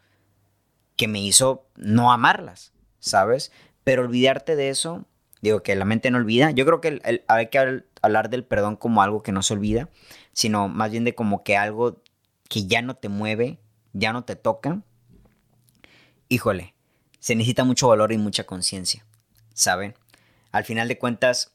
que 0.95 1.07
me 1.07 1.21
hizo 1.21 1.67
no 1.75 2.11
amarlas, 2.11 2.73
¿sabes? 2.99 3.51
Pero 3.83 4.03
olvidarte 4.03 4.55
de 4.55 4.69
eso, 4.69 5.05
digo 5.41 5.63
que 5.63 5.75
la 5.75 5.85
mente 5.85 6.11
no 6.11 6.17
olvida. 6.17 6.51
Yo 6.51 6.65
creo 6.65 6.81
que 6.81 7.23
hay 7.27 7.47
que 7.47 7.83
hablar 8.01 8.29
del 8.29 8.43
perdón 8.43 8.75
como 8.75 9.01
algo 9.01 9.23
que 9.23 9.31
no 9.31 9.41
se 9.41 9.53
olvida, 9.53 9.89
sino 10.33 10.67
más 10.67 10.91
bien 10.91 11.03
de 11.03 11.15
como 11.15 11.43
que 11.43 11.57
algo 11.57 12.01
que 12.49 12.65
ya 12.65 12.81
no 12.81 12.95
te 12.95 13.09
mueve, 13.09 13.59
ya 13.93 14.13
no 14.13 14.23
te 14.23 14.35
toca, 14.35 14.81
híjole, 16.29 16.73
se 17.19 17.35
necesita 17.35 17.63
mucho 17.63 17.87
valor 17.89 18.11
y 18.11 18.17
mucha 18.17 18.45
conciencia, 18.45 19.05
¿saben? 19.53 19.95
Al 20.51 20.63
final 20.63 20.87
de 20.87 20.97
cuentas, 20.97 21.53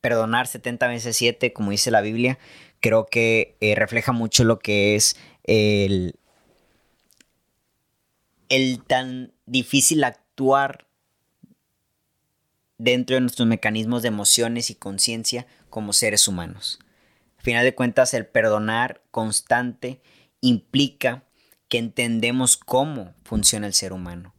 perdonar 0.00 0.46
70 0.46 0.88
veces 0.88 1.16
7, 1.16 1.52
como 1.52 1.70
dice 1.70 1.90
la 1.90 2.00
Biblia, 2.00 2.38
creo 2.80 3.06
que 3.06 3.56
eh, 3.60 3.74
refleja 3.74 4.12
mucho 4.12 4.44
lo 4.44 4.58
que 4.58 4.94
es 4.94 5.16
el, 5.44 6.18
el 8.48 8.82
tan 8.84 9.32
difícil 9.46 10.04
actuar 10.04 10.86
dentro 12.84 13.14
de 13.14 13.20
nuestros 13.20 13.48
mecanismos 13.48 14.02
de 14.02 14.08
emociones 14.08 14.70
y 14.70 14.74
conciencia 14.74 15.46
como 15.70 15.92
seres 15.92 16.28
humanos 16.28 16.78
final 17.44 17.62
de 17.62 17.74
cuentas, 17.74 18.14
el 18.14 18.26
perdonar 18.26 19.02
constante 19.10 20.00
implica 20.40 21.24
que 21.68 21.76
entendemos 21.76 22.56
cómo 22.56 23.12
funciona 23.22 23.66
el 23.66 23.74
ser 23.74 23.92
humano. 23.92 24.34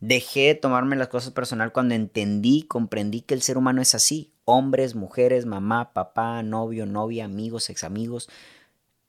Dejé 0.00 0.48
de 0.48 0.54
tomarme 0.56 0.96
las 0.96 1.08
cosas 1.08 1.32
personal 1.32 1.72
cuando 1.72 1.94
entendí, 1.94 2.62
comprendí 2.62 3.20
que 3.20 3.34
el 3.34 3.42
ser 3.42 3.58
humano 3.58 3.80
es 3.80 3.94
así. 3.94 4.32
Hombres, 4.44 4.96
mujeres, 4.96 5.46
mamá, 5.46 5.92
papá, 5.92 6.42
novio, 6.42 6.84
novia, 6.84 7.26
amigos, 7.26 7.70
examigos, 7.70 8.28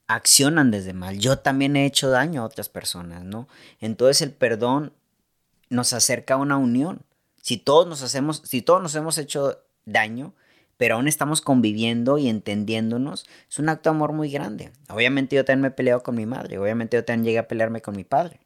accionan 0.06 0.70
desde 0.70 0.92
mal. 0.92 1.18
Yo 1.18 1.40
también 1.40 1.74
he 1.74 1.86
hecho 1.86 2.08
daño 2.08 2.42
a 2.42 2.46
otras 2.46 2.68
personas, 2.68 3.24
¿no? 3.24 3.48
Entonces 3.80 4.22
el 4.22 4.32
perdón 4.32 4.92
nos 5.70 5.92
acerca 5.92 6.34
a 6.34 6.38
una 6.38 6.56
unión. 6.56 7.02
Si 7.42 7.56
todos 7.56 7.86
nos 7.86 8.02
hacemos, 8.02 8.42
si 8.44 8.62
todos 8.62 8.82
nos 8.82 8.94
hemos 8.94 9.18
hecho 9.18 9.62
daño, 9.84 10.34
pero 10.76 10.94
aún 10.94 11.08
estamos 11.08 11.42
conviviendo 11.42 12.16
y 12.16 12.28
entendiéndonos, 12.28 13.26
es 13.50 13.58
un 13.58 13.68
acto 13.68 13.90
de 13.90 13.96
amor 13.96 14.12
muy 14.12 14.30
grande. 14.30 14.72
Obviamente 14.88 15.36
yo 15.36 15.44
también 15.44 15.60
me 15.60 15.68
he 15.68 15.72
peleado 15.72 16.02
con 16.02 16.14
mi 16.14 16.26
madre, 16.26 16.58
obviamente 16.58 16.96
yo 16.96 17.04
también 17.04 17.24
llegué 17.24 17.38
a 17.38 17.48
pelearme 17.48 17.82
con 17.82 17.96
mi 17.96 18.04
padre. 18.04 18.40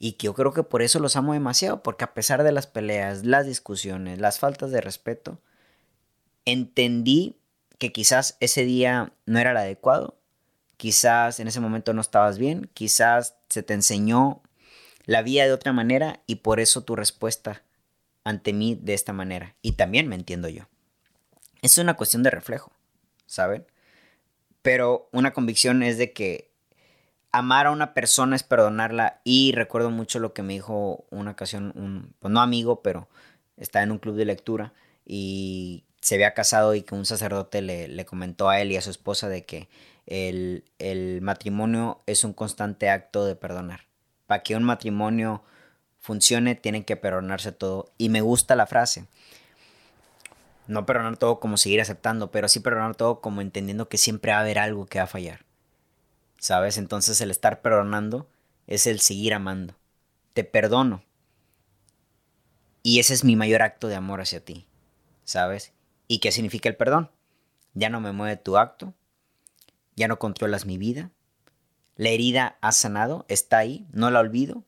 Y 0.00 0.12
que 0.12 0.26
yo 0.26 0.34
creo 0.34 0.52
que 0.52 0.64
por 0.64 0.82
eso 0.82 0.98
los 0.98 1.16
amo 1.16 1.32
demasiado, 1.32 1.82
porque 1.82 2.04
a 2.04 2.14
pesar 2.14 2.42
de 2.42 2.52
las 2.52 2.66
peleas, 2.66 3.24
las 3.24 3.46
discusiones, 3.46 4.18
las 4.18 4.40
faltas 4.40 4.72
de 4.72 4.80
respeto, 4.80 5.40
entendí 6.44 7.38
que 7.78 7.92
quizás 7.92 8.36
ese 8.40 8.64
día 8.64 9.12
no 9.24 9.38
era 9.38 9.52
el 9.52 9.56
adecuado, 9.56 10.18
quizás 10.76 11.40
en 11.40 11.48
ese 11.48 11.60
momento 11.60 11.92
no 11.92 12.00
estabas 12.00 12.38
bien, 12.38 12.68
quizás 12.74 13.36
se 13.48 13.62
te 13.62 13.74
enseñó 13.74 14.42
la 15.06 15.22
vida 15.22 15.44
de 15.44 15.52
otra 15.52 15.72
manera 15.72 16.22
y 16.26 16.36
por 16.36 16.60
eso 16.60 16.82
tu 16.82 16.96
respuesta 16.96 17.62
ante 18.24 18.52
mí 18.52 18.78
de 18.80 18.94
esta 18.94 19.12
manera. 19.12 19.54
Y 19.62 19.72
también 19.72 20.08
me 20.08 20.16
entiendo 20.16 20.48
yo. 20.48 20.64
Es 21.62 21.78
una 21.78 21.94
cuestión 21.94 22.22
de 22.22 22.30
reflejo, 22.30 22.72
¿saben? 23.26 23.66
Pero 24.62 25.08
una 25.12 25.32
convicción 25.32 25.82
es 25.82 25.98
de 25.98 26.12
que 26.12 26.50
amar 27.32 27.66
a 27.66 27.70
una 27.70 27.94
persona 27.94 28.36
es 28.36 28.42
perdonarla 28.42 29.20
y 29.24 29.52
recuerdo 29.52 29.90
mucho 29.90 30.18
lo 30.18 30.32
que 30.32 30.42
me 30.42 30.54
dijo 30.54 31.04
una 31.10 31.32
ocasión 31.32 31.72
un, 31.74 32.14
pues 32.18 32.32
no 32.32 32.40
amigo, 32.40 32.82
pero 32.82 33.08
está 33.56 33.82
en 33.82 33.90
un 33.90 33.98
club 33.98 34.16
de 34.16 34.24
lectura 34.24 34.72
y 35.04 35.84
se 36.00 36.14
había 36.14 36.34
casado 36.34 36.74
y 36.74 36.82
que 36.82 36.94
un 36.94 37.06
sacerdote 37.06 37.60
le, 37.62 38.04
comentó 38.04 38.48
a 38.48 38.60
él 38.60 38.72
y 38.72 38.76
a 38.76 38.82
su 38.82 38.90
esposa 38.90 39.28
de 39.28 39.44
que 39.44 39.68
el, 40.06 40.64
el 40.78 41.22
matrimonio 41.22 42.02
es 42.06 42.24
un 42.24 42.34
constante 42.34 42.88
acto 42.88 43.24
de 43.24 43.36
perdonar. 43.36 43.80
Para 44.26 44.42
que 44.42 44.54
un 44.54 44.64
matrimonio 44.64 45.42
funcione 46.04 46.54
tienen 46.54 46.84
que 46.84 46.96
perdonarse 46.96 47.50
todo 47.50 47.90
y 47.98 48.10
me 48.10 48.20
gusta 48.20 48.54
la 48.54 48.66
frase 48.66 49.06
no 50.66 50.86
perdonar 50.86 51.16
todo 51.16 51.40
como 51.40 51.56
seguir 51.56 51.80
aceptando, 51.80 52.30
pero 52.30 52.48
sí 52.48 52.60
perdonar 52.60 52.94
todo 52.94 53.20
como 53.20 53.40
entendiendo 53.40 53.88
que 53.88 53.98
siempre 53.98 54.32
va 54.32 54.38
a 54.38 54.40
haber 54.40 54.58
algo 54.58 54.86
que 54.86 54.98
va 54.98 55.04
a 55.04 55.08
fallar. 55.08 55.44
¿Sabes? 56.38 56.78
Entonces 56.78 57.20
el 57.20 57.30
estar 57.30 57.62
perdonando 57.62 58.28
es 58.66 58.86
el 58.86 59.00
seguir 59.00 59.34
amando. 59.34 59.74
Te 60.32 60.44
perdono. 60.44 61.02
Y 62.82 62.98
ese 62.98 63.14
es 63.14 63.24
mi 63.24 63.36
mayor 63.36 63.62
acto 63.62 63.88
de 63.88 63.94
amor 63.94 64.20
hacia 64.20 64.44
ti. 64.44 64.66
¿Sabes? 65.24 65.72
¿Y 66.06 66.18
qué 66.18 66.32
significa 66.32 66.68
el 66.68 66.76
perdón? 66.76 67.10
Ya 67.72 67.88
no 67.88 68.00
me 68.00 68.12
mueve 68.12 68.36
tu 68.36 68.58
acto. 68.58 68.94
Ya 69.96 70.08
no 70.08 70.18
controlas 70.18 70.66
mi 70.66 70.76
vida. 70.76 71.10
La 71.96 72.10
herida 72.10 72.58
ha 72.60 72.72
sanado, 72.72 73.24
está 73.28 73.58
ahí, 73.58 73.86
no 73.92 74.10
la 74.10 74.20
olvido. 74.20 74.64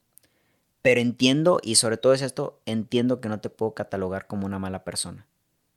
Pero 0.86 1.00
entiendo, 1.00 1.58
y 1.64 1.74
sobre 1.74 1.96
todo 1.96 2.12
es 2.12 2.22
esto, 2.22 2.60
entiendo 2.64 3.20
que 3.20 3.28
no 3.28 3.40
te 3.40 3.50
puedo 3.50 3.74
catalogar 3.74 4.28
como 4.28 4.46
una 4.46 4.60
mala 4.60 4.84
persona 4.84 5.26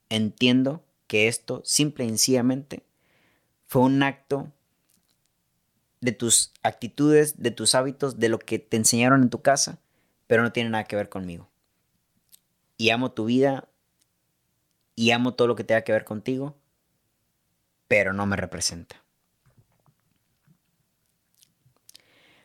entiendo 0.09 0.83
que 1.07 1.27
esto 1.27 1.61
simple 1.63 2.05
y 2.05 2.09
sencillamente 2.09 2.83
fue 3.67 3.83
un 3.83 4.03
acto 4.03 4.51
de 6.01 6.11
tus 6.11 6.51
actitudes, 6.63 7.41
de 7.41 7.51
tus 7.51 7.75
hábitos, 7.75 8.19
de 8.19 8.29
lo 8.29 8.39
que 8.39 8.57
te 8.59 8.77
enseñaron 8.77 9.21
en 9.21 9.29
tu 9.29 9.41
casa, 9.41 9.79
pero 10.27 10.43
no 10.43 10.51
tiene 10.51 10.69
nada 10.69 10.85
que 10.85 10.95
ver 10.95 11.09
conmigo. 11.09 11.47
Y 12.77 12.89
amo 12.89 13.11
tu 13.11 13.25
vida 13.25 13.67
y 14.95 15.11
amo 15.11 15.33
todo 15.33 15.47
lo 15.47 15.55
que 15.55 15.63
tenga 15.63 15.83
que 15.83 15.91
ver 15.91 16.05
contigo, 16.05 16.55
pero 17.87 18.13
no 18.13 18.25
me 18.25 18.35
representa. 18.37 19.03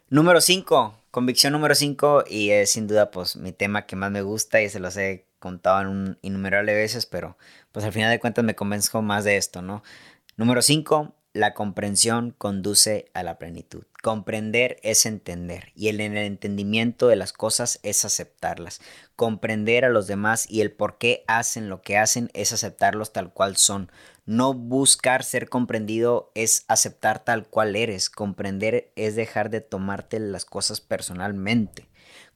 Número 0.09 0.41
5, 0.41 0.95
convicción 1.15 1.53
número 1.53 1.77
5 1.77 2.25
y 2.27 2.51
es 2.51 2.73
sin 2.73 2.89
duda 2.89 3.13
pues 3.13 3.37
mi 3.37 3.53
tema 3.53 3.87
que 3.87 3.95
más 3.95 4.11
me 4.11 4.23
gusta 4.23 4.61
y 4.61 4.69
se 4.69 4.81
lo 4.81 4.91
sé 4.91 5.29
contaban 5.39 5.87
un 5.87 6.19
innumerables 6.23 6.75
veces, 6.75 7.07
pero 7.07 7.39
pues 7.71 7.85
al 7.85 7.93
final 7.93 8.11
de 8.11 8.19
cuentas 8.19 8.45
me 8.45 8.57
convenzo 8.57 9.01
más 9.01 9.23
de 9.23 9.37
esto, 9.37 9.63
¿no? 9.63 9.85
Número 10.37 10.61
5, 10.61 11.15
la 11.35 11.53
comprensión 11.53 12.33
conduce 12.39 13.11
a 13.13 13.25
la 13.25 13.39
plenitud. 13.39 13.83
Comprender 14.03 14.79
es 14.85 15.05
entender 15.05 15.73
y 15.75 15.89
el, 15.89 16.01
el 16.01 16.17
entendimiento 16.17 17.09
de 17.09 17.17
las 17.17 17.33
cosas 17.33 17.81
es 17.83 18.05
aceptarlas. 18.05 18.81
Comprender 19.17 19.85
a 19.85 19.89
los 19.89 20.07
demás 20.07 20.49
y 20.49 20.61
el 20.61 20.71
por 20.71 20.97
qué 20.97 21.25
hacen 21.27 21.69
lo 21.69 21.83
que 21.83 21.99
hacen 21.99 22.31
es 22.35 22.53
aceptarlos 22.53 23.13
tal 23.13 23.33
cual 23.33 23.57
son. 23.57 23.91
No 24.27 24.55
buscar 24.55 25.25
ser 25.25 25.49
comprendido 25.49 26.31
es 26.37 26.65
aceptar 26.69 27.25
tal 27.25 27.49
cual 27.49 27.75
eres. 27.75 28.11
Comprender 28.11 28.93
es 28.95 29.17
dejar 29.17 29.51
de 29.51 29.61
tomarte 29.61 30.21
las 30.21 30.45
cosas 30.45 30.81
personalmente 30.81 31.89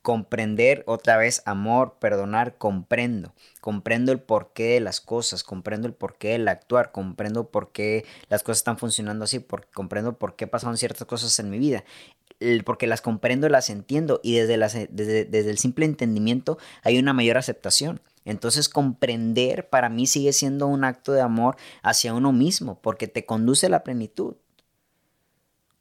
comprender 0.08 0.84
otra 0.86 1.18
vez 1.18 1.42
amor, 1.44 1.96
perdonar, 2.00 2.56
comprendo. 2.56 3.34
Comprendo 3.60 4.10
el 4.10 4.18
porqué 4.18 4.68
de 4.68 4.80
las 4.80 5.02
cosas, 5.02 5.44
comprendo 5.44 5.86
el 5.86 5.92
porqué 5.92 6.28
del 6.28 6.48
actuar, 6.48 6.92
comprendo 6.92 7.50
por 7.50 7.72
qué 7.72 8.06
las 8.30 8.42
cosas 8.42 8.60
están 8.60 8.78
funcionando 8.78 9.24
así, 9.24 9.44
comprendo 9.74 10.16
por 10.16 10.34
qué 10.34 10.46
pasaron 10.46 10.78
ciertas 10.78 11.06
cosas 11.06 11.38
en 11.40 11.50
mi 11.50 11.58
vida. 11.58 11.84
porque 12.64 12.86
las 12.86 13.02
comprendo, 13.02 13.50
las 13.50 13.68
entiendo 13.68 14.20
y 14.22 14.36
desde, 14.36 14.88
desde, 14.90 15.50
el 15.50 15.58
simple 15.58 15.84
entendimiento 15.84 16.56
hay 16.84 16.98
una 16.98 17.12
mayor 17.12 17.36
aceptación. 17.36 18.00
Entonces 18.24 18.70
comprender 18.70 19.68
para 19.68 19.90
mí 19.90 20.06
sigue 20.06 20.32
siendo 20.32 20.68
un 20.68 20.84
acto 20.84 21.12
de 21.12 21.20
amor 21.20 21.58
hacia 21.82 22.14
uno 22.14 22.32
mismo, 22.32 22.80
porque 22.80 23.08
te 23.08 23.26
conduce 23.26 23.66
a 23.66 23.68
la 23.68 23.84
plenitud. 23.84 24.36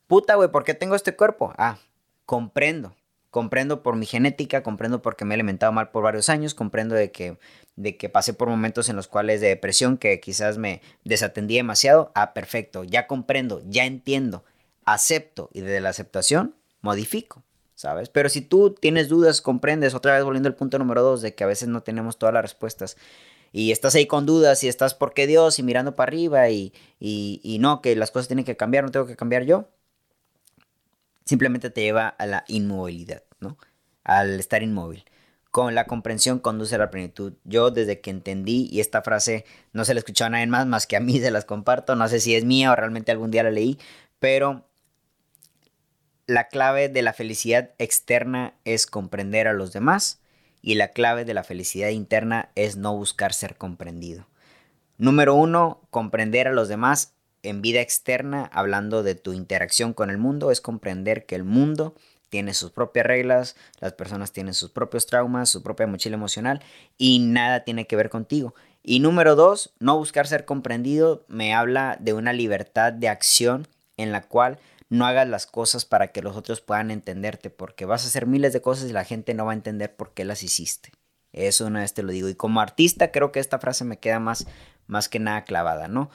Puta, 0.05 0.35
güey, 0.35 0.51
¿por 0.51 0.65
qué 0.65 0.73
tengo 0.73 0.95
este 0.95 1.15
cuerpo? 1.15 1.53
Ah, 1.57 1.77
comprendo. 2.25 2.93
Comprendo 3.29 3.83
por 3.83 3.95
mi 3.95 4.05
genética, 4.05 4.63
comprendo 4.63 5.01
porque 5.01 5.25
me 5.25 5.33
he 5.33 5.35
alimentado 5.35 5.71
mal 5.71 5.91
por 5.91 6.03
varios 6.03 6.29
años, 6.29 6.53
comprendo 6.53 6.95
de 6.95 7.11
que, 7.11 7.37
de 7.75 7.97
que 7.97 8.09
pasé 8.09 8.33
por 8.33 8.47
momentos 8.49 8.89
en 8.89 8.95
los 8.95 9.07
cuales 9.07 9.41
de 9.41 9.47
depresión 9.47 9.97
que 9.97 10.19
quizás 10.19 10.57
me 10.57 10.81
desatendí 11.03 11.55
demasiado. 11.55 12.11
Ah, 12.15 12.33
perfecto, 12.33 12.83
ya 12.83 13.07
comprendo, 13.07 13.61
ya 13.65 13.85
entiendo, 13.85 14.43
acepto 14.85 15.49
y 15.53 15.61
desde 15.61 15.81
la 15.81 15.89
aceptación 15.89 16.55
modifico. 16.81 17.43
¿sabes? 17.77 18.09
Pero 18.09 18.27
si 18.27 18.41
tú 18.41 18.71
tienes 18.71 19.07
dudas, 19.07 19.39
comprendes, 19.39 19.93
otra 19.93 20.15
vez 20.15 20.23
volviendo 20.23 20.49
al 20.49 20.55
punto 20.55 20.79
número 20.79 21.03
dos, 21.03 21.21
de 21.21 21.35
que 21.35 21.43
a 21.43 21.47
veces 21.47 21.69
no 21.69 21.83
tenemos 21.83 22.17
todas 22.17 22.33
las 22.33 22.41
respuestas, 22.41 22.97
y 23.51 23.71
estás 23.71 23.95
ahí 23.95 24.07
con 24.07 24.25
dudas 24.25 24.63
y 24.63 24.67
estás 24.67 24.93
porque 24.93 25.27
Dios 25.27 25.59
y 25.59 25.63
mirando 25.63 25.95
para 25.95 26.09
arriba 26.09 26.49
y, 26.49 26.73
y, 26.99 27.57
no, 27.59 27.81
que 27.81 27.95
las 27.95 28.11
cosas 28.11 28.27
tienen 28.27 28.45
que 28.45 28.57
cambiar, 28.57 28.83
no 28.83 28.91
tengo 28.91 29.05
que 29.05 29.15
cambiar 29.15 29.43
yo, 29.43 29.69
simplemente 31.27 31.69
te 31.69 31.81
lleva 31.81 32.07
a 32.07 32.25
la 32.25 32.43
inmovilidad, 32.47 33.23
¿no? 33.39 33.57
Al 34.03 34.39
estar 34.39 34.63
inmóvil. 34.63 35.05
Con 35.51 35.75
la 35.75 35.85
comprensión 35.85 36.39
conduce 36.39 36.75
a 36.75 36.79
la 36.79 36.89
plenitud. 36.89 37.33
Yo 37.43 37.71
desde 37.71 38.01
que 38.01 38.09
entendí, 38.09 38.67
y 38.71 38.79
esta 38.79 39.01
frase 39.01 39.45
no 39.73 39.85
se 39.85 39.93
la 39.93 39.99
escuchó 39.99 40.25
a 40.25 40.29
nadie 40.29 40.47
más, 40.47 40.65
más 40.65 40.87
que 40.87 40.95
a 40.95 40.99
mí 40.99 41.19
se 41.21 41.31
las 41.31 41.45
comparto, 41.45 41.95
no 41.95 42.07
sé 42.07 42.19
si 42.19 42.35
es 42.35 42.45
mía 42.45 42.71
o 42.71 42.75
realmente 42.75 43.11
algún 43.11 43.31
día 43.31 43.43
la 43.43 43.51
leí, 43.51 43.77
pero 44.19 44.67
la 46.25 46.47
clave 46.49 46.89
de 46.89 47.01
la 47.01 47.13
felicidad 47.13 47.71
externa 47.77 48.53
es 48.65 48.85
comprender 48.85 49.47
a 49.47 49.53
los 49.53 49.71
demás 49.73 50.19
y 50.61 50.75
la 50.75 50.89
clave 50.89 51.23
de 51.23 51.33
la 51.33 51.43
felicidad 51.43 51.89
interna 51.89 52.51
es 52.55 52.75
no 52.75 52.95
buscar 52.95 53.33
ser 53.33 53.55
comprendido. 53.55 54.27
Número 54.97 55.35
uno, 55.35 55.81
comprender 55.89 56.47
a 56.47 56.53
los 56.53 56.67
demás 56.67 57.13
en 57.49 57.61
vida 57.61 57.81
externa, 57.81 58.49
hablando 58.53 59.03
de 59.03 59.15
tu 59.15 59.33
interacción 59.33 59.93
con 59.93 60.09
el 60.09 60.17
mundo, 60.17 60.51
es 60.51 60.61
comprender 60.61 61.25
que 61.25 61.35
el 61.35 61.43
mundo 61.43 61.95
tiene 62.29 62.53
sus 62.53 62.71
propias 62.71 63.05
reglas, 63.05 63.55
las 63.79 63.93
personas 63.93 64.31
tienen 64.31 64.53
sus 64.53 64.71
propios 64.71 65.05
traumas, 65.05 65.49
su 65.49 65.63
propia 65.63 65.87
mochila 65.87 66.15
emocional 66.15 66.61
y 66.97 67.19
nada 67.19 67.63
tiene 67.63 67.87
que 67.87 67.95
ver 67.95 68.09
contigo. 68.09 68.53
Y 68.83 68.99
número 68.99 69.35
dos, 69.35 69.73
no 69.79 69.97
buscar 69.97 70.27
ser 70.27 70.45
comprendido 70.45 71.25
me 71.27 71.53
habla 71.53 71.97
de 71.99 72.13
una 72.13 72.33
libertad 72.33 72.93
de 72.93 73.09
acción 73.09 73.67
en 73.97 74.11
la 74.11 74.21
cual 74.21 74.59
no 74.89 75.05
hagas 75.05 75.27
las 75.27 75.45
cosas 75.45 75.85
para 75.85 76.11
que 76.11 76.21
los 76.21 76.37
otros 76.37 76.61
puedan 76.61 76.91
entenderte, 76.91 77.49
porque 77.49 77.85
vas 77.85 78.03
a 78.03 78.07
hacer 78.07 78.25
miles 78.25 78.53
de 78.53 78.61
cosas 78.61 78.89
y 78.89 78.93
la 78.93 79.03
gente 79.03 79.33
no 79.33 79.45
va 79.45 79.51
a 79.51 79.55
entender 79.55 79.95
por 79.95 80.13
qué 80.13 80.23
las 80.23 80.43
hiciste. 80.43 80.91
Eso 81.33 81.65
una 81.65 81.81
vez 81.81 81.93
te 81.93 82.03
lo 82.03 82.11
digo. 82.11 82.29
Y 82.29 82.35
como 82.35 82.61
artista 82.61 83.11
creo 83.11 83.31
que 83.31 83.39
esta 83.39 83.59
frase 83.59 83.83
me 83.83 83.99
queda 83.99 84.19
más, 84.19 84.47
más 84.87 85.09
que 85.09 85.19
nada 85.19 85.43
clavada, 85.43 85.87
¿no? 85.87 86.09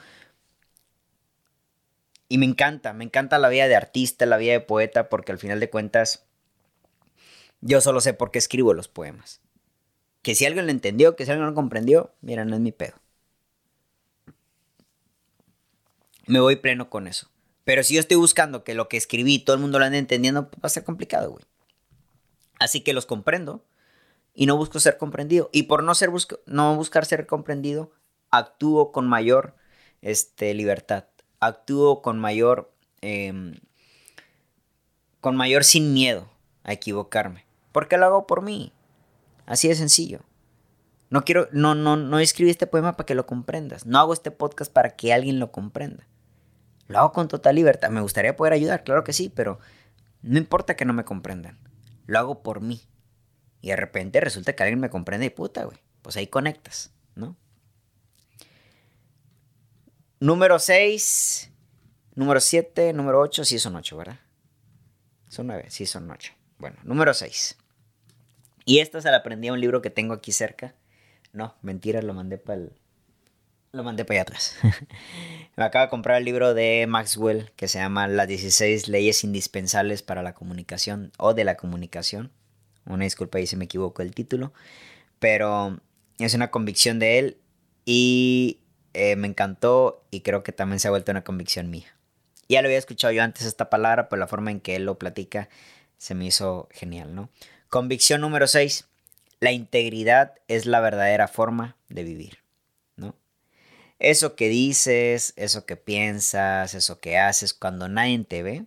Y 2.33 2.39
me 2.39 2.47
encanta, 2.47 2.93
me 2.93 3.03
encanta 3.03 3.37
la 3.37 3.47
vida 3.47 3.67
de 3.67 3.75
artista, 3.75 4.25
la 4.25 4.37
vida 4.37 4.53
de 4.53 4.59
poeta, 4.59 5.07
porque 5.07 5.31
al 5.31 5.37
final 5.37 5.59
de 5.59 5.69
cuentas 5.69 6.25
yo 7.61 7.79
solo 7.79 8.01
sé 8.01 8.15
por 8.15 8.31
qué 8.31 8.39
escribo 8.39 8.73
los 8.73 8.87
poemas. 8.87 9.39
Que 10.23 10.33
si 10.33 10.47
alguien 10.47 10.65
lo 10.65 10.71
entendió, 10.71 11.15
que 11.15 11.25
si 11.25 11.29
alguien 11.29 11.45
lo 11.45 11.53
comprendió, 11.53 12.11
mira, 12.21 12.43
no 12.43 12.55
es 12.55 12.59
mi 12.59 12.71
pedo. 12.71 12.95
Me 16.25 16.39
voy 16.39 16.55
pleno 16.55 16.89
con 16.89 17.05
eso. 17.05 17.29
Pero 17.65 17.83
si 17.83 17.93
yo 17.93 17.99
estoy 17.99 18.17
buscando 18.17 18.63
que 18.63 18.73
lo 18.73 18.89
que 18.89 18.97
escribí 18.97 19.37
todo 19.37 19.55
el 19.55 19.61
mundo 19.61 19.77
lo 19.77 19.85
ande 19.85 19.99
entendiendo, 19.99 20.49
pues 20.49 20.59
va 20.59 20.65
a 20.65 20.69
ser 20.69 20.83
complicado, 20.83 21.29
güey. 21.29 21.45
Así 22.59 22.81
que 22.81 22.93
los 22.93 23.05
comprendo 23.05 23.63
y 24.33 24.47
no 24.47 24.57
busco 24.57 24.79
ser 24.79 24.97
comprendido. 24.97 25.51
Y 25.53 25.63
por 25.67 25.83
no, 25.83 25.93
ser 25.93 26.09
no 26.47 26.75
buscar 26.75 27.05
ser 27.05 27.27
comprendido, 27.27 27.91
actúo 28.31 28.91
con 28.91 29.07
mayor 29.07 29.55
este, 30.01 30.51
libertad. 30.55 31.05
Actúo 31.45 32.01
con 32.01 32.19
mayor... 32.19 32.71
Em, 33.01 33.55
con 35.21 35.35
mayor 35.35 35.63
sin 35.63 35.93
miedo 35.93 36.29
a 36.63 36.73
equivocarme. 36.73 37.45
Porque 37.71 37.97
lo 37.97 38.05
hago 38.05 38.27
por 38.27 38.41
mí. 38.41 38.73
Así 39.45 39.67
de 39.67 39.75
sencillo. 39.75 40.21
No 41.09 41.23
quiero, 41.23 41.47
no, 41.51 41.75
no, 41.75 41.95
no 41.95 42.19
escribí 42.19 42.49
este 42.49 42.67
poema 42.67 42.97
para 42.97 43.05
que 43.05 43.15
lo 43.15 43.25
comprendas. 43.25 43.85
No 43.85 43.99
hago 43.99 44.13
este 44.13 44.31
podcast 44.31 44.71
para 44.71 44.95
que 44.95 45.13
alguien 45.13 45.39
lo 45.39 45.51
comprenda. 45.51 46.07
Lo 46.87 46.99
hago 46.99 47.11
con 47.11 47.27
total 47.27 47.55
libertad. 47.55 47.89
Me 47.89 48.01
gustaría 48.01 48.35
poder 48.35 48.53
ayudar, 48.53 48.83
claro 48.83 49.03
que 49.03 49.13
sí, 49.13 49.29
pero 49.29 49.59
no 50.21 50.37
importa 50.37 50.75
que 50.75 50.85
no 50.85 50.93
me 50.93 51.05
comprendan. 51.05 51.59
Lo 52.05 52.19
hago 52.19 52.43
por 52.43 52.61
mí. 52.61 52.81
Y 53.61 53.69
de 53.69 53.75
repente 53.75 54.19
resulta 54.19 54.53
que 54.53 54.63
alguien 54.63 54.79
me 54.79 54.89
comprende 54.89 55.27
y 55.27 55.29
puta, 55.29 55.63
güey. 55.65 55.77
Pues 56.01 56.17
ahí 56.17 56.27
conectas, 56.27 56.91
¿no? 57.15 57.37
Número 60.23 60.57
6, 60.57 61.51
número 62.15 62.39
7, 62.39 62.93
número 62.93 63.19
8, 63.19 63.43
sí 63.43 63.59
son 63.59 63.75
8, 63.75 63.97
¿verdad? 63.97 64.19
Son 65.27 65.47
9, 65.47 65.65
sí 65.67 65.85
son 65.85 66.09
8. 66.09 66.31
Bueno, 66.59 66.77
número 66.83 67.13
6. 67.13 67.57
Y 68.63 68.79
esta 68.79 69.01
se 69.01 69.11
la 69.11 69.17
aprendí 69.17 69.49
a 69.49 69.51
un 69.51 69.59
libro 69.59 69.81
que 69.81 69.89
tengo 69.89 70.13
aquí 70.13 70.31
cerca. 70.31 70.75
No, 71.33 71.55
mentira, 71.61 72.01
lo 72.01 72.13
mandé 72.13 72.37
para 72.37 72.61
el, 72.61 72.71
lo 73.73 73.83
mandé 73.83 74.05
para 74.05 74.21
allá 74.21 74.21
atrás. 74.21 74.55
Me 75.57 75.65
acabo 75.65 75.87
de 75.87 75.89
comprar 75.89 76.19
el 76.19 76.23
libro 76.23 76.53
de 76.53 76.85
Maxwell 76.87 77.51
que 77.57 77.67
se 77.67 77.79
llama 77.79 78.07
Las 78.07 78.29
16 78.29 78.87
leyes 78.87 79.25
indispensables 79.25 80.03
para 80.03 80.23
la 80.23 80.33
comunicación 80.33 81.11
o 81.17 81.33
de 81.33 81.43
la 81.43 81.57
comunicación. 81.57 82.31
Una 82.85 83.03
disculpa 83.03 83.39
ahí 83.39 83.45
si 83.45 83.57
me 83.57 83.65
equivoco 83.65 84.01
el 84.01 84.15
título. 84.15 84.53
Pero 85.19 85.81
es 86.17 86.33
una 86.33 86.49
convicción 86.49 86.97
de 86.97 87.19
él 87.19 87.37
y 87.85 88.61
eh, 88.93 89.15
me 89.15 89.27
encantó 89.27 90.03
y 90.11 90.21
creo 90.21 90.43
que 90.43 90.51
también 90.51 90.79
se 90.79 90.87
ha 90.87 90.91
vuelto 90.91 91.11
una 91.11 91.23
convicción 91.23 91.69
mía. 91.69 91.95
Ya 92.49 92.61
lo 92.61 92.67
había 92.67 92.77
escuchado 92.77 93.13
yo 93.13 93.23
antes 93.23 93.45
esta 93.45 93.69
palabra, 93.69 94.09
pero 94.09 94.19
la 94.19 94.27
forma 94.27 94.51
en 94.51 94.59
que 94.59 94.75
él 94.75 94.85
lo 94.85 94.99
platica 94.99 95.49
se 95.97 96.15
me 96.15 96.25
hizo 96.25 96.67
genial, 96.71 97.15
¿no? 97.15 97.29
Convicción 97.69 98.21
número 98.21 98.47
6. 98.47 98.87
La 99.39 99.51
integridad 99.51 100.35
es 100.47 100.65
la 100.65 100.79
verdadera 100.79 101.27
forma 101.27 101.75
de 101.89 102.03
vivir 102.03 102.43
eso 104.03 104.35
que 104.35 104.49
dices, 104.49 105.33
eso 105.37 105.65
que 105.65 105.77
piensas, 105.77 106.73
eso 106.73 106.99
que 106.99 107.17
haces 107.17 107.53
cuando 107.53 107.87
nadie 107.87 108.23
te 108.25 108.43
ve, 108.43 108.65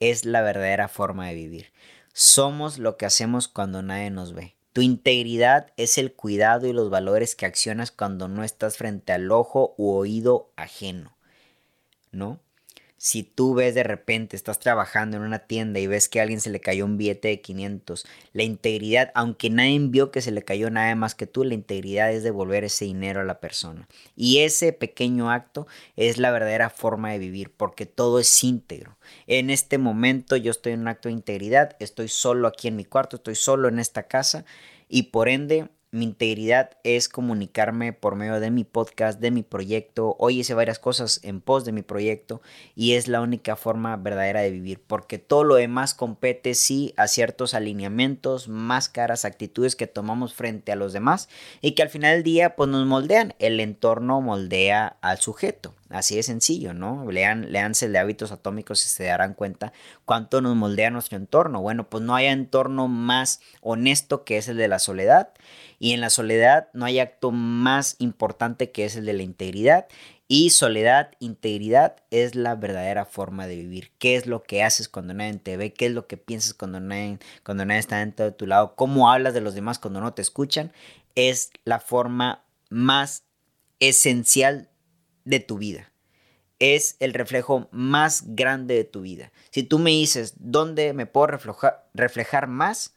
es 0.00 0.26
la 0.26 0.42
verdadera 0.42 0.88
forma 0.88 1.28
de 1.28 1.34
vivir. 1.34 1.72
Somos 2.12 2.78
lo 2.78 2.98
que 2.98 3.06
hacemos 3.06 3.48
cuando 3.48 3.82
nadie 3.82 4.10
nos 4.10 4.34
ve. 4.34 4.54
Tu 4.78 4.82
integridad 4.82 5.72
es 5.76 5.98
el 5.98 6.14
cuidado 6.14 6.68
y 6.68 6.72
los 6.72 6.88
valores 6.88 7.34
que 7.34 7.46
accionas 7.46 7.90
cuando 7.90 8.28
no 8.28 8.44
estás 8.44 8.76
frente 8.76 9.12
al 9.12 9.32
ojo 9.32 9.74
u 9.76 9.90
oído 9.90 10.52
ajeno, 10.54 11.18
¿no? 12.12 12.38
Si 12.98 13.22
tú 13.22 13.54
ves 13.54 13.76
de 13.76 13.84
repente, 13.84 14.34
estás 14.34 14.58
trabajando 14.58 15.16
en 15.16 15.22
una 15.22 15.38
tienda 15.38 15.78
y 15.78 15.86
ves 15.86 16.08
que 16.08 16.18
a 16.18 16.24
alguien 16.24 16.40
se 16.40 16.50
le 16.50 16.60
cayó 16.60 16.84
un 16.84 16.98
billete 16.98 17.28
de 17.28 17.40
500, 17.40 18.04
la 18.32 18.42
integridad, 18.42 19.12
aunque 19.14 19.50
nadie 19.50 19.78
vio 19.78 20.10
que 20.10 20.20
se 20.20 20.32
le 20.32 20.42
cayó 20.42 20.68
nada 20.68 20.94
más 20.96 21.14
que 21.14 21.28
tú, 21.28 21.44
la 21.44 21.54
integridad 21.54 22.12
es 22.12 22.24
devolver 22.24 22.64
ese 22.64 22.84
dinero 22.84 23.20
a 23.20 23.24
la 23.24 23.38
persona. 23.38 23.88
Y 24.16 24.38
ese 24.38 24.72
pequeño 24.72 25.30
acto 25.30 25.68
es 25.96 26.18
la 26.18 26.32
verdadera 26.32 26.70
forma 26.70 27.12
de 27.12 27.18
vivir, 27.18 27.52
porque 27.56 27.86
todo 27.86 28.18
es 28.18 28.44
íntegro. 28.44 28.98
En 29.28 29.50
este 29.50 29.78
momento 29.78 30.36
yo 30.36 30.50
estoy 30.50 30.72
en 30.72 30.80
un 30.80 30.88
acto 30.88 31.08
de 31.08 31.14
integridad, 31.14 31.76
estoy 31.78 32.08
solo 32.08 32.48
aquí 32.48 32.66
en 32.66 32.76
mi 32.76 32.84
cuarto, 32.84 33.16
estoy 33.16 33.36
solo 33.36 33.68
en 33.68 33.78
esta 33.78 34.08
casa 34.08 34.44
y 34.88 35.04
por 35.04 35.28
ende 35.28 35.68
mi 35.90 36.04
integridad 36.04 36.72
es 36.84 37.08
comunicarme 37.08 37.92
por 37.92 38.14
medio 38.14 38.40
de 38.40 38.50
mi 38.50 38.64
podcast, 38.64 39.20
de 39.20 39.30
mi 39.30 39.42
proyecto. 39.42 40.16
Hoy 40.18 40.40
hice 40.40 40.52
varias 40.52 40.78
cosas 40.78 41.20
en 41.22 41.40
pos 41.40 41.64
de 41.64 41.72
mi 41.72 41.82
proyecto 41.82 42.42
y 42.74 42.92
es 42.92 43.08
la 43.08 43.22
única 43.22 43.56
forma 43.56 43.96
verdadera 43.96 44.40
de 44.40 44.50
vivir, 44.50 44.82
porque 44.86 45.18
todo 45.18 45.44
lo 45.44 45.54
demás 45.54 45.94
compete 45.94 46.54
sí 46.54 46.92
a 46.96 47.08
ciertos 47.08 47.54
alineamientos, 47.54 48.48
máscaras, 48.48 49.24
actitudes 49.24 49.76
que 49.76 49.86
tomamos 49.86 50.34
frente 50.34 50.72
a 50.72 50.76
los 50.76 50.92
demás 50.92 51.28
y 51.62 51.72
que 51.72 51.82
al 51.82 51.90
final 51.90 52.16
del 52.16 52.22
día 52.22 52.54
pues 52.54 52.68
nos 52.68 52.86
moldean. 52.86 53.34
El 53.38 53.58
entorno 53.60 54.20
moldea 54.20 54.98
al 55.00 55.18
sujeto. 55.18 55.74
Así 55.90 56.16
de 56.16 56.22
sencillo, 56.22 56.74
¿no? 56.74 57.10
Lean, 57.10 57.50
leanse 57.50 57.88
de 57.88 57.98
hábitos 57.98 58.30
atómicos 58.30 58.84
y 58.84 58.88
se 58.88 59.04
darán 59.04 59.32
cuenta 59.32 59.72
cuánto 60.04 60.42
nos 60.42 60.54
moldea 60.54 60.90
nuestro 60.90 61.16
entorno. 61.16 61.62
Bueno, 61.62 61.88
pues 61.88 62.04
no 62.04 62.14
hay 62.14 62.26
entorno 62.26 62.88
más 62.88 63.40
honesto 63.62 64.24
que 64.24 64.36
es 64.36 64.48
el 64.48 64.58
de 64.58 64.68
la 64.68 64.78
soledad. 64.78 65.30
Y 65.78 65.92
en 65.92 66.00
la 66.02 66.10
soledad 66.10 66.68
no 66.74 66.84
hay 66.84 66.98
acto 66.98 67.30
más 67.30 67.96
importante 67.98 68.70
que 68.70 68.84
es 68.84 68.96
el 68.96 69.06
de 69.06 69.14
la 69.14 69.22
integridad. 69.22 69.86
Y 70.30 70.50
soledad, 70.50 71.12
integridad 71.20 71.96
es 72.10 72.34
la 72.34 72.54
verdadera 72.54 73.06
forma 73.06 73.46
de 73.46 73.56
vivir. 73.56 73.90
¿Qué 73.98 74.14
es 74.14 74.26
lo 74.26 74.42
que 74.42 74.62
haces 74.62 74.90
cuando 74.90 75.14
nadie 75.14 75.38
te 75.38 75.56
ve? 75.56 75.72
¿Qué 75.72 75.86
es 75.86 75.92
lo 75.92 76.06
que 76.06 76.18
piensas 76.18 76.52
cuando 76.52 76.80
nadie, 76.80 77.18
cuando 77.44 77.64
nadie 77.64 77.80
está 77.80 78.00
dentro 78.00 78.26
de 78.26 78.32
tu 78.32 78.46
lado? 78.46 78.74
¿Cómo 78.76 79.10
hablas 79.10 79.32
de 79.32 79.40
los 79.40 79.54
demás 79.54 79.78
cuando 79.78 80.02
no 80.02 80.12
te 80.12 80.20
escuchan? 80.20 80.70
Es 81.14 81.50
la 81.64 81.80
forma 81.80 82.44
más 82.68 83.22
esencial 83.80 84.67
de 85.28 85.40
tu 85.40 85.58
vida. 85.58 85.92
Es 86.58 86.96
el 86.98 87.14
reflejo 87.14 87.68
más 87.70 88.34
grande 88.34 88.74
de 88.74 88.84
tu 88.84 89.02
vida. 89.02 89.30
Si 89.50 89.62
tú 89.62 89.78
me 89.78 89.90
dices, 89.90 90.34
¿dónde 90.38 90.92
me 90.92 91.06
puedo 91.06 91.28
reflejar, 91.28 91.88
reflejar 91.94 92.48
más? 92.48 92.94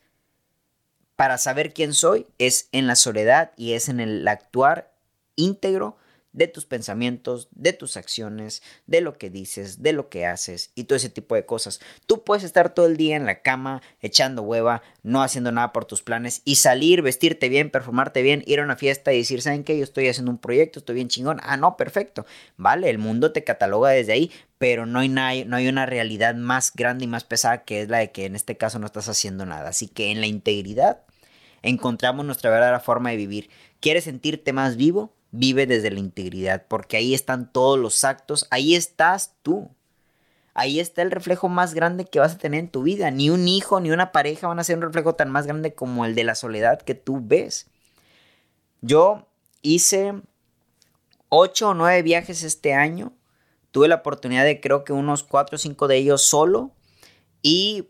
para 1.22 1.38
saber 1.38 1.72
quién 1.72 1.94
soy 1.94 2.26
es 2.40 2.68
en 2.72 2.88
la 2.88 2.96
soledad 2.96 3.52
y 3.56 3.74
es 3.74 3.90
en 3.90 4.00
el 4.00 4.28
actuar 4.28 4.92
íntegro 5.36 5.96
de 6.34 6.48
tus 6.48 6.66
pensamientos, 6.66 7.50
de 7.52 7.74
tus 7.74 7.98
acciones, 7.98 8.64
de 8.88 9.02
lo 9.02 9.18
que 9.18 9.30
dices, 9.30 9.82
de 9.82 9.94
lo 9.94 10.10
que 10.10 10.26
haces 10.26 10.72
y 10.76 10.86
todo 10.86 10.96
ese 10.96 11.10
tipo 11.10 11.36
de 11.36 11.46
cosas. 11.46 11.80
Tú 12.06 12.24
puedes 12.24 12.44
estar 12.44 12.74
todo 12.74 12.86
el 12.86 12.98
día 12.98 13.16
en 13.16 13.26
la 13.26 13.42
cama 13.42 13.82
echando 14.00 14.42
hueva, 14.42 14.82
no 15.04 15.22
haciendo 15.22 15.52
nada 15.52 15.74
por 15.74 15.86
tus 15.86 16.02
planes 16.02 16.42
y 16.46 16.56
salir, 16.56 17.02
vestirte 17.02 17.50
bien, 17.50 17.70
performarte 17.70 18.22
bien, 18.22 18.44
ir 18.46 18.60
a 18.60 18.64
una 18.64 18.76
fiesta 18.76 19.14
y 19.14 19.18
decir, 19.18 19.42
¿saben 19.42 19.64
qué? 19.64 19.78
Yo 19.78 19.84
estoy 19.84 20.08
haciendo 20.08 20.32
un 20.32 20.38
proyecto, 20.38 20.80
estoy 20.80 20.96
bien 20.96 21.10
chingón. 21.10 21.40
Ah, 21.44 21.58
no, 21.58 21.78
perfecto. 21.78 22.26
Vale, 22.58 22.90
el 22.90 22.98
mundo 22.98 23.32
te 23.32 23.44
cataloga 23.44 23.90
desde 23.90 24.14
ahí, 24.14 24.32
pero 24.58 24.86
no 24.86 25.00
hay, 25.00 25.10
no 25.10 25.56
hay 25.56 25.68
una 25.68 25.86
realidad 25.86 26.36
más 26.36 26.72
grande 26.74 27.06
y 27.06 27.08
más 27.08 27.24
pesada 27.24 27.64
que 27.64 27.82
es 27.82 27.90
la 27.90 28.00
de 28.00 28.12
que 28.12 28.26
en 28.26 28.36
este 28.36 28.58
caso 28.58 28.80
no 28.80 28.86
estás 28.86 29.10
haciendo 29.10 29.46
nada. 29.46 29.70
Así 29.70 29.88
que 29.88 30.12
en 30.12 30.22
la 30.22 30.28
integridad 30.28 31.02
encontramos 31.62 32.26
nuestra 32.26 32.50
verdadera 32.50 32.80
forma 32.80 33.12
de 33.12 33.18
vivir. 33.18 33.50
¿Quieres 33.80 34.06
sentirte 34.06 34.54
más 34.54 34.76
vivo? 34.78 35.14
Vive 35.32 35.66
desde 35.66 35.92
la 35.92 36.00
integridad, 36.00 36.66
porque 36.68 36.98
ahí 36.98 37.14
están 37.14 37.52
todos 37.52 37.80
los 37.80 38.04
actos, 38.04 38.48
ahí 38.52 38.76
estás 38.76 39.36
tú. 39.42 39.72
Ahí 40.54 40.82
está 40.82 41.02
el 41.02 41.12
reflejo 41.12 41.48
más 41.48 41.74
grande 41.74 42.06
que 42.06 42.20
vas 42.20 42.34
a 42.34 42.38
tener 42.38 42.60
en 42.60 42.70
tu 42.70 42.84
vida. 42.84 43.10
Ni 43.10 43.30
un 43.30 43.48
hijo 43.48 43.80
ni 43.80 43.92
una 43.92 44.12
pareja 44.12 44.48
van 44.48 44.60
a 44.60 44.64
ser 44.64 44.78
un 44.78 44.84
reflejo 44.84 45.16
tan 45.16 45.30
más 45.30 45.48
grande 45.48 45.74
como 45.74 46.06
el 46.06 46.14
de 46.14 46.26
la 46.26 46.36
soledad 46.36 46.82
que 46.82 46.94
tú 46.94 47.22
ves. 47.24 47.68
Yo 48.82 49.28
hice 49.62 50.14
ocho 51.30 51.70
o 51.70 51.74
nueve 51.74 52.02
viajes 52.02 52.44
este 52.44 52.74
año. 52.74 53.14
Tuve 53.72 53.88
la 53.88 53.96
oportunidad 53.96 54.44
de 54.44 54.60
creo 54.60 54.84
que 54.84 54.92
unos 54.92 55.24
cuatro 55.24 55.56
o 55.56 55.60
cinco 55.60 55.88
de 55.88 55.96
ellos 55.96 56.24
solo. 56.24 56.72
Y 57.42 57.88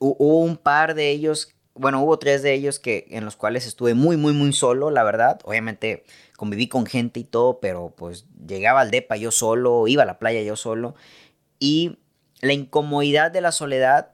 hubo 0.00 0.40
un 0.40 0.56
par 0.56 0.94
de 0.94 1.10
ellos 1.10 1.54
bueno, 1.78 2.02
hubo 2.02 2.18
tres 2.18 2.42
de 2.42 2.52
ellos 2.54 2.78
que, 2.78 3.06
en 3.10 3.24
los 3.24 3.36
cuales 3.36 3.66
estuve 3.66 3.94
muy, 3.94 4.16
muy, 4.16 4.32
muy 4.32 4.52
solo, 4.52 4.90
la 4.90 5.04
verdad. 5.04 5.40
Obviamente 5.44 6.04
conviví 6.36 6.68
con 6.68 6.86
gente 6.86 7.20
y 7.20 7.24
todo, 7.24 7.60
pero 7.60 7.94
pues 7.96 8.26
llegaba 8.46 8.80
al 8.80 8.90
DEPA 8.90 9.16
yo 9.16 9.30
solo, 9.30 9.86
iba 9.88 10.02
a 10.02 10.06
la 10.06 10.18
playa 10.18 10.42
yo 10.42 10.56
solo. 10.56 10.94
Y 11.58 11.98
la 12.40 12.52
incomodidad 12.52 13.30
de 13.30 13.40
la 13.40 13.52
soledad 13.52 14.10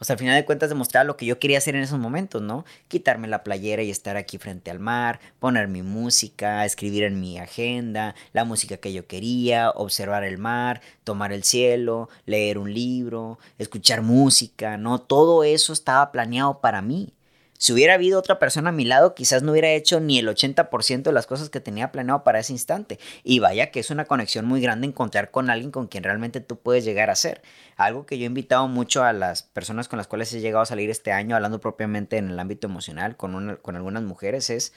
pues 0.00 0.10
al 0.10 0.16
final 0.16 0.34
de 0.34 0.46
cuentas 0.46 0.70
demostrar 0.70 1.04
lo 1.04 1.18
que 1.18 1.26
yo 1.26 1.38
quería 1.38 1.58
hacer 1.58 1.76
en 1.76 1.82
esos 1.82 1.98
momentos, 1.98 2.40
¿no? 2.40 2.64
Quitarme 2.88 3.28
la 3.28 3.44
playera 3.44 3.82
y 3.82 3.90
estar 3.90 4.16
aquí 4.16 4.38
frente 4.38 4.70
al 4.70 4.78
mar, 4.78 5.20
poner 5.38 5.68
mi 5.68 5.82
música, 5.82 6.64
escribir 6.64 7.04
en 7.04 7.20
mi 7.20 7.38
agenda, 7.38 8.14
la 8.32 8.46
música 8.46 8.78
que 8.78 8.94
yo 8.94 9.06
quería, 9.06 9.68
observar 9.72 10.24
el 10.24 10.38
mar, 10.38 10.80
tomar 11.04 11.34
el 11.34 11.44
cielo, 11.44 12.08
leer 12.24 12.56
un 12.56 12.72
libro, 12.72 13.38
escuchar 13.58 14.00
música, 14.00 14.78
¿no? 14.78 15.02
Todo 15.02 15.44
eso 15.44 15.74
estaba 15.74 16.10
planeado 16.12 16.62
para 16.62 16.80
mí. 16.80 17.12
Si 17.60 17.74
hubiera 17.74 17.92
habido 17.92 18.18
otra 18.18 18.38
persona 18.38 18.70
a 18.70 18.72
mi 18.72 18.86
lado, 18.86 19.14
quizás 19.14 19.42
no 19.42 19.52
hubiera 19.52 19.68
hecho 19.68 20.00
ni 20.00 20.18
el 20.18 20.26
80% 20.28 21.02
de 21.02 21.12
las 21.12 21.26
cosas 21.26 21.50
que 21.50 21.60
tenía 21.60 21.92
planeado 21.92 22.24
para 22.24 22.38
ese 22.38 22.54
instante. 22.54 22.98
Y 23.22 23.38
vaya 23.38 23.70
que 23.70 23.80
es 23.80 23.90
una 23.90 24.06
conexión 24.06 24.46
muy 24.46 24.62
grande 24.62 24.86
encontrar 24.86 25.30
con 25.30 25.50
alguien 25.50 25.70
con 25.70 25.86
quien 25.86 26.02
realmente 26.02 26.40
tú 26.40 26.58
puedes 26.58 26.86
llegar 26.86 27.10
a 27.10 27.16
ser. 27.16 27.42
Algo 27.76 28.06
que 28.06 28.16
yo 28.16 28.24
he 28.24 28.28
invitado 28.28 28.66
mucho 28.66 29.04
a 29.04 29.12
las 29.12 29.42
personas 29.42 29.88
con 29.88 29.98
las 29.98 30.06
cuales 30.06 30.32
he 30.32 30.40
llegado 30.40 30.62
a 30.62 30.66
salir 30.66 30.88
este 30.88 31.12
año, 31.12 31.36
hablando 31.36 31.60
propiamente 31.60 32.16
en 32.16 32.30
el 32.30 32.40
ámbito 32.40 32.66
emocional 32.66 33.18
con, 33.18 33.58
con 33.60 33.76
algunas 33.76 34.04
mujeres, 34.04 34.48
es 34.48 34.72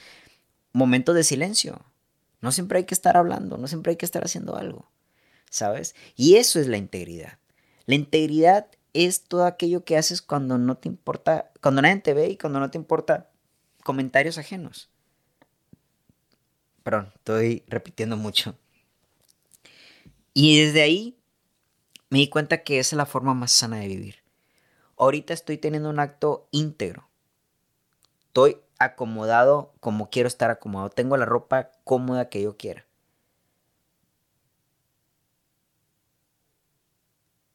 momentos 0.73 1.15
de 1.15 1.23
silencio. 1.23 1.85
No 2.41 2.51
siempre 2.51 2.79
hay 2.79 2.83
que 2.83 2.95
estar 2.95 3.15
hablando, 3.15 3.57
no 3.57 3.69
siempre 3.69 3.91
hay 3.91 3.95
que 3.95 4.05
estar 4.05 4.25
haciendo 4.25 4.57
algo. 4.57 4.91
¿Sabes? 5.49 5.95
Y 6.17 6.35
eso 6.35 6.59
es 6.59 6.67
la 6.67 6.75
integridad. 6.75 7.37
La 7.85 7.95
integridad 7.95 8.67
es 8.93 9.23
todo 9.23 9.45
aquello 9.45 9.83
que 9.83 9.97
haces 9.97 10.21
cuando 10.21 10.57
no 10.57 10.77
te 10.77 10.87
importa, 10.87 11.51
cuando 11.61 11.81
nadie 11.81 12.01
te 12.01 12.13
ve 12.13 12.29
y 12.29 12.37
cuando 12.37 12.59
no 12.59 12.71
te 12.71 12.77
importa 12.77 13.29
comentarios 13.83 14.37
ajenos. 14.37 14.89
Perdón, 16.83 17.11
estoy 17.15 17.63
repitiendo 17.67 18.17
mucho. 18.17 18.55
Y 20.33 20.59
desde 20.59 20.81
ahí 20.81 21.17
me 22.09 22.19
di 22.19 22.29
cuenta 22.29 22.63
que 22.63 22.79
esa 22.79 22.95
es 22.95 22.97
la 22.97 23.05
forma 23.05 23.33
más 23.33 23.51
sana 23.51 23.79
de 23.79 23.87
vivir. 23.87 24.15
Ahorita 24.97 25.33
estoy 25.33 25.57
teniendo 25.57 25.89
un 25.89 25.99
acto 25.99 26.47
íntegro. 26.51 27.09
Estoy 28.27 28.57
acomodado 28.79 29.73
como 29.79 30.09
quiero 30.09 30.27
estar 30.27 30.51
acomodado. 30.51 30.89
Tengo 30.89 31.17
la 31.17 31.25
ropa 31.25 31.71
cómoda 31.83 32.29
que 32.29 32.41
yo 32.41 32.57
quiera. 32.57 32.85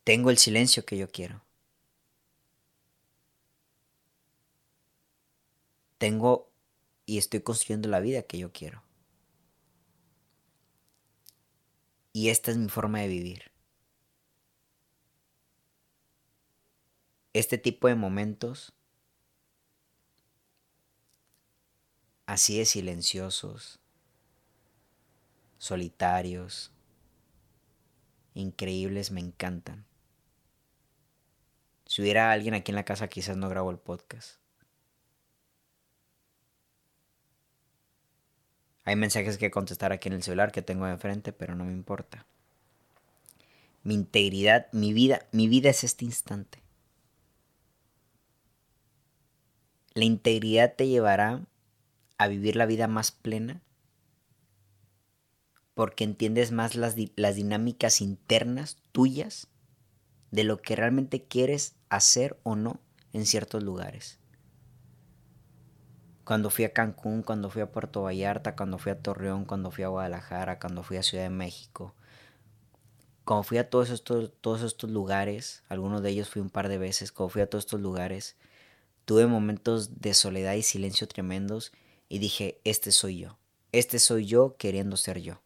Tengo 0.09 0.31
el 0.31 0.39
silencio 0.39 0.87
que 0.87 0.97
yo 0.97 1.11
quiero. 1.11 1.45
Tengo 5.99 6.51
y 7.05 7.19
estoy 7.19 7.43
construyendo 7.43 7.91
la 7.91 8.01
vida 8.01 8.23
que 8.23 8.39
yo 8.39 8.51
quiero. 8.51 8.83
Y 12.15 12.31
esta 12.31 12.51
es 12.51 12.57
mi 12.57 12.71
forma 12.71 13.01
de 13.01 13.09
vivir. 13.09 13.53
Este 17.35 17.59
tipo 17.59 17.87
de 17.87 17.95
momentos, 17.95 18.73
así 22.25 22.57
de 22.57 22.65
silenciosos, 22.65 23.79
solitarios, 25.59 26.73
increíbles, 28.33 29.11
me 29.11 29.21
encantan. 29.21 29.88
Si 31.99 32.03
hubiera 32.03 32.30
alguien 32.30 32.55
aquí 32.55 32.70
en 32.70 32.76
la 32.76 32.84
casa, 32.84 33.09
quizás 33.09 33.36
no 33.36 33.49
grabo 33.49 33.72
el 33.72 33.78
podcast. 33.78 34.38
Hay 38.84 38.94
mensajes 38.94 39.36
que 39.36 39.51
contestar 39.51 39.90
aquí 39.90 40.07
en 40.07 40.12
el 40.12 40.22
celular 40.22 40.53
que 40.53 40.62
tengo 40.62 40.86
de 40.86 40.96
frente, 40.96 41.32
pero 41.32 41.57
no 41.57 41.64
me 41.64 41.72
importa. 41.72 42.24
Mi 43.82 43.94
integridad, 43.94 44.68
mi 44.70 44.92
vida, 44.92 45.26
mi 45.32 45.49
vida 45.49 45.70
es 45.70 45.82
este 45.82 46.05
instante. 46.05 46.62
La 49.94 50.05
integridad 50.05 50.76
te 50.76 50.86
llevará 50.86 51.46
a 52.16 52.28
vivir 52.28 52.55
la 52.55 52.66
vida 52.66 52.86
más 52.86 53.11
plena 53.11 53.61
porque 55.74 56.05
entiendes 56.05 56.53
más 56.53 56.76
las, 56.76 56.94
las 57.16 57.34
dinámicas 57.34 58.01
internas 58.01 58.76
tuyas 58.92 59.49
de 60.31 60.45
lo 60.45 60.61
que 60.61 60.76
realmente 60.76 61.24
quieres 61.24 61.74
hacer 61.89 62.39
o 62.43 62.57
no 62.57 62.81
en 63.12 63.26
ciertos 63.26 63.62
lugares. 63.62 64.18
Cuando 66.24 66.51
fui 66.51 66.64
a 66.64 66.72
Cancún, 66.72 67.22
cuando 67.22 67.49
fui 67.49 67.62
a 67.62 67.72
Puerto 67.72 68.03
Vallarta, 68.03 68.55
cuando 68.55 68.79
fui 68.79 68.93
a 68.93 69.01
Torreón, 69.01 69.47
cuando 69.47 69.70
fui 69.70 69.85
a 69.85 69.89
Guadalajara, 69.89 70.59
cuando 70.59 70.83
fui 70.83 70.99
a 70.99 71.03
Ciudad 71.03 71.24
de 71.24 71.31
México, 71.31 71.95
cuando 73.24 73.45
fui 73.45 73.59
a 73.59 73.70
todos 73.70 73.91
estos, 73.91 74.33
todos 74.41 74.62
estos 74.62 74.91
lugares, 74.91 75.62
algunos 75.68 76.03
de 76.03 76.11
ellos 76.11 76.29
fui 76.29 76.43
un 76.43 76.51
par 76.51 76.68
de 76.68 76.79
veces, 76.79 77.12
cuando 77.12 77.31
fui 77.31 77.43
a 77.43 77.49
todos 77.49 77.64
estos 77.64 77.81
lugares, 77.81 78.37
tuve 79.07 79.26
momentos 79.26 80.01
de 80.01 80.12
soledad 80.12 80.55
y 80.55 80.62
silencio 80.62 81.09
tremendos 81.09 81.72
y 82.11 82.18
dije, 82.18 82.61
este 82.64 82.93
soy 82.93 83.18
yo, 83.18 83.39
este 83.72 83.99
soy 83.99 84.26
yo 84.26 84.57
queriendo 84.59 84.99
ser 84.99 85.20
yo. 85.20 85.41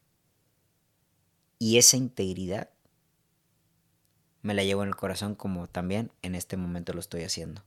Y 1.60 1.78
esa 1.78 1.96
integridad 1.96 2.70
me 4.42 4.54
la 4.54 4.64
llevo 4.64 4.82
en 4.82 4.88
el 4.88 4.96
corazón 4.96 5.34
como 5.34 5.68
también 5.68 6.10
en 6.22 6.34
este 6.34 6.56
momento 6.56 6.92
lo 6.92 7.00
estoy 7.00 7.22
haciendo. 7.22 7.62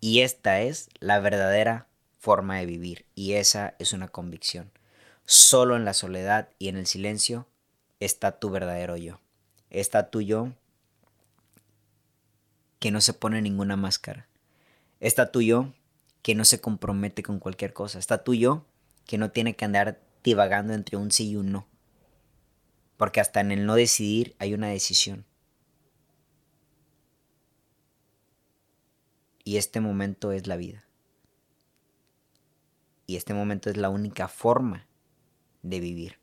Y 0.00 0.20
esta 0.20 0.60
es 0.60 0.88
la 1.00 1.18
verdadera 1.20 1.86
forma 2.18 2.58
de 2.58 2.66
vivir 2.66 3.06
y 3.14 3.32
esa 3.32 3.74
es 3.78 3.92
una 3.92 4.08
convicción. 4.08 4.70
Solo 5.24 5.76
en 5.76 5.84
la 5.84 5.94
soledad 5.94 6.48
y 6.58 6.68
en 6.68 6.76
el 6.76 6.86
silencio 6.86 7.46
está 8.00 8.38
tu 8.38 8.50
verdadero 8.50 8.96
yo. 8.96 9.20
Está 9.70 10.10
tu 10.10 10.20
yo 10.20 10.52
que 12.78 12.90
no 12.90 13.00
se 13.00 13.14
pone 13.14 13.40
ninguna 13.40 13.76
máscara. 13.76 14.26
Está 15.00 15.32
tu 15.32 15.40
yo 15.40 15.72
que 16.22 16.34
no 16.34 16.44
se 16.44 16.60
compromete 16.60 17.22
con 17.22 17.38
cualquier 17.38 17.72
cosa. 17.72 17.98
Está 17.98 18.24
tu 18.24 18.34
yo 18.34 18.64
que 19.06 19.18
no 19.18 19.30
tiene 19.30 19.54
que 19.54 19.64
andar 19.64 20.00
divagando 20.22 20.74
entre 20.74 20.96
un 20.96 21.10
sí 21.10 21.30
y 21.30 21.36
un 21.36 21.52
no. 21.52 21.66
Porque 22.96 23.20
hasta 23.20 23.40
en 23.40 23.52
el 23.52 23.66
no 23.66 23.74
decidir 23.74 24.34
hay 24.38 24.54
una 24.54 24.68
decisión. 24.68 25.24
Y 29.44 29.56
este 29.56 29.80
momento 29.80 30.32
es 30.32 30.46
la 30.46 30.56
vida. 30.56 30.84
Y 33.06 33.16
este 33.16 33.34
momento 33.34 33.70
es 33.70 33.76
la 33.76 33.90
única 33.90 34.28
forma 34.28 34.86
de 35.62 35.80
vivir. 35.80 36.18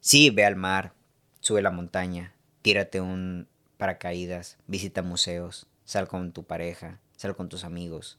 Sí, 0.00 0.30
ve 0.30 0.44
al 0.44 0.56
mar, 0.56 0.94
sube 1.40 1.62
la 1.62 1.70
montaña, 1.70 2.34
tírate 2.62 3.00
un 3.00 3.48
paracaídas, 3.76 4.58
visita 4.66 5.02
museos, 5.02 5.68
sal 5.84 6.08
con 6.08 6.32
tu 6.32 6.44
pareja, 6.44 7.00
sal 7.16 7.36
con 7.36 7.48
tus 7.48 7.64
amigos. 7.64 8.18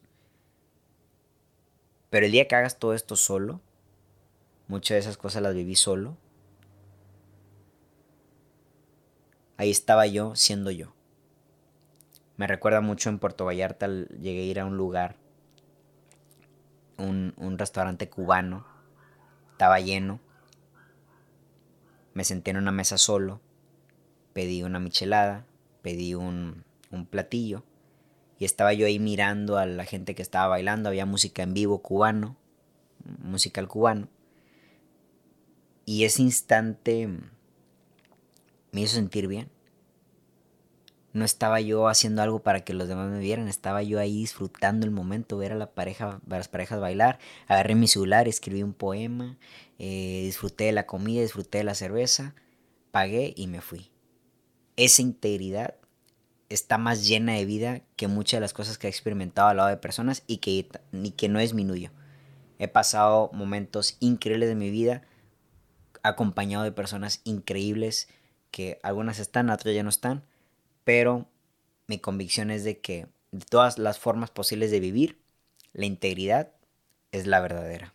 Pero 2.10 2.26
el 2.26 2.32
día 2.32 2.48
que 2.48 2.56
hagas 2.56 2.80
todo 2.80 2.94
esto 2.94 3.16
solo, 3.16 3.62
muchas 4.68 4.96
de 4.96 5.00
esas 5.00 5.18
cosas 5.18 5.42
las 5.42 5.54
viví 5.54 5.76
solo. 5.76 6.18
Ahí 9.58 9.72
estaba 9.72 10.08
yo 10.08 10.36
siendo 10.36 10.72
yo 10.72 10.97
Me 12.38 12.46
recuerda 12.46 12.82
mucho 12.82 13.10
en 13.10 13.18
Puerto 13.18 13.46
Vallarta, 13.46 13.88
llegué 13.88 14.42
a 14.42 14.46
ir 14.46 14.60
a 14.60 14.66
un 14.66 14.78
lugar, 14.78 15.16
un, 16.98 17.34
restaurante 17.58 18.10
cubano, 18.10 18.66
estaba 19.52 19.80
lleno, 19.80 20.20
me 22.14 22.24
senté 22.24 22.52
en 22.52 22.58
una 22.58 22.72
mesa 22.72 23.00
solo, 23.00 23.42
pedí 24.34 24.62
una 24.62 24.80
michelada, 24.80 25.48
pedí 25.82 26.14
un, 26.14 26.64
un 26.92 27.08
platillo 27.08 27.64
y 28.38 28.46
estaba 28.46 28.72
yo 28.74 28.86
ahí 28.86 29.00
mirando 29.00 29.58
a 29.58 29.66
la 29.66 29.86
gente 29.86 30.14
que 30.14 30.22
estaba 30.22 30.48
bailando, 30.48 30.90
había 30.90 31.08
música 31.08 31.42
en 31.42 31.56
vivo 31.56 31.82
cubano, 31.82 32.38
musical 33.20 33.68
cubano. 33.68 34.10
Y 35.86 36.04
ese 36.04 36.22
instante 36.22 37.08
me 38.72 38.82
hizo 38.82 38.96
sentir 38.96 39.28
bien. 39.28 39.50
No 41.18 41.26
estaba 41.26 41.60
yo 41.60 41.88
haciendo 41.88 42.22
algo 42.22 42.44
para 42.44 42.62
que 42.62 42.76
los 42.76 42.88
demás 42.88 43.10
me 43.10 43.18
vieran, 43.18 43.48
estaba 43.48 43.82
yo 43.82 44.00
ahí 44.00 44.20
disfrutando 44.20 44.86
el 44.86 44.92
momento, 44.92 45.36
ver 45.36 45.52
a, 45.52 45.56
la 45.56 45.72
pareja, 45.72 46.22
a 46.24 46.30
las 46.30 46.48
parejas 46.48 46.80
bailar. 46.80 47.18
Agarré 47.48 47.74
mi 47.74 47.88
celular, 47.88 48.28
escribí 48.28 48.62
un 48.62 48.74
poema, 48.74 49.40
eh, 49.80 50.22
disfruté 50.26 50.66
de 50.66 50.74
la 50.74 50.86
comida, 50.86 51.24
disfruté 51.24 51.58
de 51.58 51.64
la 51.64 51.74
cerveza, 51.74 52.36
pagué 52.92 53.34
y 53.36 53.48
me 53.48 53.62
fui. 53.62 53.90
Esa 54.76 55.02
integridad 55.02 55.74
está 56.50 56.78
más 56.78 57.08
llena 57.08 57.34
de 57.34 57.46
vida 57.46 57.82
que 57.96 58.08
muchas 58.08 58.38
de 58.38 58.42
las 58.42 58.54
cosas 58.54 58.78
que 58.78 58.86
he 58.86 58.90
experimentado 58.92 59.48
al 59.48 59.58
lado 59.58 59.70
de 59.70 59.78
personas 59.78 60.22
y 60.28 60.38
que, 60.38 60.70
ni 60.92 61.10
que 61.10 61.30
no 61.30 61.40
disminuyo. 61.40 61.90
He 62.60 62.68
pasado 62.68 63.32
momentos 63.34 63.98
increíbles 64.02 64.50
de 64.50 64.56
mi 64.56 64.70
vida 64.70 65.02
acompañado 66.04 66.64
de 66.64 66.72
personas 66.72 67.22
increíbles 67.24 68.08
que 68.52 68.80
algunas 68.84 69.18
están, 69.18 69.50
otras 69.50 69.74
ya 69.74 69.82
no 69.82 69.90
están, 69.90 70.27
pero 70.88 71.26
mi 71.88 72.00
convicción 72.00 72.50
es 72.50 72.64
de 72.64 72.80
que 72.80 73.08
de 73.32 73.46
todas 73.46 73.78
las 73.78 74.00
formas 74.00 74.32
posibles 74.32 74.72
de 74.72 74.80
vivir, 74.80 75.20
la 75.74 75.86
integridad 75.86 76.54
es 77.12 77.28
la 77.28 77.42
verdadera. 77.42 77.94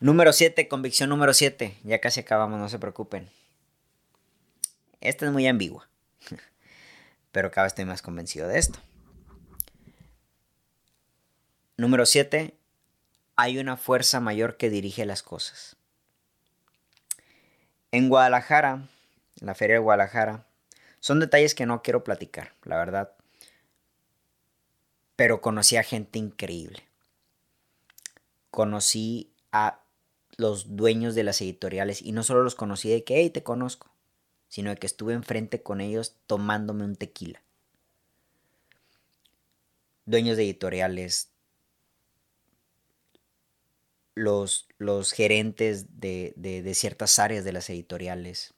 Número 0.00 0.32
7, 0.32 0.66
convicción 0.66 1.10
número 1.10 1.32
7. 1.32 1.76
Ya 1.84 2.00
casi 2.00 2.18
acabamos, 2.18 2.58
no 2.58 2.68
se 2.68 2.80
preocupen. 2.80 3.30
Esta 5.00 5.26
es 5.26 5.30
muy 5.30 5.46
ambigua, 5.46 5.88
pero 7.30 7.52
cada 7.52 7.66
vez 7.66 7.70
estoy 7.70 7.84
más 7.84 8.02
convencido 8.02 8.48
de 8.48 8.58
esto. 8.58 8.80
Número 11.76 12.04
7. 12.04 12.52
Hay 13.36 13.58
una 13.58 13.76
fuerza 13.76 14.18
mayor 14.18 14.56
que 14.56 14.70
dirige 14.70 15.06
las 15.06 15.22
cosas. 15.22 15.76
En 17.92 18.08
Guadalajara, 18.08 18.88
en 19.40 19.46
la 19.46 19.54
feria 19.54 19.76
de 19.76 19.80
Guadalajara, 19.80 20.46
son 21.00 21.20
detalles 21.20 21.54
que 21.54 21.66
no 21.66 21.82
quiero 21.82 22.04
platicar, 22.04 22.54
la 22.64 22.76
verdad. 22.76 23.12
Pero 25.16 25.40
conocí 25.40 25.76
a 25.76 25.82
gente 25.82 26.18
increíble. 26.18 26.84
Conocí 28.50 29.32
a 29.52 29.80
los 30.36 30.76
dueños 30.76 31.14
de 31.14 31.24
las 31.24 31.40
editoriales 31.40 32.02
y 32.02 32.12
no 32.12 32.22
solo 32.22 32.42
los 32.42 32.54
conocí 32.54 32.88
de 32.90 33.04
que, 33.04 33.20
hey, 33.20 33.30
te 33.30 33.42
conozco 33.42 33.94
sino 34.54 34.70
de 34.70 34.76
que 34.76 34.86
estuve 34.86 35.14
enfrente 35.14 35.64
con 35.64 35.80
ellos 35.80 36.14
tomándome 36.28 36.84
un 36.84 36.94
tequila. 36.94 37.42
Dueños 40.06 40.36
de 40.36 40.44
editoriales, 40.44 41.32
los, 44.14 44.68
los 44.78 45.10
gerentes 45.10 45.98
de, 45.98 46.34
de 46.36 46.74
ciertas 46.76 47.18
áreas 47.18 47.42
de 47.42 47.52
las 47.52 47.68
editoriales. 47.68 48.53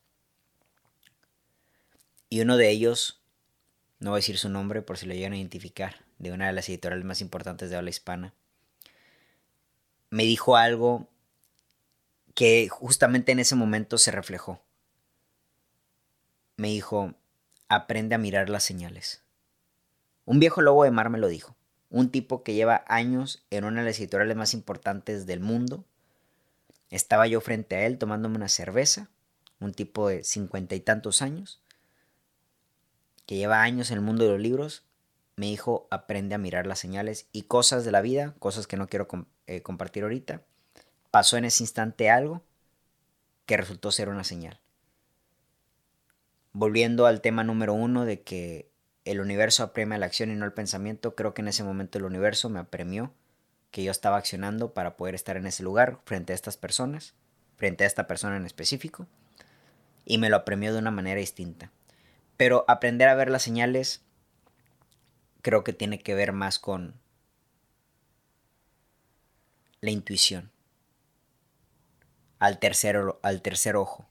Y 2.28 2.40
uno 2.40 2.56
de 2.56 2.70
ellos, 2.70 3.20
no 3.98 4.10
voy 4.10 4.18
a 4.18 4.20
decir 4.20 4.38
su 4.38 4.48
nombre 4.48 4.82
por 4.82 4.98
si 4.98 5.06
lo 5.06 5.14
llegan 5.14 5.32
a 5.32 5.38
identificar, 5.38 6.04
de 6.18 6.32
una 6.32 6.46
de 6.46 6.52
las 6.52 6.68
editoriales 6.68 7.04
más 7.04 7.20
importantes 7.20 7.70
de 7.70 7.76
habla 7.76 7.90
hispana, 7.90 8.34
me 10.10 10.24
dijo 10.24 10.56
algo 10.56 11.08
que 12.34 12.68
justamente 12.68 13.32
en 13.32 13.40
ese 13.40 13.54
momento 13.54 13.98
se 13.98 14.10
reflejó 14.10 14.60
me 16.56 16.68
dijo, 16.68 17.14
aprende 17.68 18.14
a 18.14 18.18
mirar 18.18 18.48
las 18.48 18.64
señales. 18.64 19.22
Un 20.24 20.40
viejo 20.40 20.62
lobo 20.62 20.84
de 20.84 20.90
mar 20.90 21.10
me 21.10 21.18
lo 21.18 21.28
dijo. 21.28 21.54
Un 21.90 22.10
tipo 22.10 22.42
que 22.42 22.54
lleva 22.54 22.84
años 22.88 23.44
en 23.50 23.64
una 23.64 23.80
de 23.80 23.88
las 23.88 23.98
editoriales 23.98 24.36
más 24.36 24.54
importantes 24.54 25.26
del 25.26 25.40
mundo. 25.40 25.84
Estaba 26.90 27.26
yo 27.26 27.40
frente 27.40 27.76
a 27.76 27.86
él 27.86 27.98
tomándome 27.98 28.36
una 28.36 28.48
cerveza. 28.48 29.08
Un 29.60 29.72
tipo 29.72 30.08
de 30.08 30.24
cincuenta 30.24 30.74
y 30.74 30.80
tantos 30.80 31.22
años. 31.22 31.60
Que 33.26 33.36
lleva 33.36 33.62
años 33.62 33.90
en 33.90 33.98
el 33.98 34.04
mundo 34.04 34.24
de 34.24 34.30
los 34.30 34.40
libros. 34.40 34.84
Me 35.36 35.46
dijo, 35.46 35.86
aprende 35.90 36.34
a 36.34 36.38
mirar 36.38 36.66
las 36.66 36.78
señales 36.78 37.28
y 37.32 37.42
cosas 37.42 37.84
de 37.84 37.92
la 37.92 38.00
vida, 38.00 38.34
cosas 38.38 38.66
que 38.66 38.76
no 38.76 38.88
quiero 38.88 39.06
eh, 39.46 39.62
compartir 39.62 40.04
ahorita. 40.04 40.42
Pasó 41.10 41.36
en 41.36 41.44
ese 41.44 41.62
instante 41.62 42.10
algo 42.10 42.42
que 43.44 43.56
resultó 43.56 43.90
ser 43.90 44.08
una 44.08 44.24
señal 44.24 44.60
volviendo 46.58 47.04
al 47.04 47.20
tema 47.20 47.44
número 47.44 47.74
uno 47.74 48.06
de 48.06 48.22
que 48.22 48.70
el 49.04 49.20
universo 49.20 49.62
apremia 49.62 49.98
la 49.98 50.06
acción 50.06 50.30
y 50.30 50.36
no 50.36 50.46
el 50.46 50.54
pensamiento, 50.54 51.14
creo 51.14 51.34
que 51.34 51.42
en 51.42 51.48
ese 51.48 51.62
momento 51.62 51.98
el 51.98 52.04
universo 52.04 52.48
me 52.48 52.58
apremió 52.58 53.12
que 53.70 53.84
yo 53.84 53.90
estaba 53.90 54.16
accionando 54.16 54.72
para 54.72 54.96
poder 54.96 55.14
estar 55.14 55.36
en 55.36 55.46
ese 55.46 55.62
lugar 55.62 55.98
frente 56.06 56.32
a 56.32 56.34
estas 56.34 56.56
personas, 56.56 57.12
frente 57.58 57.84
a 57.84 57.86
esta 57.86 58.06
persona 58.06 58.38
en 58.38 58.46
específico, 58.46 59.06
y 60.06 60.16
me 60.16 60.30
lo 60.30 60.36
apremió 60.36 60.72
de 60.72 60.78
una 60.78 60.90
manera 60.90 61.20
distinta. 61.20 61.70
Pero 62.36 62.64
aprender 62.68 63.08
a 63.08 63.14
ver 63.14 63.30
las 63.30 63.42
señales 63.42 64.02
creo 65.42 65.64
que 65.64 65.72
tiene 65.72 65.98
que 66.00 66.14
ver 66.14 66.32
más 66.32 66.58
con 66.58 67.00
la 69.80 69.90
intuición, 69.90 70.50
al 72.38 72.58
tercer, 72.58 72.98
al 73.22 73.42
tercer 73.42 73.76
ojo 73.76 74.08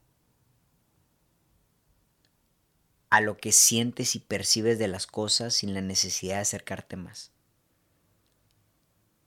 a 3.10 3.20
lo 3.20 3.36
que 3.36 3.52
sientes 3.52 4.14
y 4.14 4.20
percibes 4.20 4.78
de 4.78 4.88
las 4.88 5.06
cosas 5.06 5.54
sin 5.54 5.74
la 5.74 5.80
necesidad 5.80 6.36
de 6.36 6.42
acercarte 6.42 6.96
más. 6.96 7.32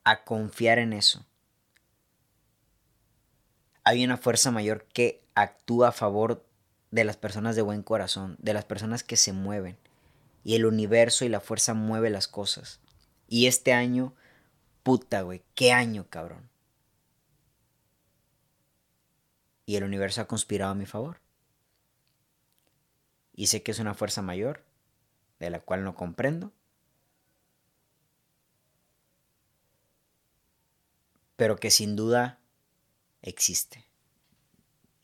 A 0.04 0.24
confiar 0.24 0.80
en 0.80 0.94
eso. 0.94 1.26
Hay 3.84 4.04
una 4.04 4.18
fuerza 4.18 4.52
mayor 4.52 4.86
que 4.86 5.24
actúa 5.34 5.90
a 5.90 5.92
favor 5.92 6.46
de 6.92 7.04
las 7.04 7.18
personas 7.18 7.56
de 7.56 7.62
buen 7.62 7.84
corazón, 7.84 8.36
de 8.40 8.54
las 8.54 8.66
personas 8.66 9.04
que 9.04 9.18
se 9.18 9.34
mueven. 9.34 9.78
Y 10.44 10.56
el 10.56 10.66
universo 10.66 11.26
y 11.26 11.30
la 11.30 11.40
fuerza 11.40 11.74
mueve 11.74 12.10
las 12.10 12.28
cosas. 12.28 12.80
Y 13.28 13.48
este 13.48 13.74
año, 13.74 14.14
puta, 14.84 15.22
güey, 15.22 15.44
qué 15.56 15.72
año, 15.72 16.08
cabrón. 16.10 16.50
Y 19.66 19.76
el 19.76 19.84
universo 19.84 20.22
ha 20.22 20.28
conspirado 20.28 20.72
a 20.72 20.76
mi 20.76 20.86
favor 20.86 21.22
y 23.40 23.48
sé 23.48 23.64
que 23.64 23.72
es 23.72 23.80
una 23.80 23.94
fuerza 23.94 24.22
mayor, 24.22 24.66
de 25.40 25.50
la 25.50 25.62
cual 25.62 25.86
no 25.86 25.96
comprendo, 25.96 26.52
pero 31.38 31.56
que 31.56 31.72
sin 31.72 31.96
duda 31.96 32.42
existe. 33.22 33.88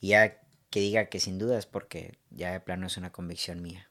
Y 0.02 0.10
ya 0.10 0.42
que 0.76 0.82
diga 0.82 1.06
que 1.06 1.22
sin 1.22 1.40
duda 1.40 1.58
es 1.58 1.66
porque 1.66 2.18
ya 2.32 2.52
de 2.52 2.60
plano 2.60 2.88
es 2.88 2.98
una 2.98 3.14
convicción 3.14 3.62
mía. 3.62 3.90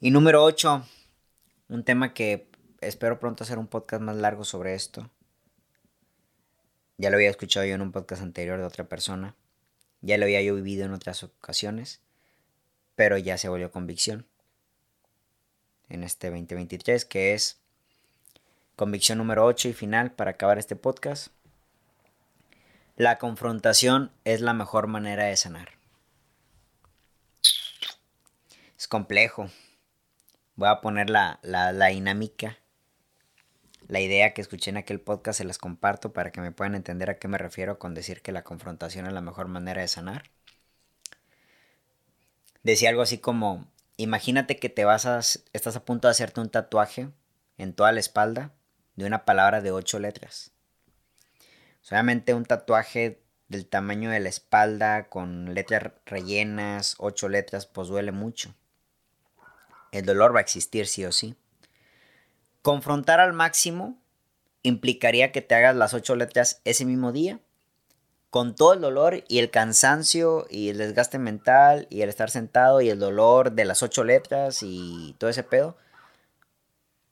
Y 0.00 0.10
número 0.10 0.44
8, 0.44 0.84
un 1.70 1.82
tema 1.82 2.12
que 2.12 2.46
espero 2.82 3.18
pronto 3.18 3.42
hacer 3.42 3.58
un 3.58 3.68
podcast 3.68 4.02
más 4.02 4.16
largo 4.16 4.44
sobre 4.44 4.74
esto. 4.74 5.08
Ya 6.98 7.08
lo 7.08 7.16
había 7.16 7.30
escuchado 7.30 7.64
yo 7.64 7.74
en 7.74 7.80
un 7.80 7.90
podcast 7.90 8.20
anterior 8.20 8.58
de 8.58 8.66
otra 8.66 8.84
persona. 8.84 9.34
Ya 10.02 10.18
lo 10.18 10.24
había 10.24 10.42
yo 10.42 10.54
vivido 10.54 10.84
en 10.84 10.92
otras 10.92 11.22
ocasiones 11.22 12.02
pero 12.96 13.16
ya 13.16 13.38
se 13.38 13.48
volvió 13.48 13.70
convicción 13.70 14.26
en 15.88 16.04
este 16.04 16.28
2023, 16.28 17.06
que 17.06 17.32
es 17.32 17.58
convicción 18.76 19.16
número 19.16 19.46
8 19.46 19.68
y 19.68 19.72
final 19.72 20.12
para 20.12 20.32
acabar 20.32 20.58
este 20.58 20.76
podcast. 20.76 21.28
La 23.00 23.16
confrontación 23.16 24.12
es 24.26 24.42
la 24.42 24.52
mejor 24.52 24.86
manera 24.86 25.24
de 25.24 25.34
sanar. 25.34 25.70
Es 28.76 28.86
complejo. 28.88 29.48
Voy 30.54 30.68
a 30.68 30.82
poner 30.82 31.08
la, 31.08 31.38
la, 31.40 31.86
dinámica, 31.86 32.58
la 33.88 34.00
idea 34.00 34.34
que 34.34 34.42
escuché 34.42 34.68
en 34.68 34.76
aquel 34.76 35.00
podcast, 35.00 35.38
se 35.38 35.44
las 35.44 35.56
comparto 35.56 36.12
para 36.12 36.30
que 36.30 36.42
me 36.42 36.52
puedan 36.52 36.74
entender 36.74 37.08
a 37.08 37.18
qué 37.18 37.26
me 37.26 37.38
refiero 37.38 37.78
con 37.78 37.94
decir 37.94 38.20
que 38.20 38.32
la 38.32 38.44
confrontación 38.44 39.06
es 39.06 39.14
la 39.14 39.22
mejor 39.22 39.48
manera 39.48 39.80
de 39.80 39.88
sanar 39.88 40.24
decía 42.62 42.90
algo 42.90 43.00
así 43.00 43.16
como, 43.16 43.66
imagínate 43.96 44.58
que 44.58 44.68
te 44.68 44.84
vas 44.84 45.06
a, 45.06 45.20
estás 45.54 45.74
a 45.74 45.86
punto 45.86 46.06
de 46.06 46.12
hacerte 46.12 46.42
un 46.42 46.50
tatuaje 46.50 47.08
en 47.56 47.72
toda 47.72 47.92
la 47.92 48.00
espalda 48.00 48.52
de 48.94 49.06
una 49.06 49.24
palabra 49.24 49.62
de 49.62 49.72
ocho 49.72 49.98
letras. 49.98 50.52
Solamente 51.80 52.34
un 52.34 52.44
tatuaje 52.44 53.22
del 53.48 53.66
tamaño 53.66 54.10
de 54.10 54.20
la 54.20 54.28
espalda 54.28 55.08
con 55.08 55.54
letras 55.54 55.92
rellenas, 56.06 56.94
ocho 56.98 57.28
letras, 57.28 57.66
pues 57.66 57.88
duele 57.88 58.12
mucho. 58.12 58.54
El 59.92 60.06
dolor 60.06 60.34
va 60.34 60.38
a 60.38 60.42
existir 60.42 60.86
sí 60.86 61.04
o 61.04 61.12
sí. 61.12 61.34
Confrontar 62.62 63.20
al 63.20 63.32
máximo 63.32 63.98
implicaría 64.62 65.32
que 65.32 65.42
te 65.42 65.54
hagas 65.54 65.74
las 65.74 65.94
ocho 65.94 66.14
letras 66.14 66.60
ese 66.64 66.84
mismo 66.84 67.12
día, 67.12 67.40
con 68.30 68.54
todo 68.54 68.74
el 68.74 68.80
dolor 68.80 69.24
y 69.26 69.38
el 69.38 69.50
cansancio 69.50 70.46
y 70.48 70.68
el 70.68 70.78
desgaste 70.78 71.18
mental 71.18 71.86
y 71.90 72.02
el 72.02 72.08
estar 72.08 72.30
sentado 72.30 72.80
y 72.80 72.88
el 72.88 72.98
dolor 72.98 73.52
de 73.52 73.64
las 73.64 73.82
ocho 73.82 74.04
letras 74.04 74.62
y 74.62 75.16
todo 75.18 75.30
ese 75.30 75.42
pedo, 75.42 75.76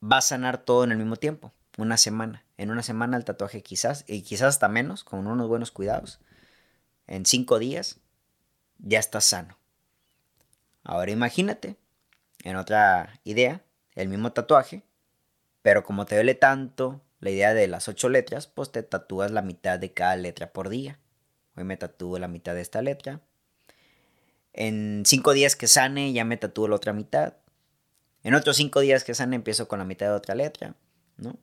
va 0.01 0.19
a 0.19 0.23
sanar 0.23 0.59
todo 0.59 0.85
en 0.85 0.93
el 0.93 0.99
mismo 0.99 1.17
tiempo, 1.17 1.53
una 1.79 1.97
semana. 1.97 2.45
En 2.59 2.71
una 2.71 2.83
semana 2.83 3.17
el 3.17 3.25
tatuaje 3.25 3.63
quizás, 3.63 4.05
y 4.07 4.23
quizás 4.23 4.49
hasta 4.49 4.69
menos, 4.69 5.05
con 5.05 5.27
unos 5.27 5.49
buenos 5.49 5.71
cuidados, 5.71 6.21
en 7.07 7.25
cinco 7.25 7.59
días, 7.59 8.01
ya 8.79 8.99
estás 8.99 9.25
sano. 9.25 9.57
Ahora 10.83 11.11
imagínate, 11.11 11.77
en 12.45 12.57
otra 12.57 13.21
idea, 13.25 13.63
el 13.95 14.09
mismo 14.09 14.33
tatuaje, 14.33 14.83
pero 15.63 15.85
como 15.85 16.05
te 16.05 16.17
duele 16.17 16.35
tanto 16.35 17.01
la 17.21 17.31
idea 17.31 17.55
de 17.55 17.69
las 17.69 17.89
ocho 17.89 18.09
letras, 18.09 18.47
pues 18.47 18.71
te 18.73 18.83
tatúas 18.83 19.31
la 19.31 19.43
mitad 19.43 19.79
de 19.79 19.93
cada 19.93 20.17
letra 20.17 20.53
por 20.53 20.69
día. 20.69 20.99
Hoy 21.57 21.65
me 21.65 21.77
tatúo 21.77 22.19
la 22.19 22.29
mitad 22.29 22.55
de 22.55 22.61
esta 22.61 22.83
letra. 22.83 23.21
En 24.53 25.05
cinco 25.07 25.33
días 25.33 25.57
que 25.57 25.69
sane 25.69 26.13
ya 26.13 26.25
me 26.25 26.37
tatúo 26.37 26.69
la 26.69 26.77
otra 26.77 26.93
mitad. 26.93 27.35
En 28.23 28.35
otros 28.35 28.57
cinco 28.57 28.81
días 28.81 29.05
que 29.05 29.15
sane 29.15 29.37
empiezo 29.37 29.69
con 29.69 29.79
la 29.79 29.85
mitad 29.85 30.07
de 30.07 30.13
otra 30.13 30.35
letra, 30.35 30.75
¿no? 31.17 31.37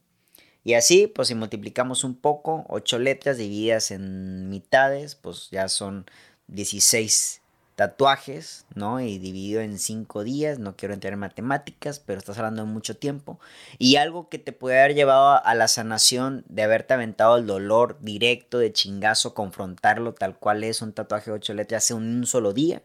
Y 0.65 0.73
así, 0.73 1.05
pues 1.05 1.27
si 1.27 1.35
multiplicamos 1.35 2.03
un 2.03 2.15
poco, 2.15 2.65
8 2.69 2.97
letras 2.97 3.37
divididas 3.37 3.91
en 3.91 4.49
mitades, 4.49 5.13
pues 5.13 5.49
ya 5.51 5.69
son 5.69 6.07
16 6.47 7.43
tatuajes, 7.75 8.65
¿no? 8.73 8.99
Y 8.99 9.19
dividido 9.19 9.61
en 9.61 9.77
5 9.77 10.23
días, 10.23 10.57
no 10.57 10.75
quiero 10.75 10.95
entrar 10.95 11.13
en 11.13 11.19
matemáticas, 11.19 11.99
pero 11.99 12.17
estás 12.17 12.39
hablando 12.39 12.65
de 12.65 12.71
mucho 12.71 12.97
tiempo. 12.97 13.39
Y 13.77 13.97
algo 13.97 14.27
que 14.27 14.39
te 14.39 14.53
puede 14.53 14.79
haber 14.79 14.95
llevado 14.95 15.39
a 15.45 15.53
la 15.53 15.67
sanación 15.67 16.43
de 16.49 16.63
haberte 16.63 16.95
aventado 16.95 17.37
el 17.37 17.45
dolor 17.45 17.99
directo 18.01 18.57
de 18.57 18.73
chingazo, 18.73 19.35
confrontarlo 19.35 20.15
tal 20.15 20.35
cual 20.39 20.63
es 20.63 20.81
un 20.81 20.93
tatuaje 20.93 21.29
de 21.29 21.37
8 21.37 21.53
letras 21.53 21.91
en 21.91 21.97
un 21.97 22.25
solo 22.25 22.53
día. 22.53 22.81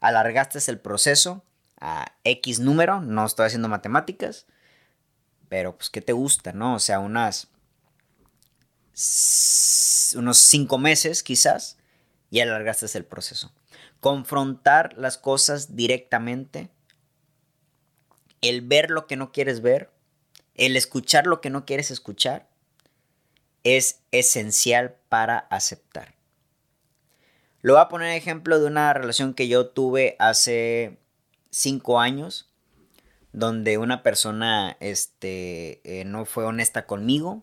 Alargaste 0.00 0.58
el 0.70 0.78
proceso 0.78 1.44
a 1.78 2.14
X 2.24 2.60
número, 2.60 3.02
no 3.02 3.26
estoy 3.26 3.44
haciendo 3.44 3.68
matemáticas 3.68 4.46
pero 5.54 5.76
pues, 5.76 5.88
¿qué 5.88 6.00
te 6.00 6.12
gusta, 6.12 6.52
no? 6.52 6.74
O 6.74 6.78
sea, 6.80 6.98
unas... 6.98 7.46
unos 10.16 10.38
cinco 10.38 10.78
meses 10.78 11.22
quizás 11.22 11.78
y 12.28 12.40
alargaste 12.40 12.86
el 12.98 13.04
proceso. 13.04 13.52
Confrontar 14.00 14.94
las 14.98 15.16
cosas 15.16 15.76
directamente, 15.76 16.70
el 18.40 18.62
ver 18.62 18.90
lo 18.90 19.06
que 19.06 19.14
no 19.14 19.30
quieres 19.30 19.62
ver, 19.62 19.92
el 20.56 20.76
escuchar 20.76 21.28
lo 21.28 21.40
que 21.40 21.50
no 21.50 21.64
quieres 21.64 21.92
escuchar, 21.92 22.48
es 23.62 24.00
esencial 24.10 24.96
para 25.08 25.38
aceptar. 25.38 26.16
Lo 27.62 27.74
voy 27.74 27.82
a 27.82 27.88
poner 27.88 28.16
ejemplo 28.16 28.58
de 28.58 28.66
una 28.66 28.92
relación 28.92 29.34
que 29.34 29.46
yo 29.46 29.68
tuve 29.68 30.16
hace 30.18 30.98
cinco 31.50 32.00
años 32.00 32.50
donde 33.34 33.78
una 33.78 34.04
persona 34.04 34.76
este, 34.78 35.80
eh, 35.82 36.04
no 36.04 36.24
fue 36.24 36.44
honesta 36.44 36.86
conmigo, 36.86 37.42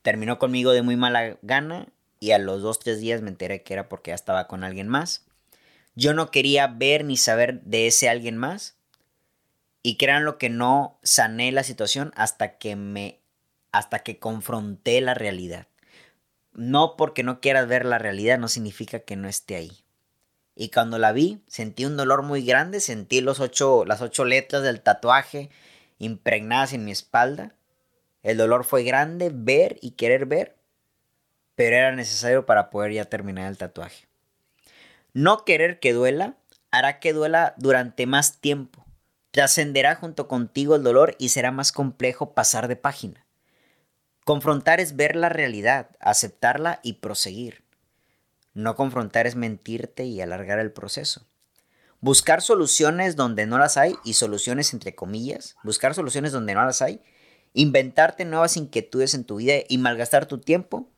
terminó 0.00 0.38
conmigo 0.38 0.72
de 0.72 0.80
muy 0.80 0.96
mala 0.96 1.36
gana 1.42 1.88
y 2.20 2.30
a 2.30 2.38
los 2.38 2.62
dos, 2.62 2.78
tres 2.78 2.98
días 2.98 3.20
me 3.20 3.28
enteré 3.28 3.62
que 3.62 3.74
era 3.74 3.90
porque 3.90 4.12
ya 4.12 4.14
estaba 4.14 4.48
con 4.48 4.64
alguien 4.64 4.88
más. 4.88 5.26
Yo 5.94 6.14
no 6.14 6.30
quería 6.30 6.68
ver 6.68 7.04
ni 7.04 7.18
saber 7.18 7.60
de 7.64 7.86
ese 7.86 8.08
alguien 8.08 8.38
más 8.38 8.76
y 9.82 9.98
crean 9.98 10.24
lo 10.24 10.38
que 10.38 10.48
no 10.48 10.98
sané 11.02 11.52
la 11.52 11.62
situación 11.62 12.12
hasta 12.16 12.56
que 12.56 12.76
me 12.76 13.20
hasta 13.72 13.98
que 13.98 14.18
confronté 14.18 15.02
la 15.02 15.12
realidad. 15.12 15.66
No 16.54 16.96
porque 16.96 17.22
no 17.22 17.42
quieras 17.42 17.68
ver 17.68 17.84
la 17.84 17.98
realidad 17.98 18.38
no 18.38 18.48
significa 18.48 19.00
que 19.00 19.16
no 19.16 19.28
esté 19.28 19.56
ahí. 19.56 19.84
Y 20.58 20.70
cuando 20.70 20.98
la 20.98 21.12
vi, 21.12 21.42
sentí 21.46 21.84
un 21.84 21.98
dolor 21.98 22.22
muy 22.22 22.42
grande, 22.42 22.80
sentí 22.80 23.20
los 23.20 23.40
ocho, 23.40 23.84
las 23.84 24.00
ocho 24.00 24.24
letras 24.24 24.62
del 24.62 24.80
tatuaje 24.80 25.50
impregnadas 25.98 26.72
en 26.72 26.86
mi 26.86 26.92
espalda. 26.92 27.52
El 28.22 28.38
dolor 28.38 28.64
fue 28.64 28.82
grande, 28.82 29.30
ver 29.32 29.76
y 29.82 29.92
querer 29.92 30.24
ver, 30.24 30.56
pero 31.54 31.76
era 31.76 31.92
necesario 31.92 32.46
para 32.46 32.70
poder 32.70 32.92
ya 32.92 33.04
terminar 33.04 33.48
el 33.48 33.58
tatuaje. 33.58 34.08
No 35.12 35.44
querer 35.44 35.78
que 35.78 35.92
duela 35.92 36.36
hará 36.70 37.00
que 37.00 37.12
duela 37.12 37.54
durante 37.58 38.06
más 38.06 38.38
tiempo. 38.38 38.86
Trascenderá 39.32 39.94
junto 39.94 40.26
contigo 40.26 40.74
el 40.74 40.82
dolor 40.82 41.16
y 41.18 41.28
será 41.28 41.50
más 41.50 41.70
complejo 41.70 42.32
pasar 42.32 42.66
de 42.66 42.76
página. 42.76 43.26
Confrontar 44.24 44.80
es 44.80 44.96
ver 44.96 45.16
la 45.16 45.28
realidad, 45.28 45.90
aceptarla 46.00 46.80
y 46.82 46.94
proseguir. 46.94 47.65
No 48.56 48.74
confrontar 48.74 49.26
es 49.26 49.36
mentirte 49.36 50.06
y 50.06 50.22
alargar 50.22 50.58
el 50.60 50.72
proceso. 50.72 51.26
Buscar 52.00 52.40
soluciones 52.40 53.14
donde 53.14 53.44
no 53.44 53.58
las 53.58 53.76
hay 53.76 53.96
y 54.02 54.14
soluciones 54.14 54.72
entre 54.72 54.94
comillas. 54.94 55.56
Buscar 55.62 55.94
soluciones 55.94 56.32
donde 56.32 56.54
no 56.54 56.64
las 56.64 56.80
hay. 56.80 57.02
Inventarte 57.52 58.24
nuevas 58.24 58.56
inquietudes 58.56 59.12
en 59.12 59.24
tu 59.24 59.36
vida 59.36 59.56
y 59.68 59.76
malgastar 59.76 60.24
tu 60.24 60.38
tiempo 60.38 60.88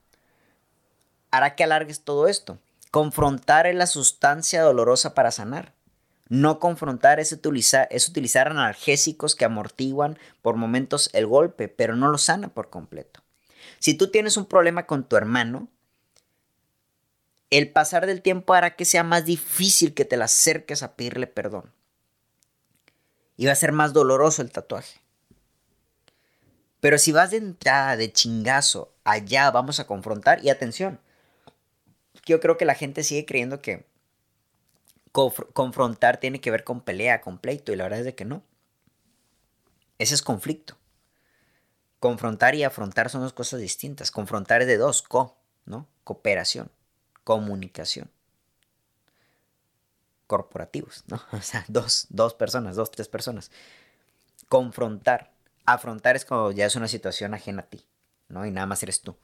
hará 1.33 1.57
que 1.57 1.65
alargues 1.65 2.03
todo 2.03 2.29
esto. 2.29 2.61
Confrontar 2.93 3.67
es 3.67 3.75
la 3.75 3.89
sustancia 3.89 4.63
dolorosa 4.63 5.15
para 5.15 5.33
sanar. 5.33 5.75
No 6.29 6.61
confrontar 6.61 7.19
es 7.19 7.33
utilizar, 7.33 7.89
analgésicos 8.49 9.35
que 9.35 9.47
amortiguan 9.47 10.17
por 10.43 10.55
momentos 10.55 11.11
el 11.13 11.27
golpe, 11.27 11.67
pero 11.67 11.97
no 11.97 12.07
lo 12.07 12.19
sana 12.19 12.55
por 12.55 12.71
completo. 12.71 13.25
Si 13.81 13.95
tú 13.95 14.13
tienes 14.13 14.37
un 14.37 14.47
problema 14.47 14.87
con 14.87 15.09
tu 15.09 15.17
hermano, 15.17 15.69
el 17.51 17.71
pasar 17.73 18.07
del 18.07 18.23
tiempo 18.23 18.55
hará 18.55 18.77
que 18.77 18.85
sea 18.85 19.05
más 19.05 19.25
difícil 19.25 19.95
que 19.95 20.05
te 20.05 20.17
la 20.17 20.27
acerques 20.27 20.83
a 20.83 20.95
pedirle 20.97 21.27
perdón. 21.27 21.73
Y 23.37 23.47
va 23.47 23.53
a 23.53 23.57
ser 23.57 23.73
más 23.73 23.93
doloroso 23.93 24.43
el 24.43 24.51
tatuaje. 24.51 25.01
Pero 26.81 26.99
si 26.99 27.13
vas 27.13 27.31
de 27.31 27.39
entrada, 27.39 27.97
de 27.97 28.13
chingazo, 28.13 28.95
allá 29.05 29.51
vamos 29.51 29.81
a 29.81 29.87
confrontar. 29.87 30.45
Y 30.45 30.51
atención, 30.51 31.01
yo 32.27 32.41
creo 32.41 32.57
que 32.57 32.65
la 32.65 32.75
gente 32.75 33.05
sigue 33.05 33.25
creyendo 33.25 33.63
que 33.63 33.87
confrontar 35.13 36.21
tiene 36.21 36.41
que 36.41 36.51
ver 36.51 36.65
con 36.65 36.81
pelea, 36.81 37.21
con 37.21 37.39
pleito. 37.39 37.73
Y 37.73 37.77
la 37.77 37.85
verdad 37.85 38.01
es 38.01 38.05
de 38.05 38.15
que 38.15 38.25
no. 38.25 38.43
Ese 39.99 40.15
es 40.15 40.23
conflicto. 40.23 40.77
Confrontar 42.01 42.55
y 42.55 42.63
afrontar 42.63 43.09
son 43.09 43.23
dos 43.23 43.33
cosas 43.33 43.61
distintas. 43.61 44.11
Confrontar 44.11 44.63
es 44.63 44.69
de 44.69 44.77
dos, 44.77 45.03
co, 45.03 45.37
¿no? 45.65 45.89
Cooperación 46.05 46.71
comunicación. 47.29 48.11
Corporativos, 50.27 51.05
¿no? 51.09 51.21
O 51.33 51.43
sea, 51.43 51.63
dos, 51.69 52.07
dos 52.09 52.33
personas, 52.33 52.75
dos, 52.75 52.91
tres 52.91 53.07
personas. 53.07 53.51
Confrontar. 54.49 55.31
Afrontar 55.67 56.17
es 56.17 56.25
como 56.25 56.53
ya 56.53 56.65
es 56.65 56.75
una 56.75 56.89
situación 56.89 57.35
ajena 57.35 57.61
a 57.61 57.67
ti, 57.67 57.85
¿no? 58.29 58.47
Y 58.47 58.51
nada 58.51 58.67
más 58.67 58.83
eres 58.83 59.03
tú. 59.03 59.15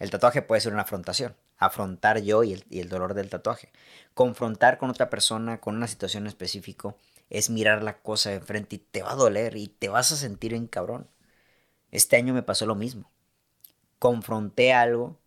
El 0.00 0.10
tatuaje 0.10 0.42
puede 0.42 0.60
ser 0.60 0.72
una 0.72 0.82
afrontación. 0.82 1.36
Afrontar 1.58 2.18
yo 2.22 2.42
y 2.42 2.54
el, 2.54 2.64
y 2.70 2.80
el 2.80 2.88
dolor 2.88 3.14
del 3.14 3.30
tatuaje. 3.30 3.70
Confrontar 4.14 4.78
con 4.78 4.90
otra 4.90 5.08
persona, 5.08 5.60
con 5.60 5.76
una 5.76 5.86
situación 5.86 6.26
específica, 6.26 6.96
es 7.30 7.50
mirar 7.50 7.84
la 7.84 8.00
cosa 8.00 8.30
de 8.30 8.36
enfrente 8.36 8.74
y 8.76 8.78
te 8.80 9.04
va 9.04 9.12
a 9.12 9.14
doler 9.14 9.56
y 9.56 9.68
te 9.68 9.88
vas 9.88 10.10
a 10.10 10.16
sentir 10.16 10.54
en 10.54 10.66
cabrón. 10.66 11.08
Este 11.92 12.16
año 12.16 12.34
me 12.34 12.42
pasó 12.42 12.66
lo 12.66 12.74
mismo. 12.74 13.12
Confronté 14.00 14.72
algo 14.72 15.20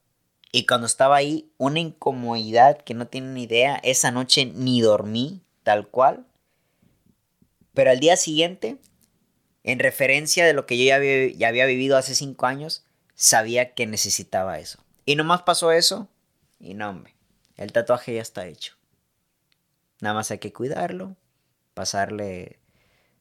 y 0.52 0.66
cuando 0.66 0.86
estaba 0.86 1.16
ahí, 1.16 1.49
una 1.58 1.80
incomodidad 1.80 2.78
que 2.82 2.93
no 2.93 3.08
tienen 3.08 3.38
idea. 3.38 3.80
Esa 3.84 4.12
noche 4.12 4.45
ni 4.45 4.82
dormí, 4.82 5.41
tal 5.64 5.88
cual. 5.88 6.26
Pero 7.74 7.91
al 7.91 8.02
día 8.02 8.18
siguiente, 8.18 8.78
en 9.64 9.80
referencia 9.80 10.45
de 10.45 10.54
lo 10.54 10.66
que 10.66 10.78
yo 10.78 10.84
ya 10.84 10.95
había, 11.47 11.66
vivido 11.66 11.97
hace 11.97 12.16
cinco 12.16 12.47
años, 12.47 12.84
sabía 13.16 13.74
que 13.74 13.88
necesitaba 13.88 14.60
eso. 14.60 14.84
Y 15.06 15.16
nomás 15.16 15.43
pasó 15.43 15.72
eso. 15.72 16.10
Y 16.60 16.74
no, 16.74 16.89
hombre, 16.89 17.16
el 17.56 17.72
tatuaje 17.72 18.16
ya 18.16 18.22
está 18.22 18.45
hecho. 18.45 18.76
Nada 20.02 20.16
más 20.16 20.32
hay 20.32 20.39
que 20.39 20.52
cuidarlo, 20.52 21.16
pasarle 21.74 22.60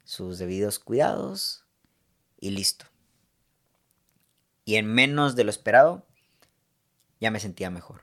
sus 0.05 0.39
debidos 0.39 0.81
cuidados 0.81 1.65
y 2.41 2.51
listo. 2.51 2.87
Y 4.65 4.77
en 4.77 4.87
menos 4.87 5.37
de 5.37 5.45
lo 5.45 5.51
esperado, 5.51 6.07
ya 7.21 7.31
me 7.31 7.41
sentía 7.41 7.71
mejor. 7.71 8.03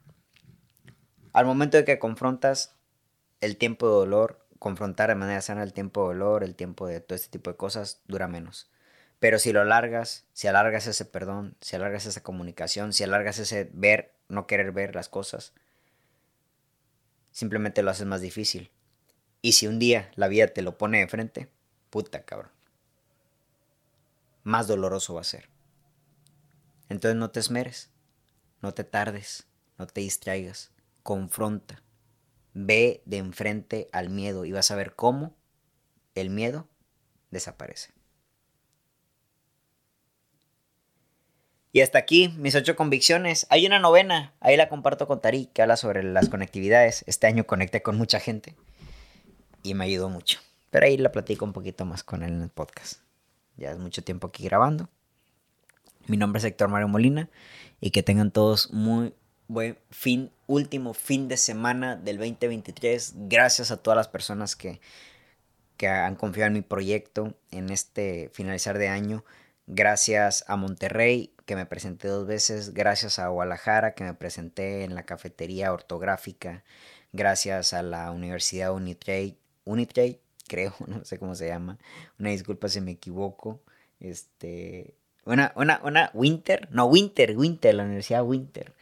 Al 1.33 1.45
momento 1.45 1.77
de 1.77 1.85
que 1.85 1.99
confrontas 1.99 2.75
el 3.41 3.57
tiempo 3.57 3.87
de 3.87 3.93
dolor, 3.93 4.47
confrontar 4.59 5.09
de 5.09 5.15
manera 5.15 5.41
sana 5.41 5.63
el 5.63 5.73
tiempo 5.73 6.01
de 6.01 6.15
dolor, 6.15 6.43
el 6.43 6.55
tiempo 6.55 6.87
de 6.87 7.01
todo 7.01 7.15
este 7.15 7.29
tipo 7.29 7.51
de 7.51 7.57
cosas, 7.57 8.01
dura 8.07 8.27
menos. 8.27 8.71
Pero 9.19 9.39
si 9.39 9.51
lo 9.51 9.61
alargas, 9.61 10.27
si 10.33 10.47
alargas 10.47 10.87
ese 10.87 11.05
perdón, 11.05 11.55
si 11.61 11.75
alargas 11.75 12.05
esa 12.05 12.21
comunicación, 12.21 12.93
si 12.93 13.03
alargas 13.03 13.39
ese 13.39 13.69
ver 13.73 14.13
no 14.29 14.45
querer 14.45 14.71
ver 14.71 14.95
las 14.95 15.09
cosas, 15.09 15.53
simplemente 17.31 17.81
lo 17.81 17.91
haces 17.91 18.05
más 18.05 18.21
difícil. 18.21 18.71
Y 19.41 19.53
si 19.53 19.67
un 19.67 19.79
día 19.79 20.11
la 20.15 20.27
vida 20.27 20.47
te 20.47 20.61
lo 20.61 20.77
pone 20.77 20.99
de 20.99 21.07
frente, 21.07 21.49
puta 21.89 22.25
cabrón, 22.25 22.51
más 24.43 24.67
doloroso 24.67 25.15
va 25.15 25.21
a 25.21 25.25
ser. 25.25 25.49
Entonces 26.89 27.17
no 27.17 27.31
te 27.31 27.39
esmeres, 27.39 27.91
no 28.61 28.73
te 28.73 28.83
tardes, 28.83 29.47
no 29.77 29.87
te 29.87 30.01
distraigas, 30.01 30.71
confronta, 31.03 31.83
ve 32.53 33.01
de 33.05 33.17
enfrente 33.17 33.89
al 33.91 34.09
miedo 34.09 34.45
y 34.45 34.51
vas 34.51 34.71
a 34.71 34.75
ver 34.75 34.95
cómo 34.95 35.35
el 36.15 36.29
miedo 36.29 36.67
desaparece. 37.31 37.97
Y 41.71 41.81
hasta 41.81 41.99
aquí 41.99 42.29
mis 42.37 42.55
ocho 42.55 42.75
convicciones. 42.75 43.45
Hay 43.51 43.67
una 43.67 43.77
novena, 43.77 44.33
ahí 44.39 44.57
la 44.57 44.67
comparto 44.67 45.05
con 45.05 45.21
Tari, 45.21 45.45
que 45.47 45.61
habla 45.61 45.77
sobre 45.77 46.01
las 46.01 46.27
conectividades. 46.27 47.03
Este 47.07 47.27
año 47.27 47.45
conecté 47.45 47.83
con 47.83 47.97
mucha 47.97 48.19
gente 48.19 48.55
y 49.61 49.75
me 49.75 49.85
ayudó 49.85 50.09
mucho. 50.09 50.39
Pero 50.71 50.87
ahí 50.87 50.97
la 50.97 51.11
platico 51.11 51.45
un 51.45 51.53
poquito 51.53 51.85
más 51.85 52.03
con 52.03 52.23
él 52.23 52.33
en 52.33 52.41
el 52.41 52.49
podcast. 52.49 53.01
Ya 53.57 53.71
es 53.71 53.77
mucho 53.77 54.03
tiempo 54.03 54.27
aquí 54.27 54.43
grabando. 54.43 54.89
Mi 56.07 56.15
nombre 56.15 56.39
es 56.39 56.45
Héctor 56.45 56.69
Mario 56.69 56.87
Molina 56.87 57.29
y 57.81 57.91
que 57.91 58.01
tengan 58.01 58.31
todos 58.31 58.71
muy 58.71 59.13
buen 59.49 59.77
fin, 59.89 60.31
último 60.45 60.93
fin 60.93 61.27
de 61.27 61.35
semana 61.35 61.97
del 61.97 62.17
2023. 62.17 63.13
Gracias 63.27 63.71
a 63.71 63.77
todas 63.77 63.97
las 63.97 64.07
personas 64.07 64.55
que, 64.55 64.79
que 65.75 65.89
han 65.89 66.15
confiado 66.15 66.47
en 66.47 66.53
mi 66.53 66.61
proyecto 66.61 67.33
en 67.51 67.69
este 67.71 68.29
finalizar 68.33 68.77
de 68.77 68.87
año. 68.87 69.25
Gracias 69.67 70.45
a 70.47 70.55
Monterrey, 70.55 71.33
que 71.45 71.57
me 71.57 71.65
presenté 71.65 72.07
dos 72.07 72.25
veces. 72.25 72.73
Gracias 72.73 73.19
a 73.19 73.27
Guadalajara, 73.27 73.93
que 73.93 74.05
me 74.05 74.13
presenté 74.13 74.85
en 74.85 74.95
la 74.95 75.03
cafetería 75.03 75.73
ortográfica. 75.73 76.63
Gracias 77.11 77.73
a 77.73 77.81
la 77.81 78.11
Universidad 78.11 78.73
Unitrade, 78.73 79.35
Unitrade, 79.65 80.21
creo, 80.47 80.73
no 80.87 81.03
sé 81.03 81.19
cómo 81.19 81.35
se 81.35 81.47
llama. 81.47 81.77
Una 82.17 82.29
disculpa 82.29 82.69
si 82.69 82.79
me 82.79 82.91
equivoco. 82.91 83.61
Este, 83.99 84.95
una, 85.27 85.51
una, 85.55 85.79
una 85.83 86.11
Winter, 86.13 86.67
no, 86.71 86.85
Winter, 86.85 87.37
Winter, 87.37 87.75
la 87.75 87.83
Universidad 87.83 88.23
Winter. 88.23 88.73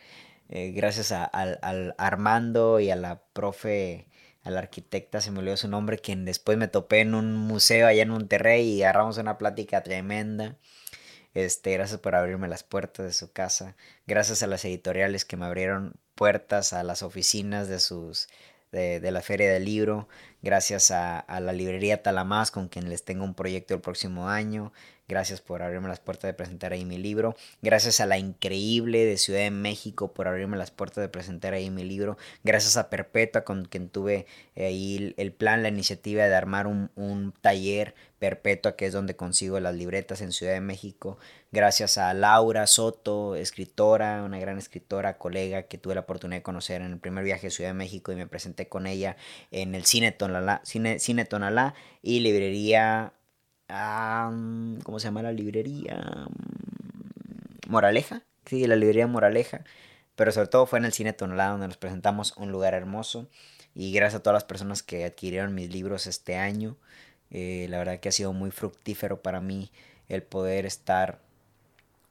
Eh, 0.49 0.71
gracias 0.71 1.11
a, 1.11 1.25
al 1.25 1.95
Armando 1.97 2.79
y 2.79 2.91
a 2.91 2.95
la 2.95 3.21
profe, 3.33 4.07
a 4.43 4.51
la 4.51 4.59
arquitecta, 4.59 5.21
se 5.21 5.31
me 5.31 5.39
olvidó 5.39 5.57
su 5.57 5.67
nombre, 5.67 5.97
quien 5.97 6.23
después 6.23 6.57
me 6.57 6.67
topé 6.67 7.01
en 7.01 7.15
un 7.15 7.35
museo 7.35 7.87
allá 7.87 8.03
en 8.03 8.09
Monterrey 8.09 8.69
y 8.69 8.83
agarramos 8.83 9.17
una 9.17 9.37
plática 9.37 9.81
tremenda. 9.83 10.55
Este, 11.33 11.73
gracias 11.73 11.99
por 11.99 12.15
abrirme 12.15 12.47
las 12.47 12.63
puertas 12.63 13.05
de 13.05 13.13
su 13.13 13.31
casa. 13.31 13.75
Gracias 14.07 14.43
a 14.43 14.47
las 14.47 14.63
editoriales 14.65 15.25
que 15.25 15.37
me 15.37 15.45
abrieron 15.45 15.95
puertas 16.15 16.73
a 16.73 16.83
las 16.83 17.03
oficinas 17.03 17.67
de 17.67 17.79
sus 17.79 18.29
de, 18.71 19.11
la 19.11 19.21
Feria 19.21 19.51
del 19.51 19.65
Libro. 19.65 20.07
Gracias 20.41 20.91
a, 20.91 21.19
a, 21.19 21.39
la 21.39 21.53
librería 21.53 22.03
Talamás, 22.03 22.51
con 22.51 22.67
quien 22.67 22.89
les 22.89 23.03
tengo 23.03 23.23
un 23.23 23.33
proyecto 23.33 23.73
el 23.73 23.81
próximo 23.81 24.29
año. 24.29 24.73
Gracias 25.07 25.39
por 25.39 25.61
abrirme 25.61 25.87
las 25.87 25.99
puertas 25.99 26.29
de 26.29 26.33
presentar 26.33 26.73
ahí 26.73 26.83
mi 26.83 26.97
libro. 26.97 27.35
Gracias 27.61 27.99
a 27.99 28.07
la 28.07 28.17
increíble 28.17 29.05
de 29.05 29.17
Ciudad 29.17 29.41
de 29.41 29.51
México 29.51 30.13
por 30.13 30.27
abrirme 30.27 30.57
las 30.57 30.71
puertas 30.71 31.01
de 31.03 31.09
presentar 31.09 31.53
ahí 31.53 31.69
mi 31.69 31.83
libro. 31.83 32.17
Gracias 32.43 32.75
a 32.75 32.89
Perpetua 32.89 33.43
con 33.43 33.65
quien 33.65 33.89
tuve 33.89 34.25
ahí 34.55 35.13
el 35.17 35.31
plan, 35.31 35.61
la 35.61 35.69
iniciativa 35.69 36.25
de 36.25 36.35
armar 36.35 36.65
un, 36.65 36.89
un 36.95 37.33
taller 37.41 37.93
Perpetua, 38.19 38.75
que 38.75 38.87
es 38.87 38.93
donde 38.93 39.15
consigo 39.15 39.59
las 39.59 39.75
libretas 39.75 40.21
en 40.21 40.31
Ciudad 40.31 40.53
de 40.53 40.61
México. 40.61 41.19
Gracias 41.51 41.97
a 41.97 42.13
Laura 42.13 42.65
Soto, 42.65 43.35
escritora, 43.35 44.23
una 44.23 44.39
gran 44.39 44.57
escritora, 44.57 45.17
colega 45.17 45.63
que 45.63 45.77
tuve 45.77 45.95
la 45.95 46.01
oportunidad 46.01 46.39
de 46.39 46.43
conocer 46.43 46.81
en 46.81 46.93
el 46.93 46.97
primer 46.97 47.23
viaje 47.23 47.47
a 47.47 47.51
Ciudad 47.51 47.69
de 47.69 47.75
México 47.75 48.11
y 48.11 48.15
me 48.15 48.25
presenté 48.25 48.67
con 48.67 48.87
ella 48.87 49.17
en 49.51 49.75
el 49.75 49.85
Cine 49.85 50.11
Tonalá, 50.11 50.61
Cine, 50.63 50.97
Cine 50.99 51.25
Tonalá 51.25 51.75
y 52.01 52.21
librería 52.21 53.13
¿Cómo 53.67 54.99
se 54.99 55.07
llama 55.07 55.23
la 55.23 55.31
librería? 55.31 56.27
Moraleja. 57.67 58.23
Sí, 58.45 58.65
la 58.67 58.75
librería 58.75 59.07
Moraleja. 59.07 59.63
Pero 60.15 60.31
sobre 60.31 60.47
todo 60.47 60.65
fue 60.65 60.79
en 60.79 60.85
el 60.85 60.93
Cine 60.93 61.13
Tonalá 61.13 61.47
donde 61.47 61.67
nos 61.67 61.77
presentamos 61.77 62.35
un 62.37 62.51
lugar 62.51 62.73
hermoso. 62.73 63.27
Y 63.73 63.91
gracias 63.91 64.19
a 64.19 64.23
todas 64.23 64.35
las 64.35 64.43
personas 64.45 64.83
que 64.83 65.05
adquirieron 65.05 65.53
mis 65.53 65.71
libros 65.71 66.07
este 66.07 66.37
año. 66.37 66.77
Eh, 67.31 67.67
la 67.69 67.79
verdad 67.79 67.99
que 67.99 68.09
ha 68.09 68.13
sido 68.13 68.33
muy 68.33 68.51
fructífero 68.51 69.21
para 69.21 69.41
mí 69.41 69.71
el 70.07 70.23
poder 70.23 70.65
estar. 70.65 71.19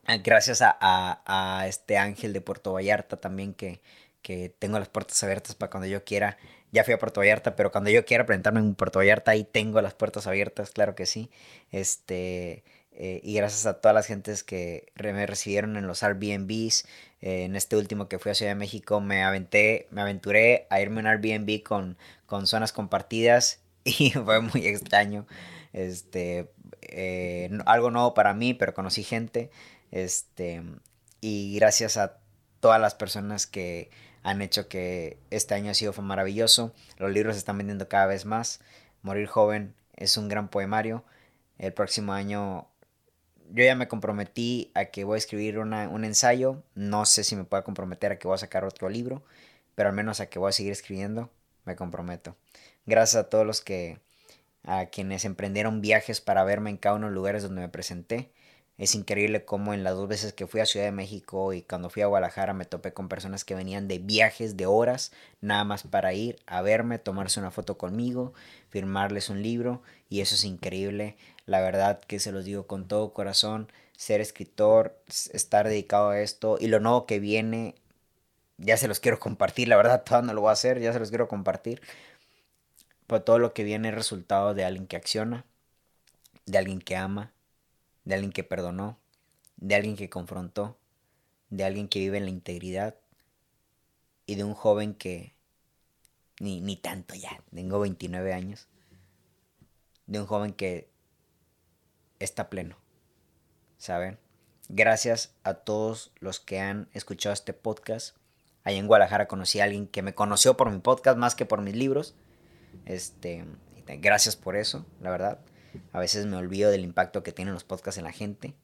Ah, 0.06 0.18
gracias 0.18 0.60
a, 0.60 0.76
a, 0.80 1.66
este 1.66 1.96
ángel 1.96 2.32
de 2.34 2.42
Puerto 2.42 2.74
Vallarta 2.74 3.16
también 3.16 3.54
que, 3.54 3.80
que 4.20 4.54
tengo 4.58 4.78
las 4.78 4.88
puertas 4.88 5.22
abiertas 5.22 5.54
para 5.54 5.70
cuando 5.70 5.86
yo 5.86 6.04
quiera 6.04 6.36
ya 6.74 6.82
fui 6.82 6.92
a 6.92 6.98
Puerto 6.98 7.20
Vallarta, 7.20 7.54
pero 7.54 7.70
cuando 7.70 7.88
yo 7.90 8.04
quiera 8.04 8.26
presentarme 8.26 8.58
en 8.58 8.74
Puerto 8.74 8.98
Vallarta, 8.98 9.30
ahí 9.30 9.44
tengo 9.44 9.80
las 9.80 9.94
puertas 9.94 10.26
abiertas, 10.26 10.72
claro 10.72 10.96
que 10.96 11.06
sí. 11.06 11.30
Este, 11.70 12.64
eh, 12.90 13.20
y 13.22 13.34
gracias 13.34 13.64
a 13.66 13.80
todas 13.80 13.94
las 13.94 14.06
gentes 14.06 14.42
que 14.42 14.92
me 15.00 15.24
recibieron 15.24 15.76
en 15.76 15.86
los 15.86 16.02
Airbnbs, 16.02 16.86
eh, 17.20 17.44
en 17.44 17.54
este 17.54 17.76
último 17.76 18.08
que 18.08 18.18
fui 18.18 18.32
a 18.32 18.34
Ciudad 18.34 18.50
de 18.50 18.56
México, 18.56 19.00
me 19.00 19.22
aventé, 19.22 19.86
me 19.92 20.00
aventuré 20.00 20.66
a 20.68 20.80
irme 20.80 20.96
a 20.96 21.00
un 21.02 21.06
Airbnb 21.06 21.62
con, 21.62 21.96
con 22.26 22.48
zonas 22.48 22.72
compartidas 22.72 23.60
y 23.84 24.10
fue 24.10 24.40
muy 24.40 24.66
extraño. 24.66 25.26
Este, 25.72 26.50
eh, 26.82 27.50
algo 27.66 27.92
nuevo 27.92 28.14
para 28.14 28.34
mí, 28.34 28.52
pero 28.52 28.74
conocí 28.74 29.04
gente. 29.04 29.50
Este, 29.92 30.60
y 31.20 31.54
gracias 31.54 31.96
a 31.98 32.18
todas 32.64 32.80
las 32.80 32.94
personas 32.94 33.46
que 33.46 33.90
han 34.22 34.40
hecho 34.40 34.68
que 34.68 35.18
este 35.28 35.52
año 35.52 35.70
ha 35.70 35.74
sido 35.74 35.92
maravilloso. 36.00 36.72
Los 36.96 37.12
libros 37.12 37.34
se 37.34 37.40
están 37.40 37.58
vendiendo 37.58 37.90
cada 37.90 38.06
vez 38.06 38.24
más. 38.24 38.60
Morir 39.02 39.26
joven 39.26 39.74
es 39.96 40.16
un 40.16 40.28
gran 40.28 40.48
poemario. 40.48 41.04
El 41.58 41.74
próximo 41.74 42.14
año 42.14 42.66
yo 43.50 43.64
ya 43.64 43.74
me 43.74 43.86
comprometí 43.86 44.70
a 44.72 44.86
que 44.86 45.04
voy 45.04 45.16
a 45.16 45.18
escribir 45.18 45.58
un 45.58 46.04
ensayo. 46.06 46.62
No 46.74 47.04
sé 47.04 47.22
si 47.22 47.36
me 47.36 47.44
pueda 47.44 47.64
comprometer 47.64 48.12
a 48.12 48.18
que 48.18 48.26
voy 48.26 48.36
a 48.36 48.38
sacar 48.38 48.64
otro 48.64 48.88
libro, 48.88 49.22
pero 49.74 49.90
al 49.90 49.94
menos 49.94 50.20
a 50.20 50.30
que 50.30 50.38
voy 50.38 50.48
a 50.48 50.52
seguir 50.52 50.72
escribiendo, 50.72 51.28
me 51.66 51.76
comprometo. 51.76 52.34
Gracias 52.86 53.22
a 53.22 53.28
todos 53.28 53.46
los 53.46 53.60
que, 53.60 53.98
a 54.62 54.86
quienes 54.86 55.26
emprendieron 55.26 55.82
viajes 55.82 56.22
para 56.22 56.44
verme 56.44 56.70
en 56.70 56.78
cada 56.78 56.96
uno 56.96 57.08
de 57.08 57.10
los 57.10 57.16
lugares 57.16 57.42
donde 57.42 57.60
me 57.60 57.68
presenté. 57.68 58.32
Es 58.76 58.96
increíble 58.96 59.44
cómo 59.44 59.72
en 59.72 59.84
las 59.84 59.94
dos 59.94 60.08
veces 60.08 60.32
que 60.32 60.48
fui 60.48 60.60
a 60.60 60.66
Ciudad 60.66 60.86
de 60.86 60.92
México 60.92 61.52
y 61.52 61.62
cuando 61.62 61.90
fui 61.90 62.02
a 62.02 62.06
Guadalajara 62.06 62.54
me 62.54 62.64
topé 62.64 62.92
con 62.92 63.08
personas 63.08 63.44
que 63.44 63.54
venían 63.54 63.86
de 63.86 63.98
viajes 63.98 64.56
de 64.56 64.66
horas 64.66 65.12
nada 65.40 65.62
más 65.62 65.84
para 65.84 66.12
ir 66.12 66.40
a 66.46 66.60
verme, 66.60 66.98
tomarse 66.98 67.38
una 67.38 67.52
foto 67.52 67.78
conmigo, 67.78 68.34
firmarles 68.70 69.30
un 69.30 69.42
libro 69.42 69.82
y 70.08 70.22
eso 70.22 70.34
es 70.34 70.44
increíble. 70.44 71.16
La 71.46 71.60
verdad 71.60 72.00
que 72.00 72.18
se 72.18 72.32
los 72.32 72.44
digo 72.44 72.66
con 72.66 72.88
todo 72.88 73.12
corazón, 73.12 73.70
ser 73.96 74.20
escritor, 74.20 74.98
estar 75.32 75.68
dedicado 75.68 76.10
a 76.10 76.20
esto 76.20 76.56
y 76.60 76.66
lo 76.66 76.80
nuevo 76.80 77.06
que 77.06 77.20
viene, 77.20 77.76
ya 78.58 78.76
se 78.76 78.88
los 78.88 78.98
quiero 78.98 79.20
compartir, 79.20 79.68
la 79.68 79.76
verdad 79.76 80.02
todavía 80.04 80.28
no 80.28 80.34
lo 80.34 80.40
voy 80.42 80.50
a 80.50 80.52
hacer, 80.54 80.80
ya 80.80 80.92
se 80.92 80.98
los 80.98 81.10
quiero 81.10 81.28
compartir. 81.28 81.80
Pero 83.06 83.22
todo 83.22 83.38
lo 83.38 83.54
que 83.54 83.64
viene 83.64 83.90
es 83.90 83.94
resultado 83.94 84.54
de 84.54 84.64
alguien 84.64 84.88
que 84.88 84.96
acciona, 84.96 85.44
de 86.46 86.58
alguien 86.58 86.80
que 86.80 86.96
ama 86.96 87.34
de 88.04 88.14
alguien 88.14 88.32
que 88.32 88.44
perdonó, 88.44 88.98
de 89.56 89.74
alguien 89.74 89.96
que 89.96 90.10
confrontó, 90.10 90.78
de 91.50 91.64
alguien 91.64 91.88
que 91.88 92.00
vive 92.00 92.18
en 92.18 92.24
la 92.24 92.30
integridad 92.30 92.96
y 94.26 94.34
de 94.34 94.44
un 94.44 94.54
joven 94.54 94.94
que 94.94 95.34
ni, 96.40 96.60
ni 96.60 96.76
tanto 96.76 97.14
ya, 97.14 97.42
tengo 97.54 97.80
29 97.80 98.32
años, 98.32 98.68
de 100.06 100.20
un 100.20 100.26
joven 100.26 100.52
que 100.52 100.90
está 102.18 102.50
pleno, 102.50 102.76
¿saben? 103.78 104.18
Gracias 104.68 105.34
a 105.42 105.54
todos 105.54 106.12
los 106.20 106.40
que 106.40 106.58
han 106.60 106.88
escuchado 106.92 107.32
este 107.32 107.52
podcast. 107.52 108.16
Allá 108.64 108.78
en 108.78 108.86
Guadalajara 108.86 109.28
conocí 109.28 109.60
a 109.60 109.64
alguien 109.64 109.86
que 109.86 110.02
me 110.02 110.14
conoció 110.14 110.56
por 110.56 110.70
mi 110.70 110.78
podcast 110.78 111.18
más 111.18 111.34
que 111.34 111.44
por 111.44 111.60
mis 111.60 111.76
libros. 111.76 112.14
Este, 112.86 113.44
gracias 113.86 114.36
por 114.36 114.56
eso, 114.56 114.86
la 115.00 115.10
verdad. 115.10 115.38
A 115.92 116.00
veces 116.00 116.26
me 116.26 116.36
olvido 116.36 116.70
del 116.70 116.84
impacto 116.84 117.22
que 117.22 117.32
tienen 117.32 117.54
los 117.54 117.64
podcasts 117.64 117.98
en 117.98 118.04
la 118.04 118.12
gente. 118.12 118.54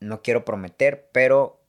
No 0.00 0.22
quiero 0.22 0.44
prometer, 0.44 1.08
pero 1.12 1.60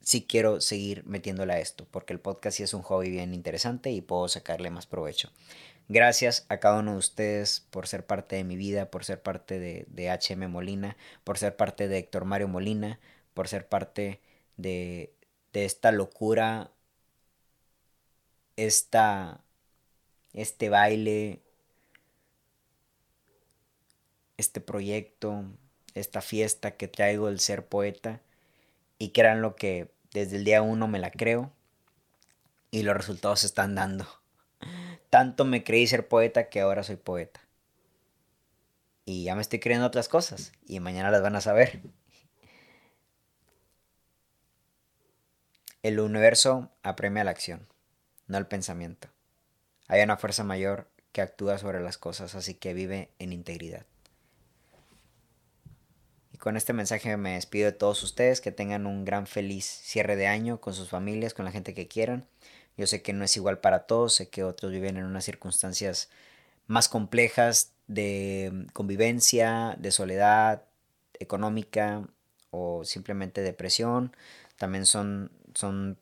sí 0.00 0.26
quiero 0.26 0.60
seguir 0.60 1.04
metiéndole 1.06 1.52
a 1.52 1.60
esto, 1.60 1.86
porque 1.90 2.12
el 2.12 2.20
podcast 2.20 2.56
sí 2.56 2.62
es 2.62 2.74
un 2.74 2.82
hobby 2.82 3.10
bien 3.10 3.34
interesante 3.34 3.90
y 3.90 4.00
puedo 4.00 4.28
sacarle 4.28 4.70
más 4.70 4.86
provecho. 4.86 5.32
Gracias 5.88 6.46
a 6.48 6.58
cada 6.58 6.80
uno 6.80 6.92
de 6.92 6.98
ustedes 6.98 7.66
por 7.70 7.86
ser 7.86 8.06
parte 8.06 8.36
de 8.36 8.44
mi 8.44 8.56
vida, 8.56 8.90
por 8.90 9.04
ser 9.04 9.22
parte 9.22 9.58
de, 9.60 9.86
de 9.88 10.10
HM 10.10 10.48
Molina, 10.48 10.96
por 11.24 11.38
ser 11.38 11.56
parte 11.56 11.88
de 11.88 11.98
Héctor 11.98 12.24
Mario 12.24 12.48
Molina, 12.48 12.98
por 13.34 13.48
ser 13.48 13.68
parte 13.68 14.20
de, 14.56 15.12
de 15.52 15.64
esta 15.64 15.92
locura, 15.92 16.70
esta, 18.56 19.44
este 20.32 20.68
baile, 20.68 21.42
este 24.36 24.60
proyecto, 24.60 25.44
esta 25.94 26.20
fiesta 26.20 26.72
que 26.72 26.88
traigo 26.88 27.28
el 27.28 27.40
ser 27.40 27.66
poeta 27.66 28.20
y 28.98 29.12
eran 29.14 29.42
lo 29.42 29.56
que 29.56 29.90
Desde 30.12 30.36
el 30.36 30.44
día 30.44 30.62
uno 30.62 30.88
me 30.88 30.98
la 30.98 31.10
creo 31.10 31.52
y 32.70 32.82
los 32.82 32.96
resultados 32.96 33.40
se 33.40 33.46
están 33.46 33.74
dando. 33.74 34.06
Tanto 35.10 35.44
me 35.44 35.64
creí 35.64 35.86
ser 35.86 36.08
poeta 36.08 36.48
que 36.48 36.60
ahora 36.60 36.82
soy 36.82 36.96
poeta. 36.96 37.40
Y 39.04 39.24
ya 39.24 39.34
me 39.34 39.42
estoy 39.42 39.60
creyendo 39.60 39.86
otras 39.86 40.08
cosas 40.08 40.52
y 40.66 40.80
mañana 40.80 41.10
las 41.10 41.22
van 41.22 41.36
a 41.36 41.40
saber. 41.40 41.80
El 45.82 46.00
universo 46.00 46.72
apremia 46.82 47.22
la 47.22 47.30
acción, 47.30 47.68
no 48.26 48.38
el 48.38 48.46
pensamiento. 48.46 49.08
Hay 49.86 50.02
una 50.02 50.16
fuerza 50.16 50.42
mayor 50.42 50.88
que 51.12 51.20
actúa 51.20 51.58
sobre 51.58 51.80
las 51.80 51.96
cosas, 51.96 52.34
así 52.34 52.54
que 52.54 52.74
vive 52.74 53.10
en 53.20 53.32
integridad. 53.32 53.86
Y 56.36 56.38
con 56.38 56.58
este 56.58 56.74
mensaje 56.74 57.16
me 57.16 57.36
despido 57.36 57.64
de 57.64 57.72
todos 57.72 58.02
ustedes, 58.02 58.42
que 58.42 58.52
tengan 58.52 58.86
un 58.86 59.06
gran 59.06 59.26
feliz 59.26 59.64
cierre 59.64 60.16
de 60.16 60.26
año 60.26 60.60
con 60.60 60.74
sus 60.74 60.90
familias, 60.90 61.32
con 61.32 61.46
la 61.46 61.50
gente 61.50 61.72
que 61.72 61.88
quieran. 61.88 62.26
Yo 62.76 62.86
sé 62.86 63.00
que 63.00 63.14
no 63.14 63.24
es 63.24 63.38
igual 63.38 63.58
para 63.58 63.86
todos, 63.86 64.16
sé 64.16 64.28
que 64.28 64.44
otros 64.44 64.70
viven 64.70 64.98
en 64.98 65.04
unas 65.04 65.24
circunstancias 65.24 66.10
más 66.66 66.90
complejas 66.90 67.72
de 67.86 68.66
convivencia, 68.74 69.76
de 69.78 69.90
soledad 69.90 70.64
económica 71.18 72.06
o 72.50 72.84
simplemente 72.84 73.40
depresión. 73.40 74.14
También 74.58 74.84
son, 74.84 75.32
son 75.54 75.96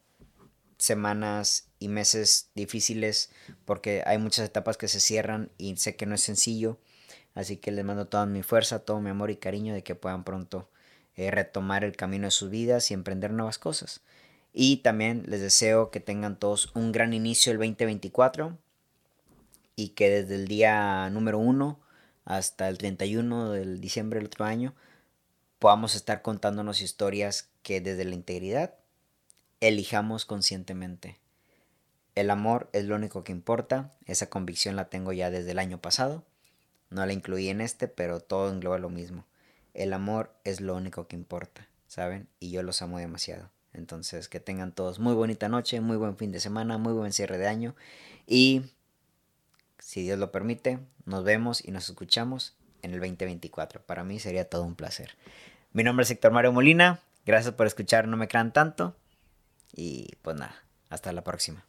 semanas 0.78 1.68
y 1.78 1.86
meses 1.86 2.50
difíciles 2.56 3.30
porque 3.66 4.02
hay 4.04 4.18
muchas 4.18 4.46
etapas 4.46 4.78
que 4.78 4.88
se 4.88 4.98
cierran 4.98 5.52
y 5.58 5.76
sé 5.76 5.94
que 5.94 6.06
no 6.06 6.16
es 6.16 6.22
sencillo. 6.22 6.80
Así 7.34 7.56
que 7.56 7.72
les 7.72 7.84
mando 7.84 8.06
toda 8.06 8.26
mi 8.26 8.42
fuerza, 8.42 8.80
todo 8.80 9.00
mi 9.00 9.10
amor 9.10 9.30
y 9.30 9.36
cariño 9.36 9.74
de 9.74 9.82
que 9.82 9.94
puedan 9.94 10.24
pronto 10.24 10.68
eh, 11.16 11.30
retomar 11.30 11.84
el 11.84 11.96
camino 11.96 12.26
de 12.26 12.30
sus 12.30 12.50
vidas 12.50 12.90
y 12.90 12.94
emprender 12.94 13.32
nuevas 13.32 13.58
cosas. 13.58 14.02
Y 14.52 14.78
también 14.78 15.24
les 15.26 15.40
deseo 15.40 15.90
que 15.90 16.00
tengan 16.00 16.38
todos 16.38 16.70
un 16.74 16.92
gran 16.92 17.12
inicio 17.12 17.52
el 17.52 17.58
2024 17.58 18.56
y 19.76 19.90
que 19.90 20.10
desde 20.10 20.36
el 20.36 20.46
día 20.46 21.10
número 21.10 21.38
1 21.38 21.80
hasta 22.24 22.68
el 22.68 22.78
31 22.78 23.50
del 23.50 23.80
diciembre 23.80 24.18
del 24.18 24.26
otro 24.26 24.44
año 24.44 24.74
podamos 25.58 25.94
estar 25.94 26.22
contándonos 26.22 26.80
historias 26.80 27.48
que 27.62 27.80
desde 27.80 28.04
la 28.04 28.14
integridad 28.14 28.74
elijamos 29.60 30.24
conscientemente. 30.24 31.18
El 32.14 32.30
amor 32.30 32.68
es 32.72 32.84
lo 32.84 32.94
único 32.94 33.24
que 33.24 33.32
importa, 33.32 33.92
esa 34.06 34.30
convicción 34.30 34.76
la 34.76 34.88
tengo 34.88 35.12
ya 35.12 35.30
desde 35.30 35.50
el 35.50 35.58
año 35.58 35.80
pasado, 35.80 36.24
no 36.94 37.04
la 37.04 37.12
incluí 37.12 37.48
en 37.48 37.60
este, 37.60 37.88
pero 37.88 38.20
todo 38.20 38.50
engloba 38.50 38.78
lo 38.78 38.88
mismo. 38.88 39.26
El 39.74 39.92
amor 39.92 40.32
es 40.44 40.60
lo 40.60 40.76
único 40.76 41.08
que 41.08 41.16
importa, 41.16 41.68
¿saben? 41.88 42.28
Y 42.38 42.50
yo 42.50 42.62
los 42.62 42.80
amo 42.82 42.98
demasiado. 42.98 43.50
Entonces, 43.72 44.28
que 44.28 44.38
tengan 44.38 44.72
todos 44.72 45.00
muy 45.00 45.14
bonita 45.14 45.48
noche, 45.48 45.80
muy 45.80 45.96
buen 45.96 46.16
fin 46.16 46.30
de 46.30 46.38
semana, 46.38 46.78
muy 46.78 46.92
buen 46.92 47.12
cierre 47.12 47.36
de 47.38 47.48
año 47.48 47.74
y, 48.26 48.62
si 49.80 50.02
Dios 50.02 50.18
lo 50.18 50.30
permite, 50.30 50.78
nos 51.04 51.24
vemos 51.24 51.64
y 51.64 51.72
nos 51.72 51.88
escuchamos 51.88 52.56
en 52.82 52.94
el 52.94 53.00
2024. 53.00 53.82
Para 53.82 54.04
mí 54.04 54.20
sería 54.20 54.48
todo 54.48 54.62
un 54.62 54.76
placer. 54.76 55.16
Mi 55.72 55.82
nombre 55.82 56.04
es 56.04 56.10
Héctor 56.12 56.30
Mario 56.30 56.52
Molina, 56.52 57.00
gracias 57.26 57.54
por 57.54 57.66
escuchar 57.66 58.06
No 58.06 58.16
me 58.16 58.28
crean 58.28 58.52
tanto 58.52 58.96
y 59.72 60.10
pues 60.22 60.36
nada, 60.36 60.64
hasta 60.88 61.12
la 61.12 61.24
próxima. 61.24 61.66